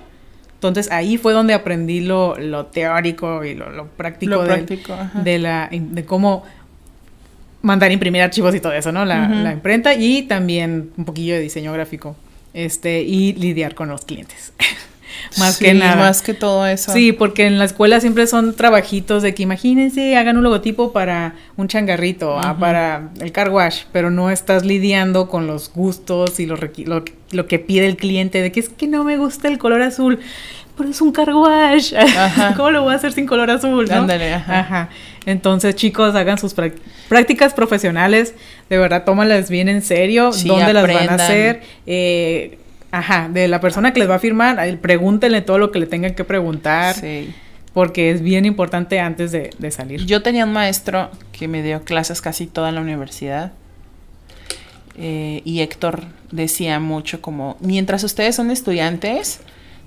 Entonces 0.55 0.91
ahí 0.91 1.19
fue 1.19 1.33
donde 1.33 1.55
aprendí 1.55 2.01
lo, 2.01 2.37
lo 2.39 2.67
teórico 2.67 3.45
y 3.45 3.55
lo, 3.55 3.71
lo 3.71 3.87
práctico, 3.87 4.31
Lo 4.33 4.43
del- 4.43 4.65
práctico, 4.65 4.93
ajá. 4.95 5.21
de 5.21 5.39
la 5.39 5.69
de 5.71 6.05
cómo 6.05 6.43
mandar 7.63 7.93
imprimir 7.93 8.23
archivos 8.23 8.55
y 8.55 8.61
todo 8.61 8.73
eso, 8.73 8.91
¿no? 8.93 9.05
La, 9.05 9.29
la 9.29 9.53
imprenta 9.53 9.95
y 9.95 10.23
también 10.23 10.91
un 10.97 11.05
poquillo 11.05 11.35
de 11.35 11.41
diseño 11.41 11.73
gráfico. 11.73 12.17
Este, 12.55 13.03
y 13.03 13.35
lidiar 13.35 13.75
con 13.75 13.89
los 13.89 14.05
clientes. 14.05 14.53
más 15.39 15.57
Sí, 15.57 15.65
que 15.67 15.75
nada. 15.75 15.97
Más 15.97 16.23
que 16.23 16.35
todo 16.35 16.67
eso. 16.67 16.93
Sí, 16.93 17.13
porque 17.13 17.47
en 17.47 17.59
la 17.59 17.65
escuela 17.65 18.01
siempre 18.01 18.27
son 18.27 18.55
trabajitos 18.55 19.23
de 19.23 19.35
que 19.35 19.43
imagínense, 19.43 20.17
hagan 20.17 20.37
un 20.37 20.45
logotipo 20.45 20.93
para 20.93 21.35
un 21.57 21.69
changarrito, 21.69 22.39
ah, 22.39 22.57
para 22.59 23.11
el 23.21 23.33
car 23.33 23.51
wash, 23.51 23.83
pero 23.93 24.11
no 24.11 24.31
estás 24.31 24.65
lidiando 24.65 25.29
con 25.29 25.47
los 25.47 25.73
gustos 25.73 26.39
y 26.41 26.47
requi- 26.47 26.87
lo, 26.87 27.05
lo 27.33 27.47
que 27.47 27.59
pide 27.59 27.87
el 27.87 27.97
cliente 27.97 28.41
de 28.43 28.53
que 28.53 28.61
es 28.61 28.69
que 28.69 28.87
no 28.87 29.05
me 29.05 29.17
gusta 29.17 29.49
el 29.49 29.59
color 29.59 29.83
azul, 29.83 30.19
pero 30.77 30.91
es 30.91 31.01
un 31.01 31.11
car 31.13 31.35
wash. 31.35 31.95
Ajá. 31.97 32.55
¿Cómo 32.57 32.71
lo 32.71 32.83
voy 32.83 32.93
a 32.93 32.97
hacer 32.97 33.13
sin 33.13 33.27
color 33.27 33.51
azul? 33.51 33.87
no? 33.89 33.95
Ándale, 33.97 34.33
ajá. 34.35 34.61
Ajá. 34.61 34.89
Entonces, 35.27 35.75
chicos, 35.75 36.15
hagan 36.15 36.39
sus 36.39 36.55
prácticas 37.09 37.53
profesionales, 37.53 38.35
de 38.71 38.79
verdad, 38.79 39.05
tómalas 39.05 39.51
bien 39.51 39.69
en 39.69 39.83
serio, 39.83 40.33
Sí, 40.33 40.49
dónde 40.49 40.73
las 40.73 40.87
van 40.87 41.11
a 41.11 41.15
hacer, 41.15 41.63
eh, 41.87 42.58
ajá, 42.91 43.29
de 43.29 43.49
la 43.49 43.61
persona 43.61 43.93
que 43.93 44.01
les 44.01 44.09
va 44.11 44.17
a 44.17 44.19
firmar, 44.19 44.79
pregúntenle 44.79 45.41
todo 45.43 45.59
lo 45.59 45.71
que 45.71 45.79
le 45.79 45.87
tengan 45.87 46.15
que 46.15 46.25
preguntar, 46.25 46.95
Sí. 46.95 47.33
porque 47.75 48.11
es 48.11 48.23
bien 48.23 48.45
importante 48.47 48.99
antes 49.01 49.31
de, 49.33 49.51
de 49.59 49.71
salir. 49.71 50.05
Yo 50.07 50.23
tenía 50.23 50.45
un 50.45 50.53
maestro 50.53 51.11
que 51.33 51.49
me 51.49 51.63
dio 51.63 51.85
clases 51.85 52.21
casi 52.23 52.47
toda 52.47 52.73
la 52.73 52.81
universidad. 52.81 53.53
eh, 55.01 55.43
y 55.45 55.61
Héctor 55.61 56.05
decía 56.33 56.81
mucho 56.81 57.21
como, 57.23 57.57
mientras 57.61 58.03
ustedes 58.05 58.35
son 58.35 58.51
estudiantes, 58.51 59.41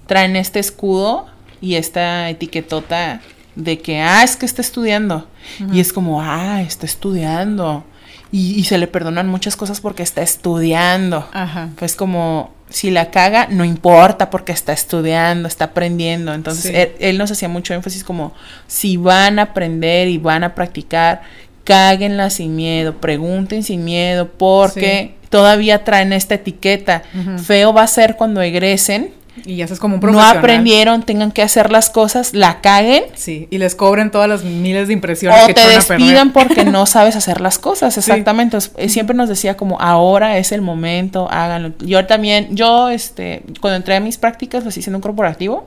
traen 0.08 0.36
este 0.38 0.60
escudo 0.60 1.28
y 1.60 1.76
esta 1.76 2.30
etiquetota 2.30 3.20
de 3.56 3.80
que, 3.80 4.00
ah, 4.00 4.24
es 4.24 4.38
que 4.38 4.46
está 4.46 4.62
estudiando. 4.62 5.28
Y 5.74 5.82
es 5.82 5.92
como, 5.92 6.22
ah, 6.22 6.62
está 6.62 6.86
estudiando. 6.86 7.84
Y, 8.32 8.60
y 8.60 8.64
se 8.64 8.78
le 8.78 8.88
perdonan 8.88 9.28
muchas 9.28 9.56
cosas 9.56 9.82
porque 9.82 10.04
está 10.04 10.22
estudiando. 10.22 11.28
Ajá. 11.34 11.70
Pues 11.78 11.96
como 11.96 12.52
si 12.70 12.90
la 12.90 13.12
caga, 13.12 13.48
no 13.50 13.66
importa 13.66 14.30
porque 14.30 14.54
está 14.54 14.72
estudiando, 14.72 15.48
está 15.50 15.66
aprendiendo. 15.66 16.34
Entonces, 16.34 16.72
Sí. 16.72 16.78
él, 16.78 16.92
él 17.00 17.18
nos 17.18 17.30
hacía 17.32 17.50
mucho 17.50 17.74
énfasis 17.74 18.04
como 18.06 18.34
si 18.68 18.96
van 18.96 19.40
a 19.40 19.44
aprender 19.44 20.08
y 20.08 20.18
van 20.18 20.46
a 20.46 20.56
practicar, 20.56 21.22
cáguenla 21.66 22.30
sin 22.30 22.56
miedo, 22.56 22.96
pregunten 22.98 23.64
sin 23.64 23.84
miedo, 23.84 24.30
porque 24.38 25.16
todavía 25.30 25.84
traen 25.84 26.14
esta 26.14 26.36
etiqueta. 26.36 27.04
Feo 27.46 27.74
va 27.74 27.84
a 27.84 27.88
ser 27.88 28.16
cuando 28.16 28.42
egresen, 28.42 29.14
Y 29.46 29.56
ya 29.56 29.66
es 29.66 29.80
como 29.80 29.96
un 29.96 30.02
no 30.02 30.08
profesional. 30.08 30.38
aprendieron, 30.38 31.04
tengan 31.04 31.32
que 31.32 31.42
hacer 31.42 31.72
las 31.72 31.90
cosas, 31.90 32.34
la 32.34 32.60
caguen. 32.60 33.06
Sí, 33.14 33.48
y 33.50 33.60
les 33.60 33.76
cobren 33.76 34.12
todas 34.12 34.28
las 34.28 34.44
miles 34.44 34.88
de 34.88 34.94
impresiones 34.94 35.44
O 35.44 35.48
que 35.48 35.54
te 35.54 35.66
despidan 35.68 36.34
porque 36.34 36.66
no 36.66 36.86
sabes 36.86 37.16
hacer 37.16 37.40
las 37.40 37.58
cosas, 37.58 37.98
exactamente. 37.98 38.58
Siempre 38.90 39.16
nos 39.16 39.30
decía 39.30 39.56
como 39.56 39.80
ahora 39.80 40.38
es 40.38 40.52
el 40.52 40.62
momento, 40.62 41.30
háganlo. 41.32 41.72
Yo 41.80 42.06
también, 42.06 42.56
yo 42.56 42.90
este, 42.90 43.44
cuando 43.62 43.78
entré 43.78 43.96
a 43.96 44.00
mis 44.02 44.18
prácticas 44.18 44.66
las 44.66 44.76
hice 44.76 44.90
en 44.90 44.98
un 44.98 45.02
corporativo 45.02 45.66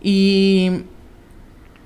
y 0.00 0.82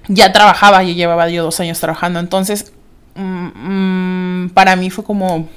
ya 0.09 0.31
trabajaba, 0.33 0.83
ya 0.83 0.93
llevaba 0.93 1.29
yo 1.31 1.43
dos 1.43 1.59
años 1.61 1.81
trabajando, 1.81 2.21
entonces 2.21 2.73
mm, 3.15 4.45
mm, 4.45 4.51
para 4.51 4.77
mí 4.77 4.91
fue 4.91 5.05
como 5.05 5.49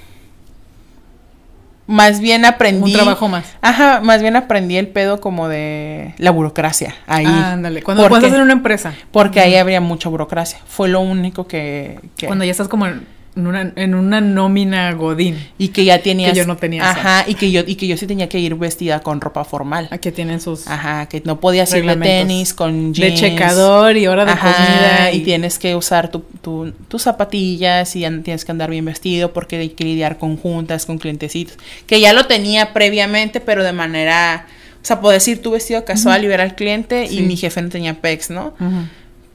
más 1.87 2.19
bien 2.19 2.45
aprendí. 2.45 2.91
Un 2.91 2.93
trabajo 2.93 3.27
más. 3.27 3.45
Ajá, 3.61 4.01
más 4.01 4.21
bien 4.21 4.35
aprendí 4.35 4.77
el 4.77 4.87
pedo 4.87 5.21
como 5.21 5.47
de 5.47 6.13
la 6.17 6.31
burocracia 6.31 6.95
ahí. 7.07 7.25
Ándale, 7.25 7.83
cuando 7.83 8.03
¿Por 8.03 8.09
cuando 8.09 8.25
qué? 8.25 8.27
estás 8.29 8.39
en 8.39 8.43
una 8.43 8.53
empresa. 8.53 8.93
Porque 9.11 9.39
ahí 9.39 9.55
habría 9.55 9.81
mucha 9.81 10.09
burocracia. 10.09 10.59
Fue 10.67 10.87
lo 10.89 10.99
único 11.01 11.47
que... 11.47 11.99
que- 12.17 12.27
Cuando 12.27 12.43
ya 12.45 12.51
estás 12.51 12.67
como 12.67 12.87
en 12.87 13.05
una, 13.47 13.73
en 13.75 13.95
una 13.95 14.21
nómina 14.21 14.91
godín. 14.93 15.37
y 15.57 15.67
que 15.69 15.83
ya 15.85 16.01
tenías... 16.01 16.31
Que 16.31 16.37
yo 16.39 16.45
no 16.45 16.55
tenía. 16.57 16.89
Ajá, 16.89 17.25
y 17.27 17.35
que 17.35 17.51
yo, 17.51 17.61
y 17.67 17.75
que 17.75 17.85
yo 17.87 17.97
sí 17.97 18.07
tenía 18.07 18.29
que 18.29 18.39
ir 18.39 18.55
vestida 18.55 19.01
con 19.01 19.19
ropa 19.21 19.43
formal. 19.43 19.87
Aquí 19.91 20.11
tienen 20.11 20.39
sus 20.39 20.67
Ajá, 20.67 21.07
que 21.07 21.21
no 21.25 21.39
podías 21.39 21.73
ir 21.73 21.85
de 21.85 21.95
tenis, 21.97 22.53
con 22.53 22.93
de 22.93 22.99
jeans. 23.11 23.19
checador 23.19 23.97
y 23.97 24.07
hora 24.07 24.25
de 24.25 24.31
Ajá, 24.31 24.53
comida. 24.53 25.11
y 25.11 25.19
tienes 25.21 25.59
que 25.59 25.75
usar 25.75 26.09
tu, 26.09 26.19
tu- 26.41 26.71
tus 26.87 27.01
zapatillas 27.01 27.95
y 27.95 28.01
tienes 28.21 28.45
que 28.45 28.51
andar 28.51 28.69
bien 28.69 28.85
vestido 28.85 29.33
porque 29.33 29.57
hay 29.57 29.69
que 29.69 29.83
lidiar 29.83 30.17
con 30.17 30.37
juntas, 30.37 30.85
con 30.85 30.97
clientecitos. 30.97 31.57
Que 31.87 31.99
ya 31.99 32.13
lo 32.13 32.27
tenía 32.27 32.73
previamente, 32.73 33.39
pero 33.41 33.63
de 33.63 33.73
manera... 33.73 34.47
O 34.81 34.87
sea, 34.87 35.01
puedes 35.01 35.27
ir 35.27 35.41
tu 35.41 35.49
vestido 35.49 35.83
casual 35.83 36.23
y 36.23 36.27
ver 36.27 36.41
al 36.41 36.53
cliente 36.53 37.07
Sí. 37.07 37.17
y 37.17 37.21
mi 37.23 37.35
jefe 37.35 37.59
no 37.59 37.69
tenía 37.69 37.95
pex, 37.95 38.29
¿no? 38.29 38.53
Ujú. 38.59 38.85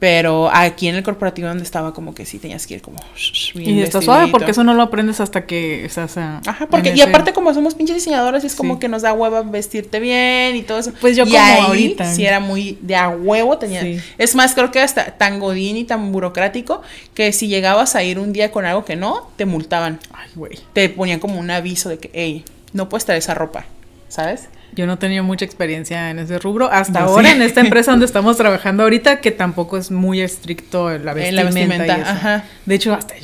Pero 0.01 0.49
aquí 0.51 0.87
en 0.87 0.95
el 0.95 1.03
corporativo 1.03 1.47
donde 1.47 1.63
estaba 1.63 1.93
como 1.93 2.15
que 2.15 2.25
sí 2.25 2.39
tenías 2.39 2.65
que 2.65 2.73
ir 2.73 2.81
como 2.81 2.97
bien 3.53 3.77
Y 3.77 3.81
está 3.83 4.01
suave 4.01 4.31
porque 4.31 4.49
eso 4.49 4.63
no 4.63 4.73
lo 4.73 4.81
aprendes 4.81 5.19
hasta 5.19 5.45
que 5.45 5.85
estás 5.85 6.17
a, 6.17 6.41
Ajá, 6.43 6.65
porque 6.65 6.91
y 6.95 7.01
aparte 7.01 7.33
como 7.33 7.53
somos 7.53 7.75
pinches 7.75 7.97
diseñadores 7.97 8.43
es 8.43 8.55
como 8.55 8.79
que 8.79 8.87
nos 8.87 9.03
da 9.03 9.13
hueva 9.13 9.43
vestirte 9.43 9.99
bien 9.99 10.55
y 10.55 10.63
todo 10.63 10.79
eso. 10.79 10.91
Pues 10.99 11.15
yo 11.15 11.23
y 11.23 11.27
como 11.27 11.43
ahí 11.43 11.59
ahorita. 11.59 12.15
sí 12.15 12.25
era 12.25 12.39
muy 12.39 12.79
de 12.81 12.95
a 12.95 13.09
huevo 13.09 13.59
tenía. 13.59 13.81
Sí. 13.83 13.99
Es 14.17 14.33
más, 14.33 14.55
creo 14.55 14.71
que 14.71 14.79
hasta 14.79 15.19
tan 15.19 15.39
godín 15.39 15.77
y 15.77 15.83
tan 15.83 16.11
burocrático 16.11 16.81
que 17.13 17.31
si 17.31 17.47
llegabas 17.47 17.95
a 17.95 18.01
ir 18.01 18.17
un 18.17 18.33
día 18.33 18.49
con 18.49 18.65
algo 18.65 18.83
que 18.85 18.95
no, 18.95 19.29
te 19.35 19.45
multaban. 19.45 19.99
Ay, 20.11 20.31
güey. 20.33 20.57
Te 20.73 20.89
ponían 20.89 21.19
como 21.19 21.39
un 21.39 21.51
aviso 21.51 21.89
de 21.89 21.99
que, 21.99 22.09
hey, 22.13 22.43
no 22.73 22.89
puedes 22.89 23.05
traer 23.05 23.19
esa 23.19 23.35
ropa, 23.35 23.65
¿sabes? 24.09 24.49
Yo 24.73 24.87
no 24.87 24.97
tenía 24.97 25.21
mucha 25.21 25.43
experiencia 25.43 26.09
en 26.09 26.19
ese 26.19 26.39
rubro 26.39 26.71
hasta 26.71 26.99
Yo 27.01 27.05
ahora 27.07 27.29
sí. 27.29 27.35
en 27.35 27.41
esta 27.41 27.59
empresa 27.61 27.91
donde 27.91 28.05
estamos 28.11 28.37
trabajando 28.37 28.83
ahorita 28.83 29.19
que 29.19 29.31
tampoco 29.31 29.77
es 29.77 29.91
muy 29.91 30.21
estricto 30.21 30.89
la 30.89 31.11
En 31.11 31.35
la 31.35 31.43
vestimenta, 31.43 31.43
vestimenta, 31.83 31.97
y 31.97 32.01
eso. 32.01 32.09
ajá. 32.09 32.43
De 32.65 32.75
hecho 32.75 32.93
hasta 32.93 33.15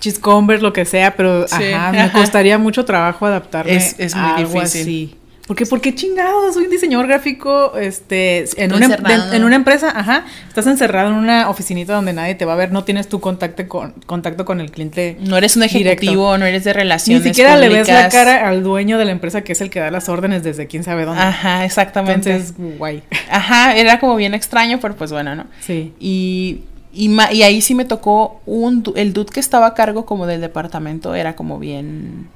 chis 0.00 0.18
Converse, 0.18 0.62
lo 0.62 0.72
que 0.72 0.84
sea, 0.84 1.14
pero 1.16 1.46
Sí, 1.48 1.72
ajá, 1.72 1.92
me 1.92 2.12
costaría 2.12 2.58
mucho 2.58 2.84
trabajo 2.84 3.26
adaptarme 3.26 3.74
Es- 3.76 3.94
es 3.98 4.14
muy 4.14 4.24
a 4.24 4.36
algo 4.36 4.52
difícil. 4.54 4.80
así. 4.82 5.16
Porque, 5.46 5.66
porque 5.66 5.94
chingado, 5.94 6.50
soy 6.54 6.64
un 6.64 6.70
diseñador 6.70 7.06
gráfico, 7.06 7.76
este, 7.76 8.44
en 8.62 8.72
una, 8.72 8.88
de- 8.88 9.36
en 9.36 9.44
una 9.44 9.56
empresa, 9.56 9.92
ajá, 9.94 10.24
estás 10.48 10.66
encerrado 10.66 11.10
en 11.10 11.16
una 11.16 11.50
oficinita 11.50 11.92
donde 11.94 12.14
nadie 12.14 12.34
te 12.34 12.46
va 12.46 12.54
a 12.54 12.56
ver, 12.56 12.72
no 12.72 12.84
tienes 12.84 13.08
tu 13.10 13.20
contacto 13.20 13.68
con, 13.68 13.92
contacto 14.06 14.46
con 14.46 14.60
el 14.62 14.70
cliente. 14.70 15.18
No 15.20 15.36
eres 15.36 15.54
un 15.56 15.62
ejecutivo, 15.64 16.12
Directo. 16.32 16.38
no 16.38 16.46
eres 16.46 16.64
de 16.64 16.70
Ni 16.72 16.78
relaciones 16.78 17.22
siquiera 17.24 17.58
le 17.58 17.68
ves 17.68 17.88
la 17.88 18.08
cara 18.08 18.48
al 18.48 18.62
dueño 18.62 18.96
de 18.96 19.04
la 19.04 19.12
empresa 19.12 19.42
que 19.42 19.52
es 19.52 19.60
el 19.60 19.68
que 19.68 19.80
da 19.80 19.90
las 19.90 20.08
órdenes 20.08 20.42
desde 20.44 20.66
quién 20.66 20.82
sabe 20.82 21.04
dónde. 21.04 21.20
Ajá, 21.20 21.66
exactamente. 21.66 22.30
Entonces, 22.32 22.54
guay. 22.78 23.02
Ajá, 23.30 23.76
era 23.76 24.00
como 24.00 24.16
bien 24.16 24.32
extraño, 24.32 24.78
pero 24.80 24.96
pues 24.96 25.12
bueno, 25.12 25.34
¿no? 25.34 25.44
Sí. 25.60 25.92
Y, 26.00 26.60
y, 26.94 27.10
ma- 27.10 27.30
y 27.34 27.42
ahí 27.42 27.60
sí 27.60 27.74
me 27.74 27.84
tocó 27.84 28.40
un, 28.46 28.82
du- 28.82 28.94
el 28.96 29.12
dude 29.12 29.30
que 29.30 29.40
estaba 29.40 29.66
a 29.66 29.74
cargo 29.74 30.06
como 30.06 30.26
del 30.26 30.40
departamento, 30.40 31.14
era 31.14 31.36
como 31.36 31.58
bien, 31.58 32.28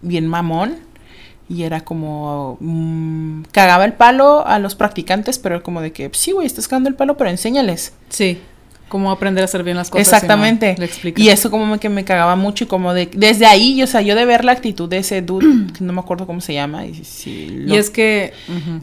bien 0.00 0.26
mamón. 0.26 0.90
Y 1.48 1.64
era 1.64 1.82
como, 1.82 2.56
mm, 2.60 3.42
cagaba 3.52 3.84
el 3.84 3.92
palo 3.92 4.46
a 4.46 4.58
los 4.58 4.74
practicantes, 4.74 5.38
pero 5.38 5.62
como 5.62 5.80
de 5.80 5.92
que, 5.92 6.10
sí, 6.14 6.32
güey, 6.32 6.46
estás 6.46 6.68
cagando 6.68 6.88
el 6.88 6.94
palo, 6.94 7.16
pero 7.16 7.30
enséñales. 7.30 7.92
Sí. 8.08 8.40
Cómo 8.92 9.10
aprender 9.10 9.40
a 9.40 9.46
hacer 9.46 9.62
bien 9.64 9.78
las 9.78 9.88
cosas. 9.88 10.06
Exactamente. 10.06 10.66
si 10.66 10.72
no 10.74 10.80
le 10.80 10.84
explicas. 10.84 11.24
y 11.24 11.30
eso 11.30 11.50
como 11.50 11.64
me, 11.64 11.78
que 11.78 11.88
me 11.88 12.04
cagaba 12.04 12.36
mucho 12.36 12.64
y 12.64 12.66
como 12.66 12.92
de, 12.92 13.08
desde 13.14 13.46
ahí, 13.46 13.82
o 13.82 13.86
sea, 13.86 14.02
yo 14.02 14.14
de 14.14 14.26
ver 14.26 14.44
la 14.44 14.52
actitud 14.52 14.86
de 14.86 14.98
ese 14.98 15.22
dude, 15.22 15.46
que 15.78 15.82
no 15.82 15.94
me 15.94 16.00
acuerdo 16.00 16.26
cómo 16.26 16.42
se 16.42 16.52
llama, 16.52 16.84
y, 16.84 17.02
si 17.02 17.46
lo- 17.48 17.74
Y 17.74 17.78
es 17.78 17.88
que. 17.88 18.34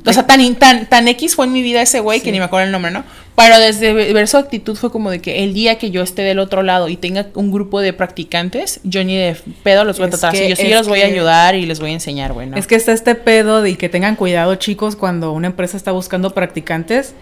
o 0.03 0.12
sea, 0.12 0.26
tan, 0.26 0.55
tan, 0.55 0.88
tan 0.89 1.07
X 1.10 1.36
fue 1.36 1.45
en 1.45 1.51
mi 1.53 1.62
vida 1.62 1.80
ese 1.84 1.99
güey 1.99 2.18
Sí. 2.20 2.26
que 2.26 2.32
ni 2.32 2.39
me 2.39 2.45
acuerdo 2.45 2.66
el 2.66 2.72
nombre, 2.72 2.89
¿no? 2.91 3.03
Pero 3.36 3.57
desde 3.60 3.93
ve- 3.93 4.12
ver 4.12 4.28
su 4.28 4.36
actitud 4.38 4.76
fue 4.76 4.91
como 4.91 5.12
de 5.12 5.22
que 5.22 5.43
el 5.43 5.53
día 5.53 5.78
que 5.78 5.91
yo 5.91 6.01
esté 6.01 6.24
del 6.24 6.39
otro 6.39 6.64
lado 6.64 6.89
y 6.89 6.97
tenga 6.97 7.28
un 7.36 7.51
grupo 7.51 7.80
de 7.80 7.93
practicantes, 7.93 8.80
yo 8.84 9.03
ni 9.03 9.16
de 9.16 9.38
pedo 9.64 9.86
los 9.86 9.97
voy 9.99 10.07
a 10.07 10.10
tratar 10.10 10.32
así. 10.32 10.39
que- 10.41 10.49
Yo 10.49 10.55
sí 10.55 10.68
los 10.70 10.88
voy 10.88 11.01
a 11.01 11.05
ayudar 11.05 11.53
y 11.55 11.66
les 11.68 11.80
voy 11.80 11.91
a 11.91 11.93
enseñar, 11.93 12.34
güey, 12.34 12.47
¿no? 12.47 12.57
Es 12.57 12.66
que 12.68 12.74
está 12.76 12.91
este 12.93 13.14
pedo 13.16 13.62
de 13.62 13.78
que 13.78 13.88
tengan 13.89 14.16
cuidado, 14.16 14.55
chicos, 14.55 14.95
cuando 14.95 15.32
una 15.32 15.47
empresa 15.47 15.78
está 15.78 15.91
buscando 15.91 16.32
practicantes. 16.32 17.14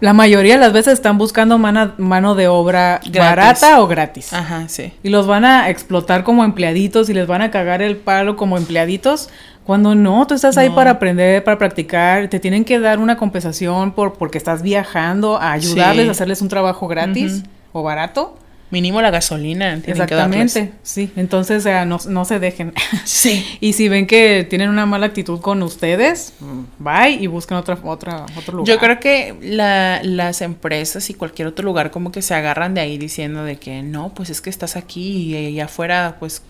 La 0.00 0.12
mayoría 0.12 0.54
de 0.54 0.60
las 0.60 0.72
veces 0.72 0.94
están 0.94 1.18
buscando 1.18 1.56
mano, 1.58 1.92
mano 1.98 2.34
de 2.34 2.48
obra 2.48 3.00
Gratis. 3.04 3.18
barata 3.18 3.80
o 3.80 3.86
gratis. 3.86 4.32
Ajá, 4.32 4.68
sí. 4.68 4.92
Y 5.02 5.08
los 5.08 5.26
van 5.26 5.44
a 5.44 5.68
explotar 5.70 6.24
como 6.24 6.44
empleaditos 6.44 7.08
y 7.08 7.14
les 7.14 7.26
van 7.26 7.42
a 7.42 7.50
cagar 7.50 7.80
el 7.82 7.96
palo 7.96 8.36
como 8.36 8.56
empleaditos. 8.58 9.28
Cuando 9.64 9.94
no, 9.94 10.26
tú 10.26 10.34
estás 10.34 10.56
ahí 10.56 10.70
para 10.70 10.92
aprender, 10.92 11.44
para 11.44 11.58
practicar. 11.58 12.28
Te 12.28 12.40
tienen 12.40 12.64
que 12.64 12.80
dar 12.80 12.98
una 12.98 13.16
compensación 13.18 13.92
por 13.92 14.14
porque 14.14 14.38
estás 14.38 14.62
viajando 14.62 15.36
a 15.38 15.52
ayudarles 15.52 16.04
Sí. 16.04 16.08
a 16.08 16.12
hacerles 16.12 16.42
un 16.42 16.48
trabajo 16.48 16.88
gratis 16.88 17.42
o 17.72 17.82
barato. 17.82 18.36
Mínimo 18.70 19.00
la 19.00 19.10
gasolina. 19.10 19.80
tienen 19.82 20.06
que 20.06 20.14
darles. 20.14 20.40
Exactamente, 20.56 20.72
sí. 20.82 21.10
Entonces, 21.16 21.58
o 21.58 21.60
sea, 21.62 21.84
no, 21.86 21.98
no 22.08 22.24
se 22.24 22.38
dejen. 22.38 22.74
Sí. 23.04 23.44
y 23.60 23.72
si 23.72 23.88
ven 23.88 24.06
que 24.06 24.46
tienen 24.48 24.68
una 24.68 24.84
mala 24.86 25.06
actitud 25.06 25.40
con 25.40 25.62
ustedes, 25.62 26.34
bye 26.78 27.10
y 27.12 27.26
busquen 27.28 27.56
otra, 27.56 27.78
otra, 27.82 28.26
otro 28.36 28.58
lugar. 28.58 28.74
Yo 28.74 28.78
creo 28.78 29.00
que 29.00 29.34
la- 29.40 30.00
las 30.02 30.42
empresas 30.42 31.08
y 31.10 31.14
cualquier 31.14 31.48
otro 31.48 31.64
lugar 31.64 31.90
como 31.90 32.12
que 32.12 32.20
se 32.22 32.34
agarran 32.34 32.74
de 32.74 32.82
ahí 32.82 32.98
diciendo 32.98 33.44
de 33.44 33.56
que 33.56 33.82
no, 33.82 34.12
pues 34.14 34.28
es 34.30 34.40
que 34.40 34.50
estás 34.50 34.76
aquí 34.76 35.34
y 35.34 35.46
allá 35.46 35.64
afuera, 35.64 36.16
pues 36.20 36.42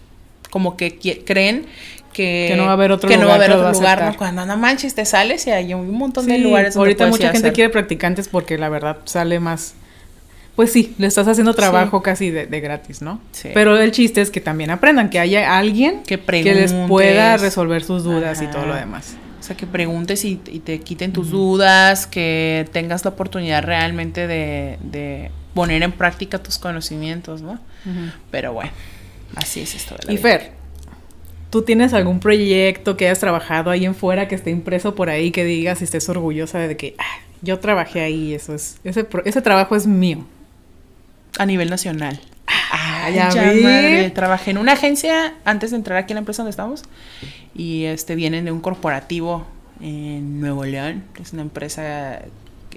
como 0.51 0.77
que 0.77 0.99
creen 1.25 1.67
que, 2.13 2.47
Que 2.51 2.57
no 2.57 2.65
va 2.65 2.71
a 2.71 2.73
haber 2.73 2.91
otro 2.91 3.09
que 3.09 3.17
no 3.17 3.27
va 3.29 3.35
a 3.35 3.37
lugar 3.37 3.51
haber 3.53 3.65
otro 3.67 3.73
lugar. 3.81 4.17
Cuando 4.17 4.45
no 4.47 4.57
manches, 4.57 4.95
te 4.95 5.05
sales 5.05 5.47
y 5.47 5.51
hay 5.51 5.73
un 5.75 5.93
montón 5.93 6.27
de 6.27 6.39
lugares 6.39 6.75
donde 6.75 6.89
ahorita 6.89 7.07
mucha 7.07 7.25
gente 7.31 7.39
hacer. 7.49 7.53
quiere 7.53 7.71
practicantes 7.71 8.27
porque 8.29 8.59
la 8.59 8.69
verdad 8.69 8.97
sale 9.05 9.39
más. 9.41 9.75
Pues 10.59 10.73
sí, 10.73 10.93
le 10.99 11.07
estás 11.07 11.29
haciendo 11.29 11.55
trabajo 11.55 12.03
casi 12.03 12.31
de, 12.31 12.49
de 12.49 12.61
gratis, 12.61 13.01
¿no? 13.01 13.21
Sí. 13.31 13.51
Pero 13.55 13.79
el 13.79 13.93
chiste 13.93 14.21
es 14.21 14.29
que 14.29 14.41
también 14.41 14.71
aprendan, 14.71 15.09
que 15.09 15.21
haya 15.21 15.57
alguien 15.57 16.03
Que 16.03 16.53
les 16.53 16.73
pueda 16.89 17.37
resolver 17.37 17.85
sus 17.85 18.03
dudas 18.03 18.43
y 18.43 18.49
todo 18.49 18.67
lo 18.67 18.75
demás. 18.75 19.15
O 19.39 19.43
sea, 19.45 19.57
que 19.57 19.69
preguntes 19.69 20.25
y, 20.25 20.41
y 20.51 20.59
te 20.59 20.81
quiten 20.81 21.13
tus 21.13 21.31
dudas, 21.31 22.09
que 22.09 22.69
tengas 22.73 23.05
la 23.05 23.11
oportunidad 23.13 23.63
realmente 23.63 24.27
de, 24.27 24.79
de 24.83 25.31
poner 25.55 25.85
en 25.85 25.93
práctica 25.93 26.43
tus 26.43 26.59
conocimientos, 26.59 27.41
¿no? 27.41 27.61
Pero 28.33 28.53
bueno, 28.53 28.73
así 29.37 29.61
es 29.61 29.77
esto 29.77 29.95
de 29.95 30.07
la 30.07 30.13
Y 30.13 30.17
vida. 30.17 30.29
Fer, 30.29 30.53
¿tú 31.51 31.63
tienes 31.63 31.95
algún 31.95 32.19
proyecto 32.19 32.97
que 32.97 33.07
hayas 33.07 33.21
trabajado 33.21 33.71
ahí 33.71 33.85
en 33.85 33.95
fuera 33.95 34.27
que 34.27 34.35
esté 34.35 34.51
impreso 34.51 34.97
por 34.97 35.09
ahí 35.09 35.31
que 35.31 35.45
digas 35.45 35.83
y 35.83 35.85
estés 35.85 36.09
orgullosa 36.09 36.59
de 36.59 36.77
que 36.77 36.97
ah, 36.99 37.21
yo 37.43 37.61
trabajé 37.61 38.01
ahí, 38.01 38.35
eso 38.35 38.57
es, 38.57 38.81
ese 38.83 39.41
trabajo 39.41 39.77
es 39.77 39.87
mío? 39.87 40.27
A 41.39 41.47
nivel 41.47 41.71
nacional. 41.71 42.21
Ah, 42.47 43.11
ya 43.11 43.31
Ya, 43.31 43.43
madre, 43.43 44.11
Trabajé 44.11 44.51
en 44.53 44.59
una 44.59 44.73
agencia 44.73 45.35
antes 45.45 45.71
de 45.71 45.77
entrar 45.77 45.99
aquí 45.99 46.13
en 46.13 46.17
la 46.17 46.21
empresa 46.21 46.43
donde 46.43 46.51
estamos. 46.51 46.83
Y 47.55 47.85
este 47.85 48.15
vienen 48.15 48.45
de 48.45 48.53
un 48.53 48.61
corporativo 48.61 49.47
en 49.81 50.41
Nuevo 50.41 50.65
León, 50.65 51.05
que 51.15 51.23
es 51.23 51.33
una 51.33 51.43
empresa 51.43 52.21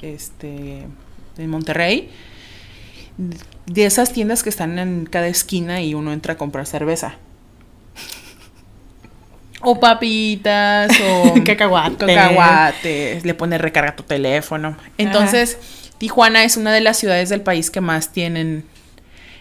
este 0.02 0.86
en 1.38 1.50
Monterrey. 1.50 2.10
De 3.66 3.86
esas 3.86 4.14
tiendas 4.14 4.44
que 4.44 4.50
están 4.50 4.80
en 4.80 5.06
cada 5.06 5.28
esquina 5.28 5.82
y 5.82 5.94
uno 5.94 6.12
entra 6.14 6.34
a 6.34 6.38
comprar 6.38 6.66
cerveza. 6.66 7.16
O 9.64 9.80
papitas, 9.80 10.92
o 11.00 11.36
Cacahuate. 11.46 12.08
cacahuates, 12.08 13.24
le 13.24 13.36
pone 13.36 13.60
recarga 13.60 13.96
tu 13.96 14.02
teléfono. 14.02 14.76
Entonces, 14.98 15.60
Tijuana 16.02 16.44
es 16.44 16.58
una 16.58 16.74
de 16.74 16.82
las 16.82 16.98
ciudades 16.98 17.30
del 17.30 17.42
país 17.42 17.70
que 17.70 17.80
más 17.80 18.12
tienen 18.12 18.66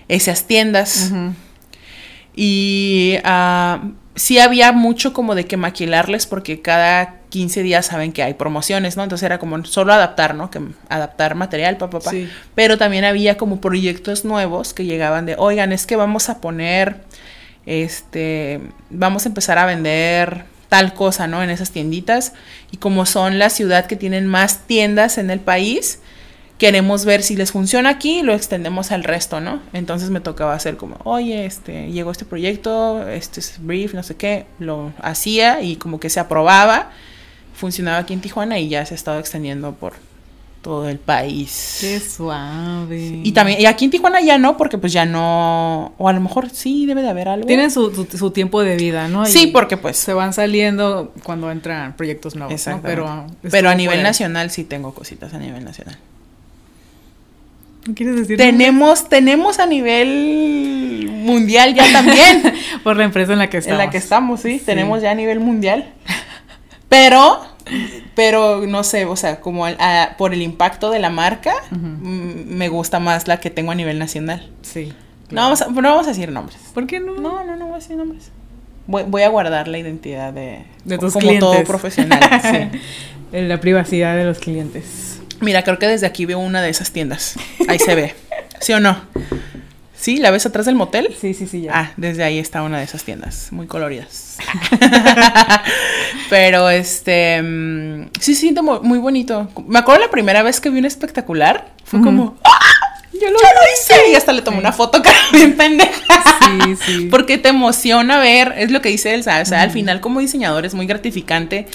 esas 0.09 0.47
tiendas. 0.47 1.11
Y 2.37 3.15
ah, 3.25 3.81
sí 4.15 4.39
había 4.39 4.71
mucho 4.73 5.15
como 5.15 5.35
de 5.35 5.47
que 5.47 5.57
maquilarles 5.57 6.27
porque 6.27 6.61
cada 6.61 7.15
15 7.31 7.63
días 7.63 7.87
saben 7.87 8.13
que 8.13 8.23
hay 8.23 8.35
promociones, 8.35 8.99
¿no? 8.99 9.05
Entonces 9.05 9.25
era 9.25 9.39
como 9.39 9.65
solo 9.65 9.95
adaptar, 9.95 10.35
¿no? 10.35 10.51
Que 10.51 10.61
adaptar 10.91 11.35
material, 11.35 11.79
papá, 11.79 12.01
papá. 12.01 12.11
Sí. 12.11 12.29
Pero 12.55 12.77
también 12.77 13.07
había 13.07 13.39
como 13.39 13.63
proyectos 13.63 14.27
nuevos 14.27 14.75
que 14.75 14.85
llegaban 14.85 15.25
de, 15.25 15.37
oigan, 15.39 15.73
es 15.73 15.87
que 15.87 15.97
vamos 15.97 16.29
a 16.29 16.43
poner, 16.43 17.01
este, 17.65 18.61
vamos 18.91 19.25
a 19.25 19.31
empezar 19.31 19.57
a 19.57 19.65
vender 19.65 20.45
tal 20.69 20.93
cosa, 20.93 21.27
¿no? 21.27 21.43
En 21.43 21.49
esas 21.49 21.71
tienditas. 21.71 22.35
Y 22.71 22.77
como 22.77 23.07
son 23.07 23.39
la 23.39 23.49
ciudad 23.49 23.87
que 23.87 23.97
tienen 23.97 24.27
más 24.27 24.67
tiendas 24.67 25.17
en 25.17 25.31
el 25.31 25.41
país, 25.41 26.01
queremos 26.61 27.07
ver 27.07 27.23
si 27.23 27.37
les 27.37 27.53
funciona 27.53 27.89
aquí 27.89 28.19
y 28.19 28.23
lo 28.23 28.35
extendemos 28.35 28.93
al 28.93 29.03
resto, 29.03 29.41
¿no? 29.41 29.61
Entonces 29.73 30.11
me 30.11 30.21
tocaba 30.21 30.53
hacer 30.53 30.77
como, 30.77 30.99
oye, 31.05 31.47
este, 31.47 31.91
llegó 31.91 32.11
este 32.11 32.27
proyecto, 32.27 33.09
este 33.09 33.41
es 33.41 33.55
brief, 33.61 33.95
no 33.95 34.03
sé 34.03 34.15
qué, 34.17 34.45
lo 34.59 34.93
hacía 35.01 35.63
y 35.63 35.77
como 35.77 35.99
que 35.99 36.11
se 36.11 36.21
aprobaba, 36.21 36.91
funcionaba 37.55 37.97
aquí 37.97 38.13
en 38.13 38.21
Tijuana 38.21 38.59
y 38.59 38.69
ya 38.69 38.85
se 38.85 38.93
ha 38.93 38.97
estado 38.97 39.19
extendiendo 39.19 39.73
por 39.73 39.95
todo 40.61 40.91
el 40.91 40.99
país. 40.99 41.79
Qué 41.81 41.99
suave. 41.99 43.23
Y 43.25 43.33
también, 43.33 43.59
y 43.59 43.65
aquí 43.65 43.87
en 43.87 43.91
Tijuana 43.93 44.21
ya 44.21 44.37
no, 44.37 44.59
porque 44.59 44.77
pues 44.77 44.93
ya 44.93 45.07
no, 45.07 45.95
o 45.97 46.09
a 46.11 46.13
lo 46.13 46.21
mejor 46.21 46.51
sí 46.51 46.85
debe 46.85 47.01
de 47.01 47.09
haber 47.09 47.29
algo. 47.29 47.47
Tienen 47.47 47.71
su, 47.71 47.91
su, 47.95 48.05
su 48.05 48.31
tiempo 48.33 48.63
de 48.63 48.77
vida, 48.77 49.09
¿no? 49.09 49.25
Sí, 49.25 49.47
porque 49.47 49.79
pues, 49.79 49.97
se 49.97 50.13
van 50.13 50.35
saliendo 50.35 51.15
cuando 51.23 51.51
entran 51.51 51.97
proyectos 51.97 52.35
nuevos, 52.37 52.51
¿no? 52.51 52.55
Exactamente. 52.55 52.91
Pero, 53.41 53.51
pero 53.51 53.71
a 53.71 53.75
nivel 53.75 54.03
nacional 54.03 54.51
sí 54.51 54.65
tengo 54.65 54.93
cositas 54.93 55.33
a 55.33 55.39
nivel 55.39 55.65
nacional. 55.65 55.97
¿No 57.91 57.95
quieres 57.97 58.17
decir? 58.17 58.37
Tenemos, 58.37 59.09
tenemos 59.09 59.59
a 59.59 59.67
nivel 59.67 61.09
mundial 61.13 61.75
ya 61.75 61.85
también. 61.93 62.43
Por 62.85 62.97
la 62.97 63.05
empresa 63.05 63.33
en 63.33 63.39
la 63.41 63.51
que 63.51 63.59
en 63.59 63.63
estamos. 63.63 63.85
la 63.85 63.91
que 63.91 63.99
estamos, 63.99 64.41
¿sí? 64.41 64.59
Sí. 64.59 64.65
Tenemos 64.65 65.03
ya 65.03 65.11
a 65.11 65.15
nivel 65.15 65.41
mundial. 65.41 65.93
Pero, 66.89 67.41
pero 68.17 68.67
no 68.67 68.83
sé, 68.83 69.05
o 69.05 69.15
sea, 69.17 69.41
como 69.41 69.65
a- 69.67 70.15
por 70.19 70.35
el 70.35 70.43
impacto 70.43 70.91
de 70.91 70.99
la 70.99 71.11
marca, 71.11 71.53
me 71.71 72.69
gusta 72.69 72.99
más 72.99 73.29
la 73.29 73.39
que 73.39 73.51
tengo 73.51 73.71
a 73.71 73.75
nivel 73.75 73.99
nacional. 73.99 74.51
Sí. 74.63 74.93
No, 75.31 75.43
vamos 75.43 75.63
a, 75.63 75.69
no 75.69 75.83
vamos 75.83 76.07
a 76.07 76.11
decir 76.11 76.33
nombres. 76.33 76.59
¿Por 76.75 76.87
qué 76.89 76.99
no? 76.99 77.15
No, 77.15 77.45
no, 77.45 77.55
no 77.57 77.67
voy 77.67 77.75
a 77.75 77.79
decir 77.79 77.97
nombres. 77.97 78.33
Voy, 78.89 79.05
voy 79.07 79.23
a 79.23 79.29
guardar 79.29 79.69
la 79.69 79.79
identidad 79.79 80.33
de, 80.33 80.65
De 80.85 80.99
tus 80.99 81.13
como 81.13 81.21
clientes. 81.29 81.49
todo 81.49 81.63
profesional. 81.65 82.21
sí. 82.43 82.79
En 83.33 83.49
la 83.49 83.61
privacidad 83.61 84.17
de 84.17 84.25
los 84.25 84.39
clientes. 84.41 85.10
Mira, 85.41 85.63
creo 85.63 85.79
que 85.79 85.87
desde 85.87 86.07
aquí 86.07 86.27
veo 86.27 86.39
una 86.39 86.63
de 86.63 86.71
esas 86.71 86.93
tiendas. 86.93 87.37
Ahí 87.69 87.79
se 87.79 87.95
ve. 87.95 88.15
¿Sí 88.61 88.73
o 88.73 88.81
no? 88.81 89.01
¿Sí? 89.97 90.17
¿La 90.17 90.31
ves 90.31 90.47
atrás 90.47 90.65
del 90.65 90.77
motel? 90.77 91.15
Sí, 91.21 91.35
sí, 91.35 91.47
sí, 91.47 91.63
ya. 91.63 91.73
Ah, 91.75 91.93
desde 91.97 92.25
ahí 92.25 92.39
está 92.39 92.63
una 92.63 92.79
de 92.79 92.85
esas 92.85 93.05
tiendas, 93.05 93.49
muy 93.53 93.67
coloridas. 93.67 94.39
Pero 96.31 96.71
este, 96.71 97.43
mm, 97.43 98.11
sí, 98.19 98.35
sí, 98.35 98.55
muy, 98.83 98.99
bonito. 98.99 99.51
Me 99.67 99.79
acuerdo 99.79 100.01
la 100.03 100.11
primera 100.11 100.43
vez 100.43 100.61
que 100.61 100.71
vi 100.71 100.79
un 100.79 100.87
espectacular, 100.87 101.69
fue 101.85 102.01
como, 102.01 102.39
¡ah! 102.45 102.59
Yo 103.13 103.29
lo, 103.29 103.37
hice. 103.75 104.11
Y 104.11 104.15
hasta 104.15 104.33
le 104.33 104.41
tomé 104.41 104.59
una 104.59 104.73
foto, 104.73 105.03
cara, 105.03 105.19
bien 105.33 105.57
pendeja. 105.57 105.93
Sí, 106.45 106.77
sí. 106.77 107.09
Porque 107.11 107.37
te 107.37 107.51
emociona 107.51 108.19
ver, 108.19 108.55
es 108.57 108.71
lo 108.71 108.81
que 108.81 108.89
dice 108.89 109.15
Elsa, 109.15 109.41
o 109.43 109.45
sea, 109.45 109.63
al 109.63 109.71
final 109.71 110.01
como 110.01 110.21
diseñador 110.21 110.65
es 110.65 110.75
muy 110.75 110.87
gratificante 110.87 111.67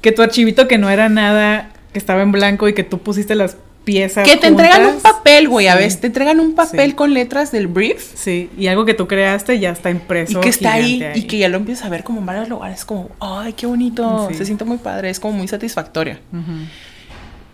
Que 0.00 0.12
tu 0.12 0.22
archivito 0.22 0.66
que 0.66 0.78
no 0.78 0.88
era 0.88 1.08
nada, 1.08 1.70
que 1.96 1.98
estaba 1.98 2.20
en 2.20 2.30
blanco 2.30 2.68
y 2.68 2.74
que 2.74 2.82
tú 2.84 2.98
pusiste 2.98 3.34
las 3.34 3.56
piezas. 3.84 4.28
que 4.28 4.36
te 4.36 4.48
entregan 4.48 4.84
un 4.84 5.00
papel, 5.00 5.48
güey, 5.48 5.68
a 5.68 5.76
veces 5.76 5.98
te 6.02 6.08
entregan 6.08 6.40
un 6.40 6.54
papel 6.54 6.90
Sí. 6.90 6.94
con 6.94 7.14
letras 7.14 7.52
del 7.52 7.68
brief 7.68 8.04
Sí, 8.14 8.50
y 8.58 8.66
algo 8.66 8.84
que 8.84 8.92
tú 8.92 9.06
creaste 9.08 9.58
ya 9.60 9.70
está 9.70 9.88
impreso. 9.88 10.38
y 10.38 10.42
que 10.42 10.50
está 10.50 10.74
ahí, 10.74 11.02
y 11.14 11.22
que 11.22 11.38
ya 11.38 11.48
lo 11.48 11.56
empiezas 11.56 11.86
a 11.86 11.88
ver 11.88 12.04
como 12.04 12.20
en 12.20 12.26
varios 12.26 12.50
lugares, 12.50 12.84
como, 12.84 13.08
ay, 13.18 13.54
qué 13.54 13.64
bonito, 13.66 14.28
Sí. 14.30 14.34
se 14.34 14.44
siente 14.44 14.64
muy 14.66 14.76
padre, 14.76 15.08
es 15.08 15.18
como 15.20 15.38
muy 15.38 15.48
satisfactorio. 15.48 16.18
Ujú. 16.32 16.66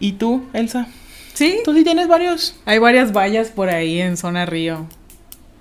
¿Y 0.00 0.12
tú, 0.12 0.42
Elsa? 0.54 0.88
Sí, 1.34 1.58
Tú 1.64 1.72
sí 1.74 1.84
tienes 1.84 2.08
varios. 2.08 2.56
hay 2.64 2.78
varias 2.78 3.12
vallas 3.12 3.48
por 3.50 3.68
ahí 3.68 4.00
en 4.00 4.16
Zona 4.16 4.44
Río 4.44 4.86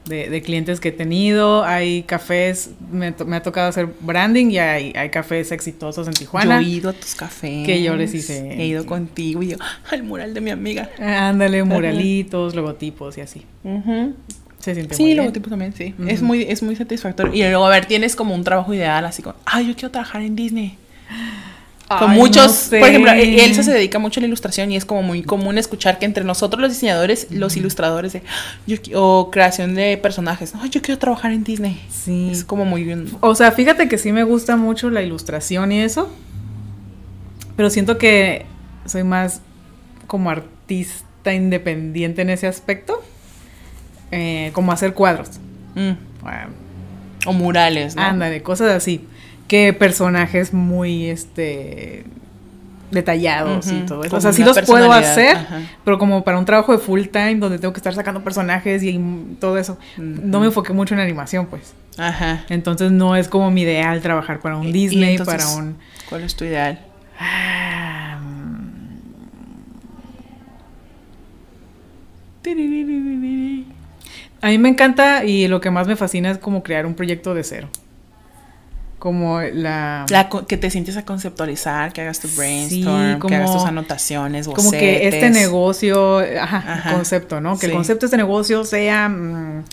de, 0.05 0.29
de 0.29 0.41
clientes 0.41 0.79
que 0.79 0.89
he 0.89 0.91
tenido. 0.91 1.63
Hay 1.63 2.03
cafés, 2.03 2.71
me, 2.91 3.07
ha 3.07 3.43
tocado 3.43 3.69
hacer 3.69 3.87
branding 3.99 4.51
y 4.51 4.59
hay, 4.59 4.93
hay 4.95 5.09
cafés 5.09 5.51
exitosos 5.51 6.07
en 6.07 6.13
Tijuana. 6.13 6.61
Yo 6.61 6.67
he 6.67 6.69
ido 6.69 6.89
a 6.89 6.93
tus 6.93 7.15
cafés. 7.15 7.65
Que 7.65 7.81
yo 7.81 7.95
les 7.95 8.13
hice. 8.13 8.53
He 8.53 8.65
ido 8.67 8.85
contigo 8.85 9.43
y 9.43 9.49
yo, 9.49 9.57
al 9.91 10.03
mural 10.03 10.33
de 10.33 10.41
mi 10.41 10.51
amiga. 10.51 10.89
Ándale, 10.99 11.63
muralitos, 11.63 12.55
logotipos 12.55 13.17
y 13.17 13.21
así. 13.21 13.45
Se 14.59 14.75
siente 14.75 14.93
Sí, 14.95 15.15
muy 15.15 15.31
tipo 15.31 15.49
también, 15.49 15.73
sí. 15.73 15.95
Es 16.07 16.21
muy, 16.21 16.43
es 16.43 16.61
muy 16.61 16.75
satisfactorio. 16.75 17.33
Y 17.33 17.39
luego, 17.49 17.65
a 17.65 17.69
ver, 17.69 17.85
tienes 17.85 18.15
como 18.15 18.35
un 18.35 18.43
trabajo 18.43 18.73
ideal, 18.73 19.05
así 19.05 19.23
como, 19.23 19.35
ay, 19.45 19.67
yo 19.67 19.73
quiero 19.73 19.91
trabajar 19.91 20.21
en 20.21 20.35
Disney. 20.35 20.77
Con 21.99 22.11
Ay, 22.11 22.17
muchos, 22.19 22.47
no 22.47 22.53
sé. 22.53 22.79
por 22.79 22.89
ejemplo, 22.89 23.11
Elsa 23.11 23.63
se 23.63 23.71
dedica 23.71 23.99
mucho 23.99 24.19
a 24.19 24.21
la 24.21 24.27
ilustración 24.27 24.71
y 24.71 24.75
es 24.77 24.85
como 24.85 25.03
muy 25.03 25.23
común 25.23 25.57
escuchar 25.57 25.99
que 25.99 26.05
entre 26.05 26.23
nosotros 26.23 26.61
los 26.61 26.71
diseñadores, 26.71 27.27
los 27.31 27.57
ilustradores 27.57 28.13
de, 28.13 28.23
yo, 28.67 28.77
qui- 28.77 28.93
o 28.95 29.29
creación 29.31 29.75
de 29.75 29.97
personajes, 29.97 30.53
ay, 30.59 30.69
yo 30.69 30.81
quiero 30.81 30.99
trabajar 30.99 31.31
en 31.31 31.43
Disney. 31.43 31.81
Sí. 31.89 32.29
Es 32.31 32.43
como 32.43 32.65
muy 32.65 32.83
bien. 32.83 33.07
O 33.19 33.35
sea, 33.35 33.51
fíjate 33.51 33.89
que 33.89 33.97
sí 33.97 34.11
me 34.11 34.23
gusta 34.23 34.55
mucho 34.57 34.89
la 34.89 35.01
ilustración 35.01 35.71
y 35.71 35.81
eso. 35.81 36.09
Pero 37.57 37.69
siento 37.69 37.97
que 37.97 38.45
soy 38.85 39.03
más 39.03 39.41
como 40.07 40.29
artista 40.29 41.33
independiente 41.33 42.21
en 42.21 42.29
ese 42.29 42.47
aspecto. 42.47 43.01
Eh, 44.11 44.51
como 44.53 44.71
hacer 44.71 44.93
cuadros. 44.93 45.29
Mm. 45.75 45.91
Ah, 46.25 46.47
O 47.25 47.33
murales, 47.33 47.95
¿no? 47.95 48.01
Ándale, 48.01 48.41
cosas 48.43 48.71
así. 48.71 49.05
Que 49.51 49.73
personajes 49.73 50.53
muy, 50.53 51.07
este, 51.09 52.05
detallados 52.89 53.69
y 53.69 53.81
todo 53.81 54.05
eso. 54.05 54.15
O 54.15 54.21
sea, 54.21 54.31
sí 54.31 54.45
los 54.45 54.61
puedo 54.61 54.93
hacer, 54.93 55.35
ajá. 55.35 55.59
pero 55.83 55.99
como 55.99 56.23
para 56.23 56.37
un 56.39 56.45
trabajo 56.45 56.71
de 56.71 56.77
full 56.77 57.01
time 57.07 57.35
donde 57.35 57.59
tengo 57.59 57.73
que 57.73 57.79
estar 57.79 57.93
sacando 57.93 58.23
personajes 58.23 58.81
y 58.81 58.97
todo 59.41 59.57
eso, 59.57 59.77
no 59.97 60.39
me 60.39 60.45
enfoqué 60.45 60.71
mucho 60.71 60.93
en 60.93 61.01
animación, 61.01 61.47
pues. 61.47 61.73
Ajá. 61.97 62.45
Entonces 62.47 62.93
no 62.93 63.17
es 63.17 63.27
como 63.27 63.51
mi 63.51 63.63
ideal 63.63 63.99
trabajar 64.01 64.39
para 64.39 64.55
un 64.55 64.71
Disney, 64.71 65.17
entonces, 65.17 65.43
para 65.43 65.57
un... 65.57 65.75
¿Cuál 66.09 66.21
es 66.23 66.33
tu 66.33 66.45
ideal? 66.45 66.79
Ah, 67.19 68.19
mm, 68.21 68.51
A 74.41 74.47
mí 74.47 74.57
me 74.57 74.69
encanta 74.69 75.25
y 75.25 75.49
lo 75.49 75.59
que 75.59 75.71
más 75.71 75.87
me 75.87 75.97
fascina 75.97 76.31
es 76.31 76.37
como 76.37 76.63
crear 76.63 76.85
un 76.85 76.95
proyecto 76.95 77.33
de 77.33 77.43
cero. 77.43 77.67
Como 79.01 79.41
la... 79.41 80.05
La 80.11 80.29
que 80.29 80.57
te 80.57 80.69
sientes 80.69 80.95
a 80.95 81.03
conceptualizar, 81.05 81.91
que 81.91 82.01
hagas 82.01 82.19
tu 82.19 82.27
brainstorm, 82.37 83.17
como- 83.17 83.29
que 83.29 83.35
hagas 83.35 83.51
tus 83.51 83.65
anotaciones, 83.65 84.45
bocetes. 84.45 84.63
como 84.63 84.79
que 84.79 85.07
este 85.07 85.31
negocio, 85.31 86.19
ajá, 86.19 86.57
Ajá. 86.57 86.93
concepto, 86.93 87.41
¿no? 87.41 87.57
Que 87.57 87.65
el 87.65 87.71
concepto 87.71 88.01
de 88.01 88.05
este 88.05 88.17
negocio 88.17 88.63
sea 88.63 89.09
mm, 89.09 89.63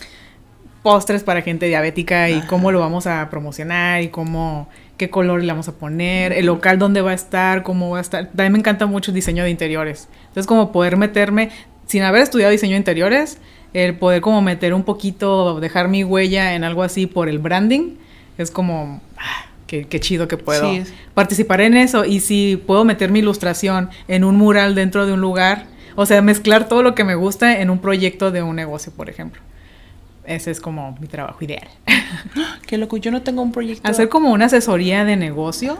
postres 0.82 1.24
para 1.24 1.42
gente 1.42 1.66
diabética 1.66 2.30
y 2.30 2.40
cómo 2.42 2.72
lo 2.72 2.80
vamos 2.80 3.06
a 3.06 3.28
promocionar 3.28 4.00
y 4.02 4.08
cómo, 4.08 4.66
qué 4.96 5.10
color 5.10 5.42
le 5.42 5.48
vamos 5.52 5.68
a 5.68 5.72
poner, 5.72 6.32
el 6.32 6.46
local 6.46 6.78
dónde 6.78 7.02
va 7.02 7.10
a 7.10 7.14
estar, 7.14 7.62
cómo 7.62 7.90
va 7.90 7.98
a 7.98 8.00
estar. 8.00 8.28
También 8.28 8.52
me 8.52 8.58
encanta 8.60 8.86
mucho 8.86 9.10
el 9.10 9.14
diseño 9.14 9.44
de 9.44 9.50
interiores. 9.50 10.08
Entonces 10.28 10.46
como 10.46 10.72
poder 10.72 10.96
meterme, 10.96 11.50
sin 11.86 12.02
haber 12.02 12.22
estudiado 12.22 12.50
diseño 12.50 12.72
de 12.72 12.78
interiores, 12.78 13.36
el 13.74 13.94
poder 13.98 14.22
como 14.22 14.40
meter 14.40 14.72
un 14.72 14.84
poquito, 14.84 15.60
dejar 15.60 15.88
mi 15.88 16.02
huella 16.02 16.54
en 16.54 16.64
algo 16.64 16.82
así 16.82 17.06
por 17.06 17.28
el 17.28 17.38
branding, 17.38 17.96
es 18.38 18.50
como... 18.50 19.00
ah, 19.18 19.44
Qué, 19.66 19.84
qué 19.86 20.00
chido 20.00 20.28
que 20.28 20.38
puedo 20.38 20.62
Sí, 20.72 20.82
participar 21.12 21.60
en 21.60 21.76
eso 21.76 22.06
y 22.06 22.20
si 22.20 22.56
puedo 22.56 22.86
meter 22.86 23.10
mi 23.10 23.18
ilustración 23.18 23.90
en 24.08 24.24
un 24.24 24.36
mural 24.36 24.74
dentro 24.74 25.04
de 25.04 25.12
un 25.12 25.20
lugar, 25.20 25.66
o 25.94 26.06
sea, 26.06 26.22
mezclar 26.22 26.68
todo 26.68 26.82
lo 26.82 26.94
que 26.94 27.04
me 27.04 27.14
gusta 27.16 27.60
en 27.60 27.68
un 27.68 27.78
proyecto 27.78 28.30
de 28.30 28.42
un 28.42 28.56
negocio, 28.56 28.92
por 28.92 29.10
ejemplo. 29.10 29.42
Ese 30.24 30.50
es 30.52 30.60
como 30.62 30.96
mi 31.00 31.06
trabajo 31.06 31.44
ideal. 31.44 31.68
Qué 32.66 32.78
loco, 32.78 32.96
yo 32.96 33.10
no 33.10 33.20
tengo 33.20 33.42
un 33.42 33.52
proyecto. 33.52 33.86
Hacer 33.86 34.08
como 34.08 34.30
una 34.32 34.46
asesoría 34.46 35.04
de 35.04 35.16
negocio 35.16 35.76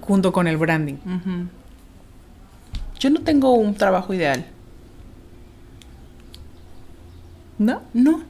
junto 0.00 0.32
con 0.32 0.46
el 0.46 0.56
branding. 0.56 0.96
Yo 2.98 3.10
no 3.10 3.20
tengo 3.20 3.52
un 3.52 3.74
trabajo 3.74 4.14
ideal. 4.14 4.46
¿No? 7.58 7.82
No. 7.92 8.22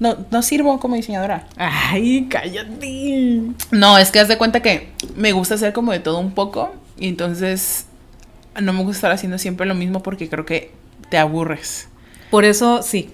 No, 0.00 0.16
no 0.30 0.42
sirvo 0.42 0.80
como 0.80 0.96
diseñadora. 0.96 1.46
Ay, 1.56 2.26
cállate. 2.28 3.42
No, 3.70 3.98
es 3.98 4.10
que 4.10 4.20
haz 4.20 4.28
de 4.28 4.38
cuenta 4.38 4.60
que 4.60 4.92
me 5.16 5.32
gusta 5.32 5.54
hacer 5.54 5.72
como 5.72 5.92
de 5.92 6.00
todo 6.00 6.18
un 6.18 6.32
poco. 6.32 6.74
Y 6.98 7.08
entonces 7.08 7.86
no 8.60 8.72
me 8.72 8.80
gusta 8.80 8.96
estar 8.96 9.12
haciendo 9.12 9.38
siempre 9.38 9.66
lo 9.66 9.74
mismo 9.74 10.02
porque 10.02 10.28
creo 10.28 10.46
que 10.46 10.72
te 11.10 11.18
aburres. 11.18 11.88
Por 12.30 12.44
eso, 12.44 12.82
sí. 12.82 13.10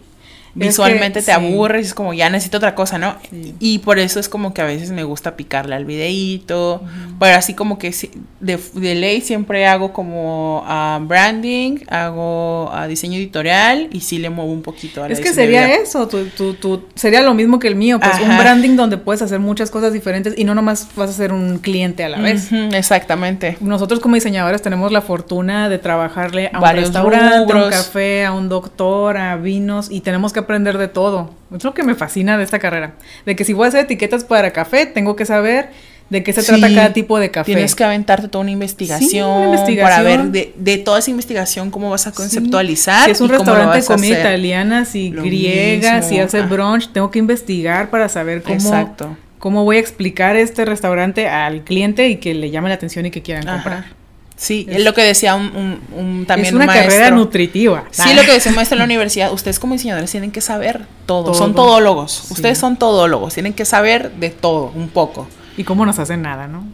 Visualmente 0.55 1.21
Es 1.21 1.27
que 1.27 1.33
te 1.33 1.39
sí. 1.39 1.45
aburres, 1.47 1.87
es 1.87 1.95
como 1.95 2.13
ya 2.13 2.29
necesito 2.29 2.57
otra 2.57 2.75
cosa, 2.75 2.99
¿no? 2.99 3.15
Sí. 3.31 3.55
Y 3.61 3.79
por 3.79 3.99
eso 3.99 4.19
es 4.19 4.29
como 4.29 4.53
que 4.53 4.63
a 4.63 4.65
veces 4.65 4.91
me 4.91 5.05
gusta 5.05 5.37
picarle 5.37 5.75
al 5.77 5.85
videíto, 5.85 6.83
pero 7.19 7.37
así 7.37 7.55
como 7.55 7.79
que 7.79 7.95
de, 8.41 8.59
de 8.75 8.95
ley 8.95 9.21
siempre 9.21 9.67
hago 9.67 9.93
como 9.93 10.65
ah, 10.67 10.99
branding, 11.03 11.79
hago 11.89 12.71
ah, 12.73 12.87
diseño 12.87 13.17
editorial 13.19 13.89
y 13.93 14.01
sí 14.01 14.19
le 14.19 14.31
muevo 14.31 14.51
un 14.53 14.63
poquito 14.63 15.03
a 15.05 15.09
la 15.09 15.15
Es 15.15 15.21
que 15.21 15.33
sería 15.33 15.73
eso, 15.75 16.09
tu, 16.09 16.25
tu- 16.27 16.55
tu- 16.55 16.85
sería 16.95 17.23
lo 17.23 17.35
mismo 17.35 17.59
que 17.59 17.69
el 17.69 17.77
mío, 17.77 18.01
pues 18.01 18.19
un 18.21 18.37
branding 18.37 18.77
donde 18.77 18.97
puedes 18.97 19.23
hacer 19.23 19.39
muchas 19.39 19.71
cosas 19.71 19.93
diferentes 19.93 20.35
y 20.37 20.45
no 20.45 20.55
nomás 20.55 20.89
vas 20.97 21.11
a 21.11 21.13
ser 21.13 21.33
un 21.33 21.59
cliente 21.59 22.03
a 22.05 22.09
la 22.09 22.19
vez. 22.19 22.49
Exactamente. 22.53 23.57
Nosotros 23.61 24.01
como 24.01 24.17
diseñadores 24.17 24.63
tenemos 24.63 24.91
la 24.91 25.01
fortuna 25.03 25.69
de 25.69 25.79
trabajarle 25.79 26.49
a 26.53 26.57
un 26.57 26.61
Varios 26.63 26.85
restaurante, 26.87 27.53
a 27.53 27.57
un 27.65 27.71
café, 27.71 28.25
a 28.25 28.33
un 28.33 28.49
doctor, 28.49 29.17
a 29.17 29.37
vinos 29.37 29.89
y 29.91 30.01
tenemos 30.01 30.33
que 30.33 30.40
aprender 30.41 30.79
de 30.79 30.89
todo. 30.89 31.31
Es 31.55 31.65
lo 31.65 31.75
que 31.75 31.83
me 31.83 31.95
fascina 31.95 32.37
de 32.39 32.45
esta 32.45 32.59
carrera. 32.59 32.93
De 33.27 33.37
que 33.37 33.45
si 33.45 33.53
voy 33.53 33.67
a 33.67 33.69
hacer 33.69 33.85
etiquetas 33.85 34.25
para 34.25 34.53
café, 34.53 34.87
tengo 34.87 35.17
que 35.17 35.25
saber 35.27 35.71
de 36.11 36.25
qué 36.25 36.33
se 36.33 36.43
trata 36.43 36.67
Sí, 36.69 36.75
cada 36.75 36.93
tipo 36.93 37.19
de 37.21 37.31
café. 37.31 37.53
Tienes 37.53 37.75
que 37.77 37.85
aventarte 37.85 38.27
toda 38.29 38.43
una 38.43 38.51
investigación, 38.51 39.45
investigación. 39.45 39.85
para 39.89 40.03
ver 40.03 40.25
de, 40.33 40.53
de 40.57 40.79
toda 40.79 40.99
esa 40.99 41.11
investigación 41.11 41.71
cómo 41.71 41.89
vas 41.91 42.07
a 42.09 42.13
conceptualizar. 42.13 43.05
Si 43.05 43.13
es 43.13 43.21
un 43.21 43.29
y 43.29 43.33
restaurante 43.33 43.79
de 43.81 43.85
comida 43.85 44.15
hacer. 44.15 44.27
italiana, 44.27 44.85
si 44.85 45.11
Lo 45.11 45.23
griega, 45.23 45.95
mismo, 45.97 46.09
si 46.09 46.19
hace 46.19 46.43
brunch, 46.43 46.89
tengo 46.93 47.11
que 47.13 47.21
investigar 47.21 47.91
para 47.91 48.09
saber 48.09 48.43
cómo, 48.43 48.57
Exacto. 48.57 49.17
cómo 49.39 49.65
voy 49.65 49.77
a 49.77 49.81
explicar 49.81 50.35
este 50.37 50.65
restaurante 50.65 51.29
al 51.29 51.63
cliente 51.63 52.09
y 52.09 52.17
que 52.17 52.35
le 52.35 52.51
llame 52.51 52.69
la 52.71 52.75
atención 52.75 53.07
y 53.07 53.11
que 53.13 53.23
quieran 53.23 53.47
Ajá. 53.49 53.55
comprar. 53.63 54.00
Sí, 54.43 54.67
Es- 54.71 54.83
lo 54.83 54.95
que 54.95 55.03
decía 55.03 55.35
un, 55.35 55.55
un- 55.55 55.81
un- 55.93 56.25
también 56.27 56.47
es 56.47 56.53
un 56.53 56.57
una 56.63 56.67
maestro. 56.67 56.89
carrera 56.91 57.11
nutritiva. 57.15 57.85
Sí, 57.91 58.15
lo 58.15 58.23
que 58.23 58.33
decía 58.33 58.49
un 58.51 58.57
maestro 58.57 58.77
en 58.77 58.79
la 58.79 58.85
universidad, 58.87 59.31
ustedes 59.35 59.59
como 59.59 59.75
diseñadores 59.75 60.11
tienen 60.11 60.31
que 60.31 60.41
saber 60.41 60.87
todo, 61.05 61.25
Todo. 61.25 61.35
son 61.35 61.55
todólogos, 61.55 62.11
Sí. 62.27 62.33
ustedes 62.33 62.57
son 62.57 62.79
todólogos, 62.79 63.35
tienen 63.35 63.53
que 63.53 63.67
saber 63.67 64.11
de 64.13 64.31
todo, 64.31 64.73
un 64.75 64.89
poco. 64.89 65.29
Y 65.59 65.65
cómo 65.65 65.85
nos 65.85 65.99
hacen 65.99 66.23
nada, 66.23 66.47
¿no? 66.47 66.65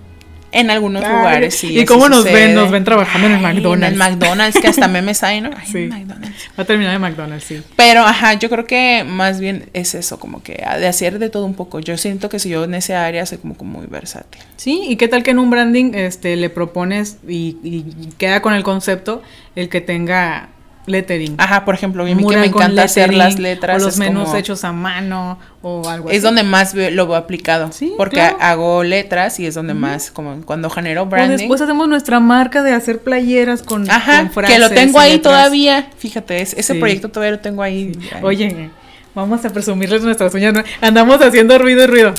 En 0.58 0.70
algunos 0.70 1.04
Ay, 1.04 1.12
lugares 1.12 1.54
sí. 1.54 1.78
¿y 1.78 1.84
cómo 1.84 2.08
nos 2.08 2.20
sucede. 2.22 2.46
ven? 2.46 2.54
Nos 2.54 2.70
ven 2.70 2.84
trabajando 2.84 3.26
en 3.28 3.34
el 3.34 3.40
McDonald's. 3.40 3.86
En 3.86 3.92
el 3.92 3.98
McDonald's, 3.98 4.58
que 4.60 4.68
hasta 4.68 4.88
memes 4.88 5.22
hay, 5.22 5.40
¿no? 5.40 5.50
Ay, 5.56 5.66
Sí. 5.70 5.78
en 5.78 5.88
McDonald's. 5.90 6.48
Va 6.58 6.62
a 6.62 6.66
terminar 6.66 6.92
de 6.92 6.98
McDonald's, 6.98 7.44
sí. 7.44 7.62
Pero, 7.76 8.00
ajá, 8.02 8.34
yo 8.34 8.48
creo 8.48 8.64
que 8.64 9.04
más 9.06 9.38
bien 9.40 9.68
es 9.74 9.94
eso, 9.94 10.18
como 10.18 10.42
que 10.42 10.54
de 10.54 10.86
hacer 10.88 11.18
de 11.18 11.28
todo 11.30 11.44
un 11.44 11.54
poco. 11.54 11.80
Yo 11.80 11.96
siento 11.98 12.28
que 12.28 12.38
si 12.38 12.48
yo 12.48 12.64
en 12.64 12.74
esa 12.74 13.04
área 13.04 13.26
soy 13.26 13.38
como, 13.38 13.56
como 13.56 13.78
muy 13.78 13.86
versátil. 13.86 14.40
Sí, 14.56 14.82
y 14.88 14.96
qué 14.96 15.08
tal 15.08 15.22
que 15.22 15.32
en 15.32 15.38
un 15.38 15.50
branding 15.50 15.92
este, 15.94 16.36
le 16.36 16.48
propones 16.50 17.18
y, 17.28 17.56
y 17.62 17.84
queda 18.18 18.40
con 18.42 18.54
el 18.54 18.62
concepto 18.62 19.22
el 19.54 19.68
que 19.68 19.80
tenga 19.80 20.48
lettering. 20.86 21.34
Ajá, 21.38 21.64
por 21.64 21.74
ejemplo, 21.74 22.02
a 22.02 22.06
mí 22.06 22.26
que 22.26 22.36
me 22.36 22.46
encanta 22.46 22.84
hacer 22.84 23.12
las 23.12 23.38
letras. 23.38 23.82
O 23.82 23.84
los 23.84 23.98
menús 23.98 24.32
hechos 24.34 24.64
a 24.64 24.72
mano 24.72 25.38
o 25.62 25.88
algo 25.88 26.08
así. 26.08 26.16
Es 26.16 26.22
donde 26.22 26.42
más 26.42 26.74
lo 26.74 27.06
veo 27.06 27.16
aplicado. 27.16 27.70
Sí, 27.72 27.92
Porque 27.96 28.20
hago 28.20 28.82
letras 28.82 29.38
y 29.40 29.46
es 29.46 29.54
donde 29.54 29.74
más, 29.74 30.10
como 30.10 30.40
cuando 30.42 30.70
genero 30.70 31.06
branding. 31.06 31.34
O 31.34 31.38
después 31.38 31.60
hacemos 31.60 31.88
nuestra 31.88 32.20
marca 32.20 32.62
de 32.62 32.72
hacer 32.72 33.00
playeras 33.00 33.62
con, 33.62 33.90
Ajá, 33.90 34.30
que 34.46 34.58
lo 34.58 34.70
tengo 34.70 34.98
ahí 34.98 35.18
todavía. 35.18 35.90
Fíjate, 35.98 36.40
ese 36.40 36.74
proyecto 36.76 37.08
todavía 37.10 37.32
lo 37.32 37.40
tengo 37.40 37.62
ahí. 37.62 37.92
Oye, 38.22 38.70
vamos 39.14 39.44
a 39.44 39.50
presumirles 39.50 40.02
nuestras 40.02 40.32
uñas. 40.34 40.54
Andamos 40.80 41.20
haciendo 41.20 41.58
ruido 41.58 41.84
y 41.84 41.86
ruido. 41.86 42.14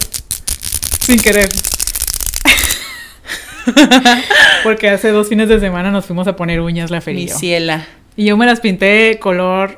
Sin 1.02 1.20
querer. 1.20 1.50
Porque 4.64 4.90
hace 4.90 5.10
dos 5.10 5.28
fines 5.28 5.50
de 5.50 5.60
semana 5.60 5.92
nos 5.92 6.06
fuimos 6.06 6.28
a 6.28 6.36
poner 6.36 6.62
uñas 6.62 6.92
la 6.92 7.02
feria. 7.02 7.34
Mi 7.34 7.40
ciela. 7.40 7.86
Y 8.18 8.26
yo 8.26 8.36
me 8.36 8.46
las 8.46 8.60
pinté 8.60 9.20
color 9.20 9.78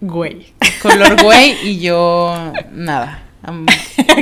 güey. 0.00 0.46
Color 0.80 1.22
güey 1.22 1.56
y 1.68 1.80
yo 1.80 2.52
nada. 2.72 3.24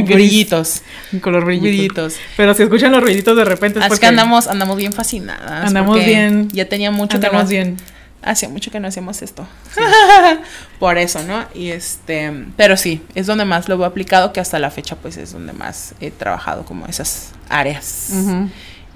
brillitos. 0.05 0.83
Color 1.21 1.45
brillitos. 1.45 2.17
Pero 2.37 2.55
si 2.55 2.63
escuchan 2.63 2.93
los 2.93 3.03
ruiditos 3.03 3.37
de 3.37 3.45
repente 3.45 3.81
es, 3.81 4.01
que 4.01 4.07
andamos, 4.07 4.49
andamos 4.49 4.77
bien 4.77 4.93
fascinadas. 4.93 5.67
Andamos 5.67 6.05
bien. 6.05 6.49
Ya 6.51 6.69
tenía 6.69 6.91
mucho 6.91 7.21
que 7.21 7.31
no, 7.31 7.45
bien. 7.47 7.77
Hacía 8.23 8.49
mucho 8.49 8.71
que 8.71 8.81
no 8.81 8.89
hacíamos 8.89 9.23
esto. 9.23 9.47
Por 10.81 10.99
eso, 10.99 11.23
¿no? 11.23 11.45
Y 11.55 11.69
este, 11.69 12.33
pero 12.57 12.77
sí, 12.77 13.03
es 13.15 13.27
donde 13.27 13.45
más 13.45 13.69
lo 13.69 13.81
he 13.81 13.87
aplicado, 13.87 14.33
que 14.33 14.41
hasta 14.41 14.59
la 14.59 14.71
fecha, 14.71 14.97
pues 14.97 15.17
es 15.17 15.33
donde 15.33 15.53
más 15.53 15.95
he 16.01 16.11
trabajado 16.11 16.65
como 16.65 16.87
esas 16.87 17.33
áreas. 17.49 18.13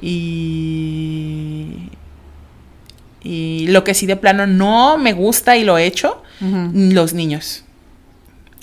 Y. 0.00 1.90
Y 3.24 3.66
lo 3.68 3.84
que 3.84 3.94
sí 3.94 4.06
de 4.06 4.16
plano 4.16 4.46
no 4.46 4.98
me 4.98 5.12
gusta 5.12 5.56
y 5.56 5.64
lo 5.64 5.78
he 5.78 5.86
hecho, 5.86 6.22
los 6.40 7.14
niños. 7.14 7.64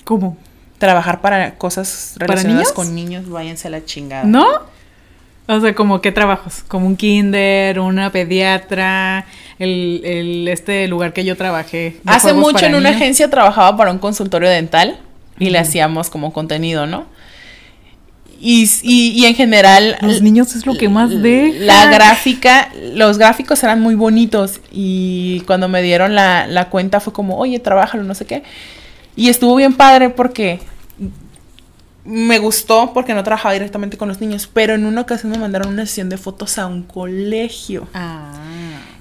¿Cómo? 0.04 0.36
Trabajar 0.78 1.20
para 1.20 1.56
cosas 1.56 2.14
relacionadas 2.16 2.72
con 2.72 2.94
niños, 2.94 3.28
váyanse 3.28 3.68
a 3.68 3.70
la 3.70 3.84
chingada. 3.84 4.24
¿No? 4.24 4.46
O 5.46 5.60
sea, 5.60 5.74
como 5.74 6.00
qué 6.00 6.12
trabajos, 6.12 6.62
como 6.68 6.86
un 6.86 6.96
kinder, 6.96 7.80
una 7.80 8.12
pediatra, 8.12 9.26
el, 9.58 10.00
el 10.04 10.48
este 10.48 10.86
lugar 10.86 11.12
que 11.12 11.24
yo 11.24 11.36
trabajé. 11.36 11.96
Hace 12.06 12.34
mucho 12.34 12.66
en 12.66 12.76
una 12.76 12.90
agencia 12.90 13.28
trabajaba 13.28 13.76
para 13.76 13.90
un 13.90 13.98
consultorio 13.98 14.48
dental 14.48 15.00
y 15.38 15.50
le 15.50 15.58
hacíamos 15.58 16.08
como 16.10 16.32
contenido, 16.32 16.86
¿no? 16.86 17.06
Y, 18.42 18.68
y, 18.82 19.26
en 19.26 19.34
general... 19.34 19.98
Los 20.00 20.22
niños 20.22 20.56
es 20.56 20.64
lo 20.64 20.74
que 20.74 20.88
más 20.88 21.10
de 21.10 21.58
La 21.60 21.90
gráfica, 21.90 22.72
los 22.94 23.18
gráficos 23.18 23.62
eran 23.62 23.82
muy 23.82 23.94
bonitos 23.94 24.60
y 24.72 25.42
cuando 25.46 25.68
me 25.68 25.82
dieron 25.82 26.14
la, 26.14 26.46
la 26.46 26.70
cuenta 26.70 27.00
fue 27.00 27.12
como, 27.12 27.36
oye, 27.36 27.58
trabájalo, 27.58 28.02
no 28.02 28.14
sé 28.14 28.24
qué. 28.24 28.42
Y 29.14 29.28
estuvo 29.28 29.54
bien 29.56 29.74
padre 29.74 30.08
porque 30.08 30.60
me 32.04 32.38
gustó 32.38 32.92
porque 32.94 33.12
no 33.12 33.22
trabajaba 33.22 33.52
directamente 33.52 33.98
con 33.98 34.08
los 34.08 34.20
niños, 34.20 34.48
pero 34.50 34.74
en 34.74 34.86
una 34.86 35.02
ocasión 35.02 35.32
me 35.32 35.38
mandaron 35.38 35.68
una 35.68 35.84
sesión 35.84 36.08
de 36.08 36.16
fotos 36.16 36.58
a 36.58 36.66
un 36.66 36.82
colegio. 36.82 37.88
Ah. 37.92 38.32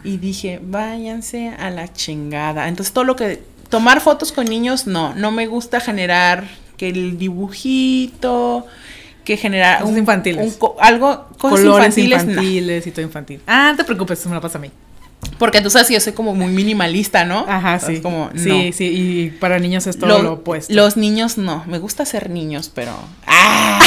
Y 0.03 0.17
dije, 0.17 0.59
váyanse 0.61 1.49
a 1.57 1.69
la 1.69 1.91
chingada. 1.93 2.67
Entonces 2.67 2.93
todo 2.93 3.05
lo 3.05 3.15
que... 3.15 3.41
Tomar 3.69 4.01
fotos 4.01 4.31
con 4.31 4.45
niños, 4.45 4.87
no. 4.87 5.13
No 5.13 5.31
me 5.31 5.45
gusta 5.45 5.79
generar 5.79 6.43
que 6.75 6.89
el 6.89 7.19
dibujito 7.19 8.65
que 9.29 9.37
generar 9.37 9.81
cosas 9.81 9.97
infantiles. 9.97 10.57
algo 10.79 11.27
cosas 11.37 11.59
Colores 11.59 11.97
infantiles, 11.97 12.87
y 12.87 12.91
todo 12.91 13.03
infantil. 13.03 13.41
Ah, 13.45 13.69
no 13.71 13.77
te 13.77 13.83
preocupes, 13.83 14.19
eso 14.19 14.27
me 14.27 14.35
lo 14.35 14.41
pasa 14.41 14.57
a 14.57 14.61
mí. 14.61 14.71
Porque 15.37 15.61
tú 15.61 15.69
sabes 15.69 15.87
que 15.87 15.93
yo 15.93 15.99
soy 15.99 16.13
como 16.13 16.33
muy 16.33 16.51
minimalista, 16.51 17.25
¿no? 17.25 17.45
Ajá, 17.47 17.79
sí. 17.79 18.01
Como, 18.01 18.31
sí, 18.35 18.73
sí, 18.73 18.85
y 18.85 19.29
para 19.29 19.59
niños 19.59 19.85
es 19.85 19.99
todo 19.99 20.21
lo, 20.23 20.33
opuesto. 20.33 20.73
Los 20.73 20.97
niños 20.97 21.37
no, 21.37 21.63
me 21.67 21.77
gusta 21.77 22.05
ser 22.05 22.31
niños, 22.31 22.71
pero... 22.73 22.93
¡Ah! 23.27 23.79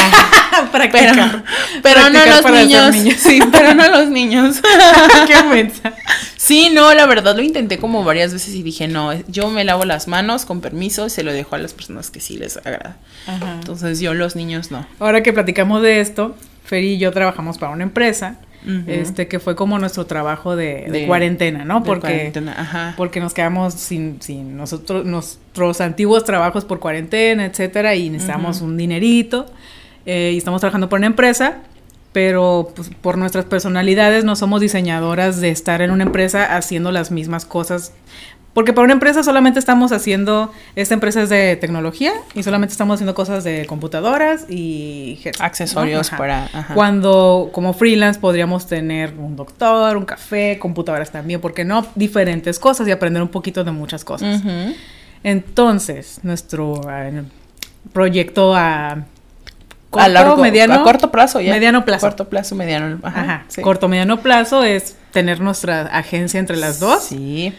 Practicar. 0.72 1.44
Pero, 1.82 2.10
no 2.10 2.24
los 2.24 2.44
niños. 2.94 3.16
Sí, 3.18 3.40
pero 3.50 3.74
no 3.74 3.88
los 3.88 4.08
niños. 4.08 4.60
Qué 5.26 5.42
mensa. 5.42 5.92
Sí, 6.52 6.68
no, 6.70 6.92
la 6.92 7.06
verdad 7.06 7.34
lo 7.34 7.40
intenté 7.40 7.78
como 7.78 8.04
varias 8.04 8.30
veces 8.30 8.54
y 8.54 8.62
dije, 8.62 8.86
no, 8.86 9.14
yo 9.26 9.48
me 9.48 9.64
lavo 9.64 9.86
las 9.86 10.06
manos 10.06 10.44
con 10.44 10.60
permiso 10.60 11.06
y 11.06 11.08
se 11.08 11.22
lo 11.22 11.32
dejo 11.32 11.54
a 11.54 11.58
las 11.58 11.72
personas 11.72 12.10
que 12.10 12.20
sí 12.20 12.36
les 12.36 12.58
agrada. 12.58 12.98
Ajá. 13.26 13.54
Entonces 13.54 14.00
yo 14.00 14.12
los 14.12 14.36
niños 14.36 14.70
no. 14.70 14.86
Ahora 14.98 15.22
que 15.22 15.32
platicamos 15.32 15.80
de 15.80 16.02
esto, 16.02 16.36
Feri 16.64 16.92
y 16.92 16.98
yo 16.98 17.10
trabajamos 17.10 17.56
para 17.56 17.72
una 17.72 17.84
empresa 17.84 18.36
este 18.86 19.28
que 19.28 19.40
fue 19.40 19.56
como 19.56 19.78
nuestro 19.78 20.04
trabajo 20.04 20.54
de, 20.54 21.04
cuarentena, 21.06 21.64
¿no? 21.64 21.82
Porque, 21.82 22.30
porque 22.98 23.18
nos 23.18 23.32
quedamos 23.32 23.72
sin, 23.72 24.20
sin 24.20 24.54
nosotros, 24.54 25.06
nuestros 25.06 25.80
antiguos 25.80 26.22
trabajos 26.24 26.66
por 26.66 26.80
cuarentena, 26.80 27.46
etcétera, 27.46 27.94
y 27.94 28.10
necesitamos 28.10 28.60
un 28.60 28.76
dinerito. 28.76 29.46
Eh, 30.04 30.32
y 30.34 30.36
estamos 30.36 30.60
trabajando 30.60 30.90
por 30.90 30.98
una 30.98 31.06
empresa, 31.06 31.62
pero 32.12 32.72
pues, 32.74 32.90
por 33.00 33.18
nuestras 33.18 33.44
personalidades 33.44 34.24
no 34.24 34.36
somos 34.36 34.60
diseñadoras 34.60 35.40
de 35.40 35.50
estar 35.50 35.82
en 35.82 35.90
una 35.90 36.04
empresa 36.04 36.56
haciendo 36.56 36.92
las 36.92 37.10
mismas 37.10 37.44
cosas 37.44 37.92
porque 38.54 38.74
para 38.74 38.84
una 38.84 38.92
empresa 38.92 39.22
solamente 39.22 39.58
estamos 39.58 39.92
haciendo, 39.92 40.52
esta 40.76 40.92
empresa 40.92 41.22
es 41.22 41.30
de 41.30 41.56
tecnología 41.56 42.12
y 42.34 42.42
solamente 42.42 42.72
estamos 42.72 42.94
haciendo 42.96 43.14
cosas 43.14 43.44
de 43.44 43.64
computadoras 43.64 44.44
y 44.50 45.20
accesorios 45.38 46.10
para... 46.10 46.48
Cuando 46.74 47.48
como 47.52 47.72
freelance 47.72 48.20
podríamos 48.20 48.66
tener 48.66 49.14
un 49.16 49.36
doctor, 49.36 49.96
un 49.96 50.04
café, 50.04 50.58
computadoras 50.58 51.10
también, 51.10 51.40
porque 51.40 51.64
no? 51.64 51.86
Diferentes 51.94 52.58
cosas 52.58 52.86
y 52.88 52.90
aprender 52.90 53.22
un 53.22 53.30
poquito 53.30 53.64
de 53.64 53.70
muchas 53.70 54.04
cosas. 54.04 54.42
Entonces, 55.24 56.20
nuestro 56.22 56.78
proyecto 57.94 58.54
a 58.54 59.06
corto, 59.92 60.06
a 60.06 60.08
largo, 60.08 60.36
mediano, 60.38 60.74
a 60.74 60.82
corto 60.82 61.12
plazo 61.12 61.40
ya. 61.40 61.52
Mediano 61.52 61.84
plazo. 61.84 62.06
Corto 62.06 62.28
plazo, 62.28 62.54
mediano. 62.56 62.98
Ajá. 63.02 63.44
Corto, 63.62 63.88
mediano 63.88 64.20
plazo 64.20 64.64
es 64.64 64.96
tener 65.12 65.40
nuestra 65.40 65.82
agencia 65.82 66.40
entre 66.40 66.56
las 66.56 66.80
dos. 66.80 67.04
Sí 67.04 67.54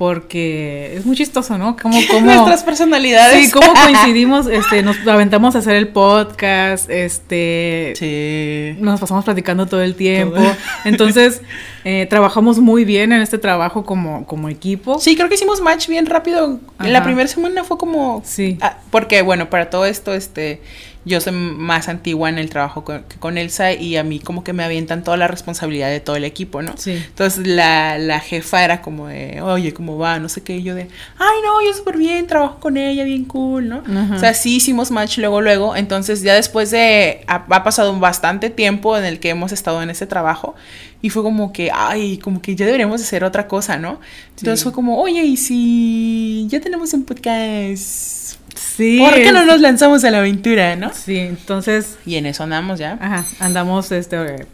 porque 0.00 0.94
es 0.96 1.04
muy 1.04 1.14
chistoso, 1.14 1.58
¿no? 1.58 1.76
Como, 1.76 2.00
como 2.10 2.24
nuestras 2.24 2.62
personalidades. 2.62 3.44
Sí, 3.44 3.50
cómo 3.50 3.70
coincidimos, 3.84 4.46
este, 4.46 4.82
nos 4.82 4.96
aventamos 5.06 5.54
a 5.54 5.58
hacer 5.58 5.76
el 5.76 5.88
podcast, 5.88 6.88
este, 6.88 7.92
sí. 7.98 8.80
nos 8.80 8.98
pasamos 8.98 9.26
platicando 9.26 9.66
todo 9.66 9.82
el 9.82 9.94
tiempo. 9.96 10.40
Entonces, 10.86 11.42
eh, 11.84 12.06
trabajamos 12.08 12.60
muy 12.60 12.86
bien 12.86 13.12
en 13.12 13.20
este 13.20 13.36
trabajo 13.36 13.84
como, 13.84 14.24
como 14.24 14.48
equipo. 14.48 14.98
Sí, 14.98 15.16
creo 15.16 15.28
que 15.28 15.34
hicimos 15.34 15.60
match 15.60 15.86
bien 15.86 16.06
rápido. 16.06 16.60
En 16.82 16.94
la 16.94 17.04
primera 17.04 17.28
semana 17.28 17.62
fue 17.64 17.76
como, 17.76 18.22
sí, 18.24 18.56
ah, 18.62 18.78
porque 18.90 19.20
bueno, 19.20 19.50
para 19.50 19.68
todo 19.68 19.84
esto, 19.84 20.14
este 20.14 20.62
yo 21.04 21.20
soy 21.20 21.32
más 21.32 21.88
antigua 21.88 22.28
en 22.28 22.38
el 22.38 22.50
trabajo 22.50 22.84
con, 22.84 23.04
con, 23.18 23.38
Elsa 23.38 23.72
y 23.72 23.96
a 23.96 24.04
mí 24.04 24.20
como 24.20 24.44
que 24.44 24.52
me 24.52 24.64
avientan 24.64 25.02
toda 25.02 25.16
la 25.16 25.28
responsabilidad 25.28 25.88
de 25.88 26.00
todo 26.00 26.16
el 26.16 26.24
equipo, 26.24 26.60
¿no? 26.60 26.74
Sí. 26.76 26.92
Entonces 26.92 27.46
la, 27.46 27.96
la 27.96 28.20
jefa 28.20 28.62
era 28.64 28.82
como 28.82 29.08
de, 29.08 29.40
oye, 29.40 29.72
¿cómo 29.72 29.96
va? 29.96 30.18
No 30.18 30.28
sé 30.28 30.42
qué, 30.42 30.56
y 30.56 30.62
yo 30.62 30.74
de, 30.74 30.82
ay, 31.18 31.36
no, 31.42 31.66
yo 31.66 31.72
súper 31.74 31.96
bien, 31.96 32.26
trabajo 32.26 32.60
con 32.60 32.76
ella, 32.76 33.04
bien 33.04 33.24
cool, 33.24 33.68
¿no? 33.68 33.82
O 34.14 34.18
sea, 34.18 34.34
sí 34.34 34.56
hicimos 34.56 34.90
match 34.90 35.18
luego, 35.18 35.40
luego, 35.40 35.74
entonces 35.74 36.22
ya 36.22 36.34
después 36.34 36.70
de, 36.70 37.24
ha, 37.26 37.46
ha, 37.48 37.64
pasado 37.64 37.98
bastante 37.98 38.50
tiempo 38.50 38.96
en 38.98 39.04
el 39.04 39.20
que 39.20 39.30
hemos 39.30 39.52
estado 39.52 39.82
en 39.82 39.88
ese 39.88 40.06
trabajo 40.06 40.54
y 41.02 41.08
fue 41.08 41.22
como 41.22 41.52
que, 41.52 41.70
ay, 41.72 42.18
como 42.18 42.42
que 42.42 42.54
ya 42.54 42.66
deberíamos 42.66 43.00
hacer 43.00 43.24
otra 43.24 43.48
cosa, 43.48 43.78
¿no? 43.78 44.00
Entonces 44.36 44.62
fue 44.62 44.72
como, 44.72 45.00
oye, 45.00 45.24
¿y 45.24 45.36
si 45.36 46.46
ya 46.48 46.60
tenemos 46.60 46.92
un 46.92 47.04
podcast? 47.04 48.39
Sí. 48.54 48.98
¿Por 48.98 49.14
qué 49.14 49.32
no 49.32 49.44
nos 49.44 49.60
lanzamos 49.60 50.04
a 50.04 50.10
la 50.10 50.18
aventura, 50.18 50.76
no? 50.76 50.92
Sí, 50.92 51.18
entonces. 51.18 51.98
Y 52.06 52.16
en 52.16 52.26
eso 52.26 52.42
andamos 52.42 52.78
ya. 52.78 52.98
Ajá, 53.00 53.24
andamos, 53.38 53.92
este. 53.92 54.46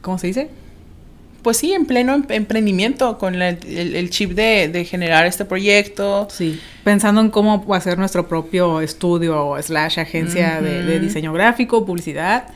¿Cómo 0.00 0.18
se 0.18 0.28
dice? 0.28 0.50
Pues 1.42 1.56
sí, 1.56 1.72
en 1.72 1.86
pleno 1.86 2.14
em-, 2.14 2.24
emprendimiento, 2.28 3.18
con 3.18 3.40
el, 3.40 4.10
chip 4.10 4.32
de, 4.32 4.86
generar 4.88 5.26
este 5.26 5.44
proyecto. 5.44 6.28
Sí, 6.30 6.60
pensando 6.84 7.20
en 7.20 7.30
cómo 7.30 7.64
hacer 7.74 7.98
nuestro 7.98 8.28
propio 8.28 8.80
estudio 8.80 9.46
o 9.46 9.62
slash 9.62 10.00
agencia 10.00 10.60
de, 10.60 11.00
diseño 11.00 11.32
gráfico, 11.32 11.84
publicidad 11.86 12.48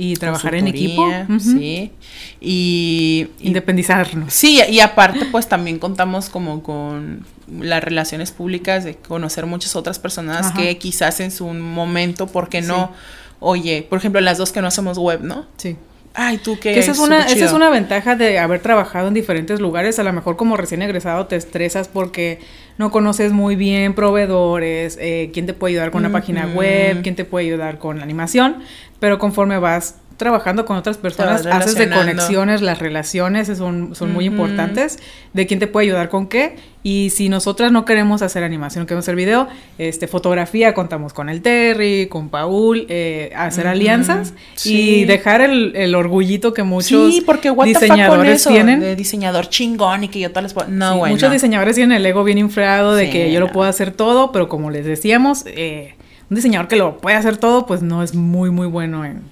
y 0.00 0.14
trabajar 0.14 0.54
en 0.54 0.66
equipo. 0.66 1.06
Sí. 1.38 1.92
Y, 2.40 3.28
Independizarnos. 3.40 4.32
Sí, 4.32 4.60
y 4.70 4.80
aparte 4.80 5.26
pues 5.26 5.46
también 5.46 5.78
contamos 5.78 6.30
como 6.30 6.62
con 6.62 7.26
las 7.60 7.84
relaciones 7.84 8.30
públicas, 8.30 8.84
de 8.84 8.94
conocer 8.94 9.44
muchas 9.44 9.76
otras 9.76 9.98
personas 9.98 10.52
que 10.52 10.78
quizás 10.78 11.20
en 11.20 11.30
su 11.30 11.46
momento, 11.48 12.28
porque 12.28 12.62
no? 12.62 12.92
Oye, 13.40 13.86
por 13.88 13.98
ejemplo, 13.98 14.22
las 14.22 14.38
dos 14.38 14.52
que 14.52 14.62
no 14.62 14.68
hacemos 14.68 14.96
web, 14.96 15.20
¿no? 15.22 15.46
Sí. 15.58 15.76
Ay, 16.14 16.38
tú 16.38 16.58
qué. 16.58 16.78
esa 16.78 16.90
es, 16.90 16.98
una, 16.98 17.26
esa 17.26 17.44
es 17.44 17.52
una 17.52 17.70
ventaja 17.70 18.16
de 18.16 18.38
haber 18.38 18.60
trabajado 18.60 19.08
en 19.08 19.14
diferentes 19.14 19.60
lugares. 19.60 19.98
A 19.98 20.02
lo 20.02 20.12
mejor 20.12 20.36
como 20.36 20.56
recién 20.56 20.82
egresado 20.82 21.26
te 21.26 21.36
estresas 21.36 21.88
porque 21.88 22.40
no 22.78 22.90
conoces 22.90 23.32
muy 23.32 23.54
bien 23.54 23.94
proveedores, 23.94 24.98
eh, 25.00 25.30
quién 25.32 25.46
te 25.46 25.54
puede 25.54 25.74
ayudar 25.74 25.90
con 25.90 26.04
una 26.04 26.10
página 26.10 26.46
web, 26.46 27.02
quién 27.02 27.14
te 27.14 27.24
puede 27.24 27.46
ayudar 27.46 27.78
con 27.78 27.98
la 27.98 28.02
animación, 28.02 28.56
pero 29.00 29.18
conforme 29.18 29.58
vas 29.58 29.96
trabajando 30.20 30.66
con 30.66 30.76
otras 30.76 30.98
personas, 30.98 31.46
haces 31.46 31.76
de 31.76 31.88
conexiones, 31.88 32.60
las 32.60 32.78
relaciones 32.78 33.48
son, 33.56 33.94
son 33.94 34.12
muy 34.12 34.26
importantes, 34.26 34.98
de 35.32 35.46
quién 35.46 35.58
te 35.58 35.66
puede 35.66 35.86
ayudar 35.86 36.10
con 36.10 36.26
qué. 36.26 36.56
Y 36.82 37.08
si 37.08 37.30
nosotras 37.30 37.72
no 37.72 37.86
queremos 37.86 38.20
hacer 38.20 38.44
animación, 38.44 38.84
queremos 38.84 39.04
hacer 39.04 39.16
video, 39.16 39.48
este, 39.78 40.06
fotografía, 40.08 40.74
contamos 40.74 41.14
con 41.14 41.30
el 41.30 41.40
Terry, 41.40 42.06
con 42.08 42.28
Paul, 42.28 42.84
eh, 42.90 43.32
hacer 43.34 43.66
alianzas 43.66 44.34
y 44.62 45.06
dejar 45.06 45.40
el, 45.40 45.74
el, 45.74 45.94
orgullito 45.94 46.52
que 46.52 46.64
muchos 46.64 47.14
sí, 47.14 47.22
porque 47.24 47.50
diseñadores 47.64 48.44
tienen. 48.44 48.80
De 48.80 48.96
diseñador 48.96 49.48
chingón 49.48 50.04
y 50.04 50.08
que 50.08 50.20
yo 50.20 50.32
tal 50.32 50.44
les 50.44 50.52
puedo... 50.52 50.68
No, 50.68 50.98
bueno. 50.98 51.14
Muchos 51.14 51.32
diseñadores 51.32 51.76
tienen 51.76 51.96
el 51.96 52.04
ego 52.04 52.24
bien 52.24 52.36
inflado 52.36 52.94
de 52.94 53.08
que 53.08 53.32
yo 53.32 53.40
lo 53.40 53.50
puedo 53.50 53.70
hacer 53.70 53.90
todo, 53.90 54.32
pero 54.32 54.50
como 54.50 54.70
les 54.70 54.84
decíamos, 54.84 55.44
eh, 55.46 55.94
un 56.30 56.36
diseñador 56.36 56.68
que 56.68 56.76
lo 56.76 56.98
puede 56.98 57.16
hacer 57.16 57.36
todo, 57.36 57.66
pues 57.66 57.82
no 57.82 58.02
es 58.02 58.14
muy, 58.14 58.50
muy 58.50 58.66
bueno 58.66 59.04
en 59.04 59.22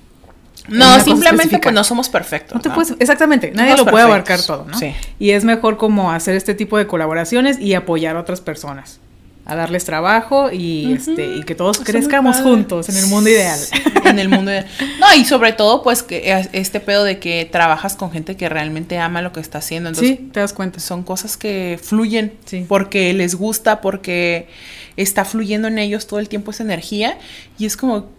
no, 0.68 1.00
simplemente 1.00 1.58
pues 1.58 1.74
no 1.74 1.82
somos 1.82 2.10
perfectos. 2.10 2.60
No 2.62 2.82
exactamente, 2.98 3.52
nadie 3.54 3.74
lo 3.76 3.86
puede 3.86 4.04
abarcar 4.04 4.42
todo, 4.42 4.66
¿no? 4.66 4.78
Sí. 4.78 4.94
Y 5.18 5.30
es 5.30 5.44
mejor 5.44 5.78
como 5.78 6.12
hacer 6.12 6.34
este 6.34 6.52
tipo 6.52 6.76
de 6.76 6.86
colaboraciones 6.86 7.58
y 7.58 7.72
apoyar 7.72 8.16
a 8.16 8.20
otras 8.20 8.42
personas 8.42 9.00
a 9.48 9.56
darles 9.56 9.86
trabajo 9.86 10.52
y 10.52 10.92
este 10.92 11.36
y 11.36 11.42
que 11.42 11.54
todos 11.54 11.80
crezcamos 11.80 12.36
juntos 12.36 12.88
en 12.90 12.98
el 12.98 13.06
mundo 13.06 13.30
ideal. 13.30 13.58
en 14.04 14.18
el 14.18 14.28
mundo 14.28 14.50
ideal. 14.50 14.66
No, 15.00 15.06
y 15.16 15.24
sobre 15.24 15.54
todo 15.54 15.82
pues 15.82 16.02
que 16.02 16.46
este 16.52 16.80
pedo 16.80 17.02
de 17.02 17.18
que 17.18 17.48
trabajas 17.50 17.96
con 17.96 18.12
gente 18.12 18.36
que 18.36 18.50
realmente 18.50 18.98
ama 18.98 19.22
lo 19.22 19.32
que 19.32 19.40
está 19.40 19.58
haciendo. 19.58 19.88
Entonces, 19.88 20.18
sí, 20.18 20.30
te 20.32 20.40
das 20.40 20.52
cuenta. 20.52 20.80
Son 20.80 21.02
cosas 21.02 21.38
que 21.38 21.80
fluyen 21.82 22.34
porque 22.68 23.14
les 23.14 23.34
gusta, 23.34 23.80
porque 23.80 24.48
está 24.96 25.24
fluyendo 25.24 25.66
en 25.68 25.78
ellos 25.78 26.06
todo 26.06 26.20
el 26.20 26.28
tiempo 26.28 26.50
esa 26.50 26.62
energía 26.62 27.18
y 27.58 27.64
es 27.64 27.78
como 27.78 28.17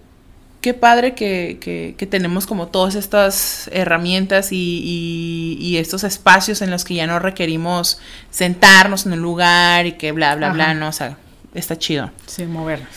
qué 0.61 0.73
padre 0.73 1.15
que, 1.15 1.95
tenemos 2.09 2.45
como 2.45 2.67
todas 2.67 2.95
estas 2.95 3.69
herramientas 3.73 4.49
y, 4.51 5.75
estos 5.79 6.03
espacios 6.03 6.61
en 6.61 6.71
los 6.71 6.83
que 6.83 6.95
ya 6.95 7.07
no 7.07 7.19
requerimos 7.19 7.99
sentarnos 8.29 9.05
en 9.05 9.13
un 9.13 9.21
lugar 9.21 9.85
y 9.85 9.93
que 9.93 10.11
bla, 10.11 10.35
bla, 10.35 10.51
bla, 10.51 10.73
¿no? 10.73 10.89
O 10.89 10.91
sea, 10.91 11.17
está 11.53 11.77
chido. 11.77 12.11
Sí, 12.25 12.43
movernos. 12.45 12.89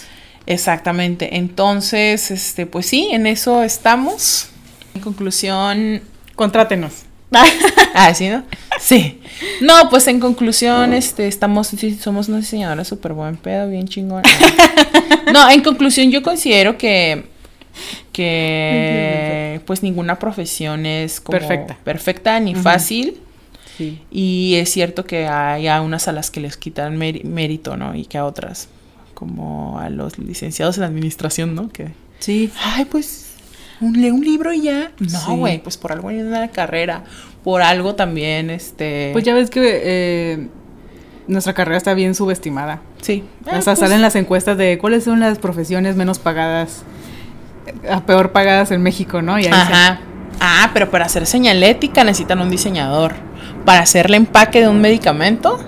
Exactamente. 0.47 1.37
Entonces, 1.37 2.31
este, 2.31 2.67
pues 2.67 2.87
sí, 2.87 3.11
en 3.13 3.27
eso 3.27 3.63
estamos. 3.63 4.49
En 4.95 5.01
conclusión. 5.01 6.03
Contrátenos. 6.35 7.05
ah, 7.95 8.13
¿sí, 8.13 8.29
no? 8.29 8.43
Sí. 8.81 9.21
No, 9.61 9.89
pues 9.89 10.07
en 10.09 10.21
conclusión, 10.21 10.93
este, 10.93 11.29
estamos, 11.29 11.71
somos 12.01 12.29
una 12.29 12.39
diseñadora 12.39 12.85
súper 12.85 13.13
buen 13.13 13.37
pedo, 13.37 13.69
bien 13.69 13.87
chingón. 13.87 14.23
No, 15.33 15.49
en 15.49 15.63
conclusión, 15.63 16.11
yo 16.11 16.23
considero 16.23 16.77
que 16.77 17.32
que 18.13 19.61
pues 19.67 19.83
ninguna 19.83 20.19
profesión 20.19 20.87
es 20.87 21.21
como 21.21 21.39
perfecta, 21.39 21.79
perfecta 21.85 22.41
ni 22.41 22.55
fácil. 22.55 23.21
Y 24.11 24.55
es 24.57 24.71
cierto 24.71 25.05
que 25.05 25.27
hay 25.27 25.67
a 25.67 25.81
unas 25.81 26.07
a 26.09 26.13
las 26.13 26.31
que 26.31 26.41
les 26.41 26.57
quitan 26.57 26.97
mérito, 26.97 27.77
¿no? 27.77 27.95
Y 27.95 28.05
que 28.05 28.19
a 28.19 28.25
otras, 28.25 28.69
como 29.15 29.79
a 29.81 29.91
los 29.91 30.19
licenciados 30.19 30.79
en 30.79 30.85
administración, 30.85 31.55
¿no? 31.55 31.69
Que, 31.69 31.89
sí. 32.21 32.53
Ay, 32.63 32.85
pues, 32.85 33.33
un, 33.81 34.01
lee 34.01 34.11
un 34.11 34.21
libro 34.21 34.53
y 34.53 34.63
ya. 34.63 34.93
No, 35.01 35.37
güey, 35.37 35.61
pues 35.63 35.79
por 35.79 35.91
algo 35.93 36.11
hay 36.11 36.19
una 36.19 36.49
carrera, 36.49 37.05
por 37.43 37.63
algo 37.63 37.95
también, 37.95 38.51
este... 38.51 39.11
Pues 39.13 39.25
ya 39.25 39.35
ves 39.35 39.51
que 39.51 39.81
eh, 39.83 40.49
nuestra 41.27 41.55
carrera 41.55 41.77
está 41.77 41.95
bien 41.95 42.15
subestimada. 42.15 42.83
Sí. 43.01 43.25
Hasta 43.47 43.57
ah, 43.57 43.63
pues 43.65 43.79
salen 43.79 44.01
las 44.01 44.15
encuestas 44.15 44.57
de 44.57 44.79
cuáles 44.79 45.05
son 45.05 45.19
las 45.21 45.39
profesiones 45.39 45.97
menos 45.97 46.19
pagadas 46.19 46.85
a 47.91 48.01
peor 48.01 48.33
pagadas 48.33 48.71
en 48.71 48.83
México, 48.83 49.23
¿no? 49.23 49.37
Ajá. 49.37 50.01
Ah, 50.41 50.71
pero 50.73 50.91
para 50.91 51.05
hacer 51.07 51.27
señalética 51.27 52.05
necesitan 52.05 52.41
un 52.41 52.51
diseñador. 52.51 53.15
Para 53.65 53.81
hacer 53.81 54.07
el 54.07 54.15
empaque 54.15 54.61
de 54.61 54.69
un 54.69 54.81
medicamento 54.81 55.59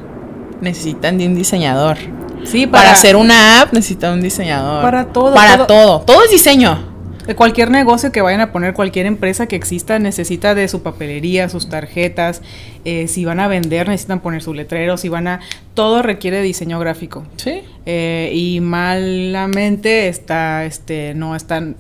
necesitan 0.61 1.19
de 1.19 1.27
un 1.27 1.35
diseñador. 1.35 1.97
Sí, 2.45 2.67
para, 2.67 2.93
hacer 2.93 3.17
una 3.17 3.63
app 3.63 3.73
necesitan 3.73 4.15
un 4.15 4.21
diseñador. 4.21 4.83
Para 4.83 5.07
todo. 5.07 5.35
Para 5.35 5.67
todo. 5.67 6.01
Todo, 6.01 6.25
es 6.25 6.31
diseño. 6.31 6.94
De 7.27 7.35
cualquier 7.35 7.71
negocio 7.71 8.13
que 8.13 8.21
vayan 8.21 8.41
a 8.43 8.53
poner, 8.53 8.75
cualquier 8.75 9.07
empresa 9.07 9.47
que 9.47 9.57
exista, 9.57 9.99
necesita 9.99 10.55
de 10.55 10.69
su 10.69 10.83
papelería, 10.83 11.49
sus 11.49 11.69
tarjetas. 11.71 12.43
Eh, 12.85 13.09
si 13.09 13.25
van 13.25 13.41
a 13.41 13.49
vender, 13.49 13.89
necesitan 13.89 14.21
poner 14.21 14.43
su 14.43 14.53
letrero. 14.53 14.97
Si 14.99 15.09
van 15.09 15.29
a. 15.29 15.41
Todo 15.73 16.03
requiere 16.03 16.43
diseño 16.43 16.79
gráfico. 16.79 17.25
Sí. 17.37 17.63
Eh, 17.87 18.31
y 18.35 18.61
malamente 18.61 20.09
está. 20.09 20.67
este 20.67 21.15
No 21.15 21.35
están 21.35 21.77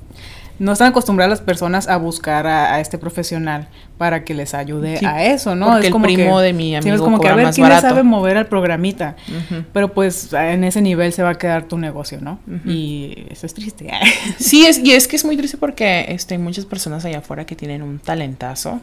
no 0.58 0.72
están 0.72 0.88
acostumbradas 0.88 1.30
las 1.30 1.40
personas 1.40 1.88
a 1.88 1.96
buscar 1.96 2.46
a, 2.46 2.80
este 2.80 2.98
profesional 2.98 3.68
para 3.98 4.24
que 4.24 4.34
les 4.34 4.54
ayude 4.54 5.04
a 5.04 5.24
eso, 5.24 5.54
¿no? 5.54 5.70
Porque 5.72 5.86
es 5.86 5.92
como 5.92 6.06
el 6.06 6.14
primo 6.14 6.40
de 6.40 6.52
mi 6.52 6.76
amigo 6.76 6.94
es 6.94 7.00
como 7.00 7.20
que 7.20 7.28
a 7.28 7.34
ver 7.34 7.50
quién 7.52 7.80
sabe 7.80 8.02
mover 8.02 8.36
al 8.36 8.46
programita. 8.46 9.16
Pero 9.72 9.92
pues 9.92 10.32
en 10.32 10.64
ese 10.64 10.80
nivel 10.80 11.12
se 11.12 11.22
va 11.22 11.30
a 11.30 11.34
quedar 11.34 11.64
tu 11.64 11.78
negocio, 11.78 12.20
¿no? 12.20 12.38
Y 12.64 13.26
eso 13.30 13.46
es 13.46 13.54
triste. 13.54 13.90
sí, 14.38 14.66
es, 14.66 14.78
y 14.78 14.92
es 14.92 15.08
que 15.08 15.16
es 15.16 15.24
muy 15.24 15.36
triste 15.36 15.56
porque 15.56 16.06
este, 16.08 16.34
hay 16.34 16.38
muchas 16.38 16.66
personas 16.66 17.04
allá 17.04 17.18
afuera 17.18 17.44
que 17.46 17.56
tienen 17.56 17.82
un 17.82 17.98
talentazo 17.98 18.80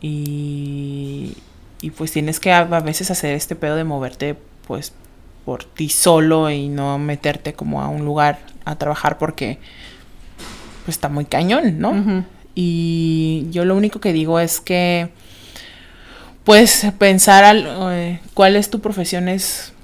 y, 0.00 1.34
y 1.80 1.90
pues 1.90 2.12
tienes 2.12 2.40
que 2.40 2.52
a, 2.52 2.60
a 2.60 2.80
veces 2.80 3.10
hacer 3.10 3.34
este 3.34 3.56
pedo 3.56 3.76
de 3.76 3.84
moverte 3.84 4.36
pues 4.66 4.92
por 5.44 5.64
ti 5.64 5.88
solo 5.88 6.50
y 6.50 6.68
no 6.68 6.98
meterte 6.98 7.54
como 7.54 7.80
a 7.80 7.88
un 7.88 8.04
lugar 8.04 8.38
a 8.64 8.76
trabajar 8.76 9.16
porque 9.16 9.58
pues 10.88 10.96
está 10.96 11.10
muy 11.10 11.26
cañón, 11.26 11.78
¿no? 11.80 12.24
Y 12.54 13.44
yo 13.50 13.66
lo 13.66 13.76
único 13.76 14.00
que 14.00 14.14
digo 14.14 14.40
es 14.40 14.58
que, 14.58 15.10
pues 16.44 16.86
pensar 16.98 17.44
al, 17.44 17.68
eh, 17.92 18.20
cuál 18.32 18.56
es 18.56 18.70
tu 18.70 18.80
profesión 18.80 19.28
es, 19.28 19.74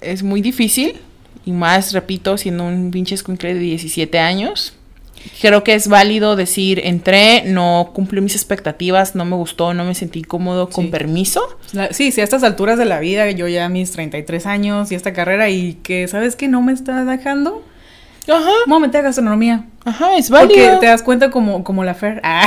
es 0.00 0.22
muy 0.22 0.40
difícil. 0.40 1.00
Y 1.44 1.50
más, 1.50 1.92
repito, 1.92 2.38
siendo 2.38 2.62
un 2.62 2.92
pinche 2.92 3.16
escuincle 3.16 3.52
de 3.52 3.58
17 3.58 4.16
años. 4.20 4.74
Creo 5.40 5.64
que 5.64 5.74
es 5.74 5.88
válido 5.88 6.36
decir, 6.36 6.82
entré, 6.84 7.42
no 7.44 7.90
cumplí 7.92 8.20
mis 8.20 8.36
expectativas, 8.36 9.16
no 9.16 9.24
me 9.24 9.34
gustó, 9.34 9.74
no 9.74 9.82
me 9.82 9.96
sentí 9.96 10.22
cómodo, 10.22 10.70
con 10.70 10.92
permiso. 10.92 11.42
sí, 11.90 12.12
sí, 12.12 12.20
a 12.20 12.24
estas 12.24 12.44
alturas 12.44 12.78
de 12.78 12.84
la 12.84 13.00
vida, 13.00 13.28
yo 13.32 13.48
ya 13.48 13.68
mis 13.68 13.90
33 13.90 14.46
años 14.46 14.92
y 14.92 14.94
esta 14.94 15.12
carrera 15.12 15.50
y 15.50 15.74
que, 15.82 16.06
¿sabes 16.06 16.36
qué? 16.36 16.46
No 16.46 16.62
me 16.62 16.72
está 16.72 17.04
dejando 17.04 17.64
Ajá. 18.28 18.50
Vamos 18.66 18.94
a 18.94 19.00
gastronomía. 19.00 19.64
Ajá, 19.84 20.16
es 20.16 20.30
válido. 20.30 20.66
Porque 20.66 20.80
te 20.80 20.86
das 20.86 21.02
cuenta 21.02 21.30
como, 21.30 21.64
como 21.64 21.84
la 21.84 21.94
Fer. 21.94 22.20
Ah. 22.22 22.44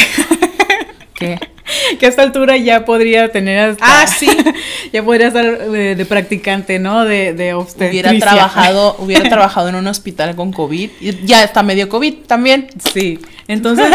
¿Qué? 1.15 1.39
que 1.99 2.05
a 2.05 2.09
esta 2.09 2.21
altura 2.21 2.57
ya 2.57 2.85
podría 2.85 3.31
tener 3.31 3.71
hasta... 3.71 3.85
Ah, 3.85 4.07
sí. 4.07 4.27
ya 4.93 5.03
podría 5.03 5.27
estar 5.27 5.45
eh, 5.45 5.95
de, 5.95 6.05
practicante, 6.05 6.79
¿no? 6.79 7.05
De, 7.05 7.33
de 7.33 7.55
Hubiera 7.55 8.17
trabajado, 8.17 8.95
hubiera 8.99 9.29
trabajado 9.29 9.69
en 9.69 9.75
un 9.75 9.87
hospital 9.87 10.35
con 10.35 10.51
COVID. 10.51 10.89
Ya 11.23 11.43
está 11.43 11.63
medio 11.63 11.89
COVID 11.89 12.13
también. 12.27 12.67
Sí. 12.93 13.19
Entonces, 13.47 13.87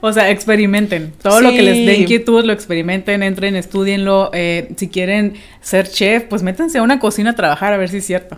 o 0.00 0.12
sea, 0.12 0.30
experimenten. 0.30 1.12
Todo 1.22 1.40
lo 1.40 1.50
que 1.50 1.62
les 1.62 1.86
dé 1.86 1.96
inquietud, 1.98 2.44
lo 2.44 2.52
experimenten, 2.52 3.22
entren, 3.22 3.56
estudienlo. 3.56 4.30
Eh, 4.32 4.72
si 4.76 4.88
quieren 4.88 5.34
ser 5.60 5.88
chef, 5.88 6.24
pues 6.24 6.42
métanse 6.42 6.78
a 6.78 6.82
una 6.82 6.98
cocina 6.98 7.30
a 7.30 7.34
trabajar 7.34 7.72
a 7.72 7.76
ver 7.76 7.90
si 7.90 7.98
es 7.98 8.06
cierto. 8.06 8.36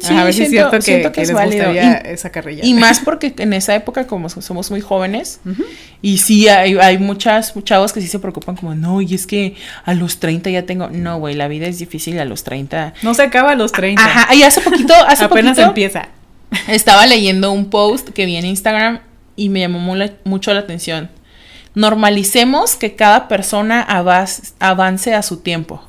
sí, 0.00 0.14
a 0.14 0.24
ver 0.24 0.34
si 0.34 0.42
es 0.42 0.50
cierto 0.50 0.78
que, 0.80 1.10
que, 1.12 1.20
les 1.20 1.32
gustaría 1.32 1.94
esa 1.98 2.30
carrilla. 2.30 2.64
Y 2.64 2.74
más 2.74 3.00
porque 3.00 3.32
en 3.38 3.52
esa 3.52 3.74
época, 3.74 4.06
como 4.06 4.28
somos 4.28 4.70
muy 4.70 4.80
jóvenes, 4.80 5.40
y 6.00 6.18
sí 6.18 6.48
hay, 6.48 6.76
hay 6.78 6.98
muchas 6.98 7.54
chavos 7.62 7.92
que 7.92 8.00
sí 8.00 8.08
se 8.12 8.20
preocupan 8.20 8.54
como, 8.56 8.74
no, 8.74 9.00
y 9.00 9.14
es 9.14 9.26
que 9.26 9.56
a 9.84 9.94
los 9.94 10.18
30 10.18 10.50
ya 10.50 10.64
tengo... 10.64 10.88
No, 10.88 11.18
güey, 11.18 11.34
la 11.34 11.48
vida 11.48 11.66
es 11.66 11.78
difícil 11.78 12.18
a 12.20 12.24
los 12.24 12.44
30. 12.44 12.94
No 13.02 13.14
se 13.14 13.22
acaba 13.22 13.50
a 13.50 13.54
los 13.56 13.72
30. 13.72 14.02
Ajá, 14.02 14.34
y 14.34 14.42
hace 14.42 14.60
poquito, 14.60 14.94
hace 15.06 15.24
Apenas 15.32 15.58
empieza. 15.58 16.08
Estaba 16.68 17.06
leyendo 17.06 17.50
un 17.52 17.70
post 17.70 18.10
que 18.10 18.26
vi 18.26 18.36
en 18.36 18.46
Instagram 18.46 19.00
y 19.36 19.48
me 19.48 19.60
llamó 19.60 19.96
mucho 20.24 20.54
la 20.54 20.60
atención. 20.60 21.10
Normalicemos 21.74 22.76
que 22.76 22.94
cada 22.94 23.28
persona 23.28 23.80
avance 23.80 25.14
a 25.14 25.22
su 25.22 25.38
tiempo. 25.38 25.82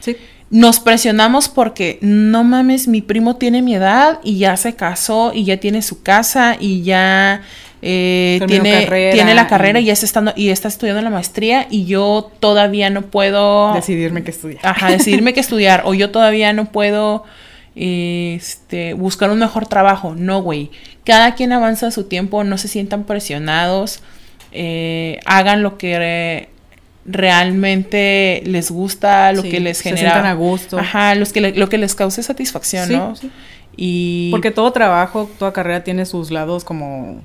Sí. 0.00 0.16
Nos 0.50 0.80
presionamos 0.80 1.48
porque 1.48 1.98
no 2.00 2.44
mames, 2.44 2.88
mi 2.88 3.02
primo 3.02 3.36
tiene 3.36 3.60
mi 3.60 3.74
edad 3.74 4.20
y 4.22 4.38
ya 4.38 4.56
se 4.56 4.74
casó 4.76 5.32
y 5.34 5.44
ya 5.44 5.58
tiene 5.58 5.82
su 5.82 6.02
casa 6.02 6.56
y 6.58 6.82
ya 6.82 7.42
eh, 7.80 8.40
tiene, 8.46 8.86
tiene 9.12 9.34
la 9.34 9.46
carrera 9.46 9.78
y 9.78 9.90
está, 9.90 10.04
estando, 10.04 10.32
y 10.34 10.48
está 10.48 10.68
estudiando 10.68 11.00
la 11.00 11.10
maestría 11.10 11.66
y 11.70 11.84
yo 11.84 12.30
todavía 12.40 12.90
no 12.90 13.02
puedo 13.02 13.72
decidirme 13.74 14.24
qué 14.24 14.32
estudiar. 14.32 14.60
Ajá, 14.64 14.90
decidirme 14.90 15.32
qué 15.32 15.40
estudiar 15.40 15.82
o 15.84 15.94
yo 15.94 16.10
todavía 16.10 16.52
no 16.52 16.66
puedo 16.72 17.24
este, 17.76 18.94
buscar 18.94 19.30
un 19.30 19.38
mejor 19.38 19.66
trabajo. 19.66 20.14
No, 20.16 20.42
güey. 20.42 20.70
Cada 21.04 21.34
quien 21.34 21.52
avanza 21.52 21.86
a 21.86 21.90
su 21.90 22.04
tiempo, 22.04 22.42
no 22.44 22.58
se 22.58 22.68
sientan 22.68 23.04
presionados, 23.04 24.00
eh, 24.50 25.20
hagan 25.24 25.62
lo 25.62 25.78
que 25.78 26.48
realmente 27.06 28.42
les 28.44 28.70
gusta, 28.70 29.32
lo 29.32 29.42
que 29.42 29.60
les 29.60 29.80
genera. 29.80 30.00
Se 30.00 30.04
sientan 30.04 30.26
a 30.26 30.34
gusto. 30.34 30.78
Ajá, 30.78 31.14
los 31.14 31.32
que 31.32 31.40
lo 31.40 31.68
que 31.68 31.78
les 31.78 31.94
cause 31.94 32.22
satisfacción, 32.22 32.92
¿no? 32.92 33.14
Y. 33.76 34.30
Porque 34.32 34.50
todo 34.50 34.72
trabajo, 34.72 35.30
toda 35.38 35.52
carrera 35.52 35.84
tiene 35.84 36.04
sus 36.04 36.30
lados 36.30 36.64
como 36.64 37.22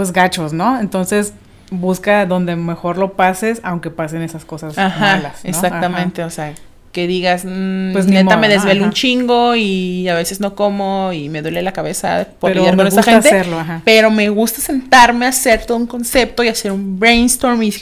pues 0.00 0.12
gachos, 0.14 0.54
¿no? 0.54 0.80
Entonces 0.80 1.34
busca 1.70 2.24
donde 2.24 2.56
mejor 2.56 2.96
lo 2.96 3.12
pases, 3.12 3.60
aunque 3.62 3.90
pasen 3.90 4.22
esas 4.22 4.46
cosas 4.46 4.78
Ajá, 4.78 4.98
malas. 5.16 5.44
¿no? 5.44 5.50
exactamente, 5.50 6.24
o 6.24 6.30
sea, 6.30 6.54
que 6.90 7.06
digas, 7.06 7.44
mm, 7.44 7.92
Pues 7.92 8.06
neta 8.06 8.24
modo, 8.36 8.38
me 8.38 8.48
desvelo 8.48 8.84
un 8.84 8.92
chingo 8.92 9.54
y 9.56 10.08
a 10.08 10.14
veces 10.14 10.40
no 10.40 10.54
como 10.54 11.12
y 11.12 11.28
me 11.28 11.42
duele 11.42 11.60
la 11.60 11.72
cabeza 11.72 12.26
por 12.40 12.50
Pero 12.50 12.60
lidiar 12.62 12.76
con 12.78 12.86
esa 12.86 12.96
gusta 12.96 13.12
gente. 13.12 13.28
hacerlo. 13.28 13.58
Pero 13.84 14.10
me 14.10 14.30
gusta 14.30 14.62
sentarme 14.62 15.26
a 15.26 15.28
hacer 15.28 15.66
todo 15.66 15.76
un 15.76 15.86
concepto 15.86 16.42
y 16.42 16.48
hacer 16.48 16.72
un 16.72 16.98
brainstorm 16.98 17.62
y 17.62 17.74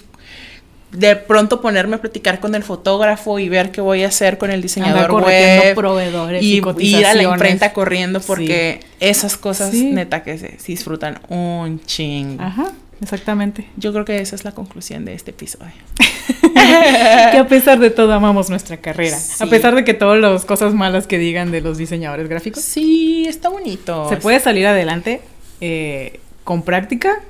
de 0.93 1.17
pronto 1.17 1.61
ponerme 1.61 1.97
a 1.97 2.01
platicar 2.01 2.41
con 2.41 2.55
el 2.55 2.63
fotógrafo 2.63 3.39
y 3.39 3.49
ver 3.49 3.71
qué 3.71 3.81
voy 3.81 4.05
a 4.05 4.09
hacer 4.09 4.39
con 4.39 4.51
el 4.51 4.63
diseñador 4.63 5.13
web 5.13 5.75
proveedores 5.75 6.43
y 6.43 6.63
y 6.79 6.97
ir 6.97 7.07
a 7.07 7.15
la 7.15 7.23
imprenta 7.25 7.73
corriendo 7.73 8.21
porque 8.21 8.81
esas 9.01 9.37
cosas 9.37 9.71
Sí. 9.71 9.91
neta 9.93 10.23
que 10.23 10.39
se, 10.39 10.59
se 10.59 10.73
disfrutan 10.73 11.21
un 11.29 11.81
chingo. 11.85 12.43
Ajá, 12.43 12.73
exactamente. 13.03 13.67
Yo 13.77 13.93
creo 13.93 14.05
que 14.05 14.19
esa 14.21 14.35
es 14.35 14.45
la 14.45 14.53
conclusión 14.53 15.05
de 15.05 15.15
este 15.15 15.33
episodio. 15.33 15.73
que 17.33 17.39
a 17.39 17.47
pesar 17.49 17.79
de 17.79 17.91
todo 17.91 18.13
amamos 18.13 18.51
nuestra 18.51 18.79
carrera. 18.79 19.19
Sí. 19.19 19.43
A 19.45 19.47
pesar 19.47 19.75
de 19.75 19.85
que 19.85 19.95
todas 19.95 20.21
las 20.21 20.45
cosas 20.45 20.75
malas 20.75 21.07
que 21.07 21.19
digan 21.19 21.51
de 21.51 21.61
los 21.61 21.79
diseñadores 21.79 22.29
gráficos. 22.29 22.63
Sí, 22.63 23.27
está 23.29 23.49
bonito. 23.49 24.09
Se 24.09 24.17
puede 24.17 24.41
salir 24.41 24.67
adelante 24.67 25.21
eh, 25.61 26.21
con 26.45 26.63
práctica. 26.63 27.21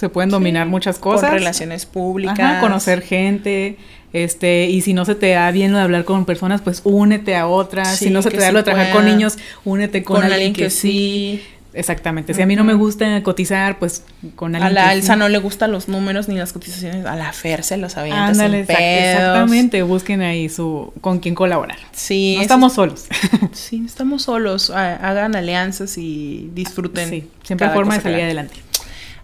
Se 0.00 0.08
pueden 0.08 0.30
dominar 0.30 0.66
Sí, 0.66 0.70
muchas 0.70 0.98
cosas. 0.98 1.28
Con 1.28 1.38
relaciones 1.38 1.84
públicas. 1.86 2.40
Ajá, 2.40 2.60
conocer 2.60 3.02
gente. 3.02 3.76
Este, 4.12 4.64
y 4.70 4.80
si 4.80 4.94
no 4.94 5.04
se 5.04 5.14
te 5.14 5.30
da 5.30 5.50
bien 5.52 5.70
lo 5.72 5.78
de 5.78 5.84
hablar 5.84 6.04
con 6.04 6.24
personas, 6.24 6.62
pues 6.62 6.80
únete 6.84 7.36
a 7.36 7.46
otras. 7.46 7.96
Sí, 7.98 8.06
si 8.06 8.10
no 8.10 8.22
se 8.22 8.30
te 8.30 8.38
da 8.38 8.46
sí 8.48 8.52
lo 8.52 8.58
de 8.60 8.64
trabajar 8.64 8.92
con 8.92 9.04
niños, 9.04 9.38
únete 9.64 10.02
con, 10.02 10.22
con, 10.22 10.32
alguien, 10.32 10.52
que, 10.54 10.70
sí. 10.70 11.40
sí. 11.40 11.42
Exactamente. 11.72 12.34
Si 12.34 12.42
a 12.42 12.46
mí 12.46 12.56
no 12.56 12.64
me 12.64 12.74
gusta 12.74 13.22
cotizar, 13.22 13.78
pues 13.78 14.02
con 14.34 14.56
alguien 14.56 14.76
A 14.76 14.88
la 14.88 14.94
que 14.94 15.02
sí. 15.02 15.12
no 15.16 15.28
le 15.28 15.38
gustan 15.38 15.70
los 15.70 15.86
números 15.86 16.26
ni 16.28 16.34
las 16.34 16.52
cotizaciones. 16.52 17.06
A 17.06 17.14
la 17.14 17.32
Fer 17.32 17.62
se 17.62 17.76
los 17.76 17.96
avienta 17.96 18.26
Ándale, 18.26 18.66
sin 18.66 18.74
exact- 18.74 18.78
pedos. 18.78 19.14
exactamente. 19.14 19.82
Busquen 19.84 20.20
ahí 20.22 20.48
su 20.48 20.92
con 21.00 21.20
quién 21.20 21.36
colaborar. 21.36 21.78
Sí. 21.92 22.34
no 22.38 22.42
estamos 22.42 22.72
solos. 22.72 23.06
Sí, 23.52 23.78
no 23.78 23.86
estamos 23.86 24.22
solos. 24.22 24.70
Ha- 24.70 24.96
Hagan 24.96 25.36
alianzas 25.36 25.96
y 25.98 26.50
disfruten. 26.54 27.08
sí, 27.08 27.28
siempre 27.44 27.68
hay 27.68 27.74
forma 27.74 27.94
de 27.96 28.00
salir 28.00 28.22
adelante. 28.24 28.54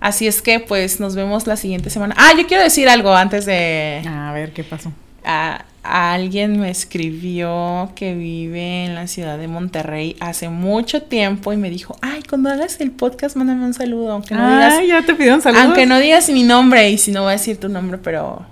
Así 0.00 0.26
es 0.26 0.42
que, 0.42 0.60
pues, 0.60 1.00
nos 1.00 1.14
vemos 1.14 1.46
la 1.46 1.56
siguiente 1.56 1.90
semana. 1.90 2.14
Ah, 2.18 2.32
yo 2.38 2.46
quiero 2.46 2.62
decir 2.62 2.88
algo 2.88 3.14
antes 3.14 3.46
de... 3.46 4.02
A 4.08 4.32
ver 4.32 4.52
qué 4.52 4.62
pasó. 4.64 4.92
a- 5.24 5.64
a 5.88 6.14
alguien 6.14 6.58
me 6.58 6.68
escribió 6.68 7.92
que 7.94 8.14
vive 8.16 8.86
en 8.86 8.96
la 8.96 9.06
ciudad 9.06 9.38
de 9.38 9.46
Monterrey 9.46 10.16
hace 10.18 10.48
mucho 10.48 11.02
tiempo 11.02 11.52
y 11.52 11.56
me 11.56 11.70
dijo, 11.70 11.96
ay, 12.02 12.22
cuando 12.28 12.50
hagas 12.50 12.80
el 12.80 12.90
podcast, 12.90 13.36
mándame 13.36 13.64
un 13.64 13.72
saludo, 13.72 14.10
aunque 14.10 14.34
no 14.34 14.50
digas, 14.50 14.74
Ay, 14.78 14.88
ya 14.88 15.02
te 15.02 15.14
pidieron 15.14 15.40
saludos. 15.42 15.64
aunque 15.64 15.86
no 15.86 16.00
digas 16.00 16.28
mi 16.30 16.42
nombre 16.42 16.90
y 16.90 16.98
si 16.98 17.12
no 17.12 17.22
voy 17.22 17.28
a 17.28 17.32
decir 17.32 17.58
tu 17.60 17.68
nombre, 17.68 17.98
pero 17.98 18.44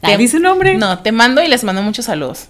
Ah, 0.00 0.16
¿di 0.16 0.26
su 0.26 0.38
nombre? 0.38 0.74
No, 0.78 1.00
te 1.00 1.12
mando 1.12 1.42
y 1.42 1.48
les 1.48 1.64
mando 1.64 1.82
muchos 1.82 2.06
saludos. 2.06 2.48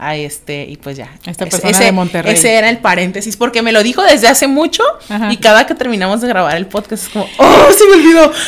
A 0.00 0.14
este, 0.14 0.64
y 0.64 0.76
pues 0.76 0.96
ya. 0.96 1.10
Esta 1.26 1.44
Es- 1.44 1.50
persona 1.50 1.70
ese, 1.70 1.84
de 1.84 1.92
Monterrey. 1.92 2.32
Ese 2.34 2.54
era 2.54 2.70
el 2.70 2.78
paréntesis, 2.78 3.36
porque 3.36 3.62
me 3.62 3.72
lo 3.72 3.82
dijo 3.82 4.02
desde 4.02 4.28
hace 4.28 4.46
mucho 4.46 4.82
Ajá. 5.08 5.32
y 5.32 5.38
cada 5.38 5.66
que 5.66 5.74
terminamos 5.74 6.20
de 6.20 6.28
grabar 6.28 6.56
el 6.56 6.66
podcast 6.66 7.04
es 7.04 7.08
como, 7.08 7.28
¡oh, 7.38 7.66
se 7.76 7.84
me 7.88 7.94
olvidó! 8.02 8.32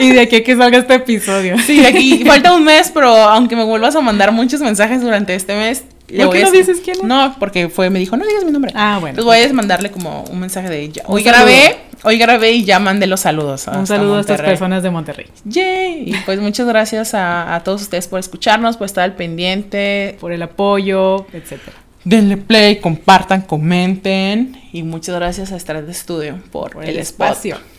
Y 0.00 0.10
de 0.10 0.22
aquí 0.22 0.36
a 0.36 0.42
que 0.44 0.56
salga 0.56 0.78
este 0.78 0.94
episodio. 0.94 1.56
Sí, 1.58 1.84
aquí 1.86 2.24
falta 2.26 2.52
un 2.54 2.64
mes, 2.64 2.90
pero 2.92 3.14
aunque 3.14 3.54
me 3.54 3.62
vuelvas 3.64 3.94
a 3.94 4.00
mandar 4.00 4.32
muchos 4.32 4.60
mensajes 4.60 5.00
durante 5.02 5.34
este 5.36 5.54
mes. 5.54 5.84
Le 6.08 6.26
¿Por 6.26 6.34
qué 6.34 6.42
no 6.42 6.50
dices 6.50 6.80
quién 6.84 6.98
es? 6.98 7.02
No, 7.02 7.34
porque 7.38 7.68
fue, 7.68 7.88
me 7.90 7.98
dijo, 7.98 8.16
no 8.16 8.26
digas 8.26 8.44
mi 8.44 8.52
nombre. 8.52 8.72
Ah, 8.74 8.98
bueno. 9.00 9.18
Entonces 9.18 9.24
voy 9.24 9.50
a 9.50 9.52
mandarle 9.54 9.90
como 9.90 10.24
un 10.24 10.38
mensaje 10.38 10.68
de 10.68 10.90
ya. 10.90 11.02
Hoy 11.06 11.22
grabé, 11.22 11.76
hoy 12.02 12.18
grabé 12.18 12.52
y 12.52 12.64
ya 12.64 12.78
mandé 12.78 13.06
los 13.06 13.20
saludos. 13.20 13.66
Un 13.68 13.86
saludo 13.86 14.16
a 14.16 14.20
estas 14.20 14.40
personas 14.42 14.82
de 14.82 14.90
Monterrey. 14.90 15.26
Yay. 15.44 16.10
Y 16.10 16.14
pues 16.26 16.40
muchas 16.40 16.66
gracias 16.66 17.14
a, 17.14 17.54
a 17.54 17.64
todos 17.64 17.82
ustedes 17.82 18.06
por 18.06 18.20
escucharnos, 18.20 18.76
por 18.76 18.84
estar 18.86 19.04
al 19.04 19.14
pendiente. 19.16 20.16
Por 20.20 20.32
el 20.32 20.42
apoyo, 20.42 21.26
etcétera. 21.32 21.76
Denle 22.04 22.36
play, 22.36 22.80
compartan, 22.80 23.40
comenten. 23.42 24.60
Y 24.72 24.82
muchas 24.82 25.14
gracias 25.14 25.52
a 25.52 25.56
Estrada 25.56 25.90
Estudio 25.90 26.38
por, 26.52 26.72
Por 26.72 26.84
el, 26.84 26.90
el 26.90 26.98
espacio. 26.98 27.54
espacio. 27.54 27.74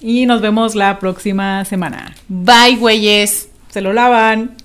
Y 0.00 0.24
nos 0.26 0.40
vemos 0.40 0.74
la 0.74 0.98
próxima 0.98 1.64
semana. 1.66 2.14
Bye, 2.28 2.76
güeyes. 2.76 3.50
Se 3.68 3.82
lo 3.82 3.92
lavan. 3.92 4.56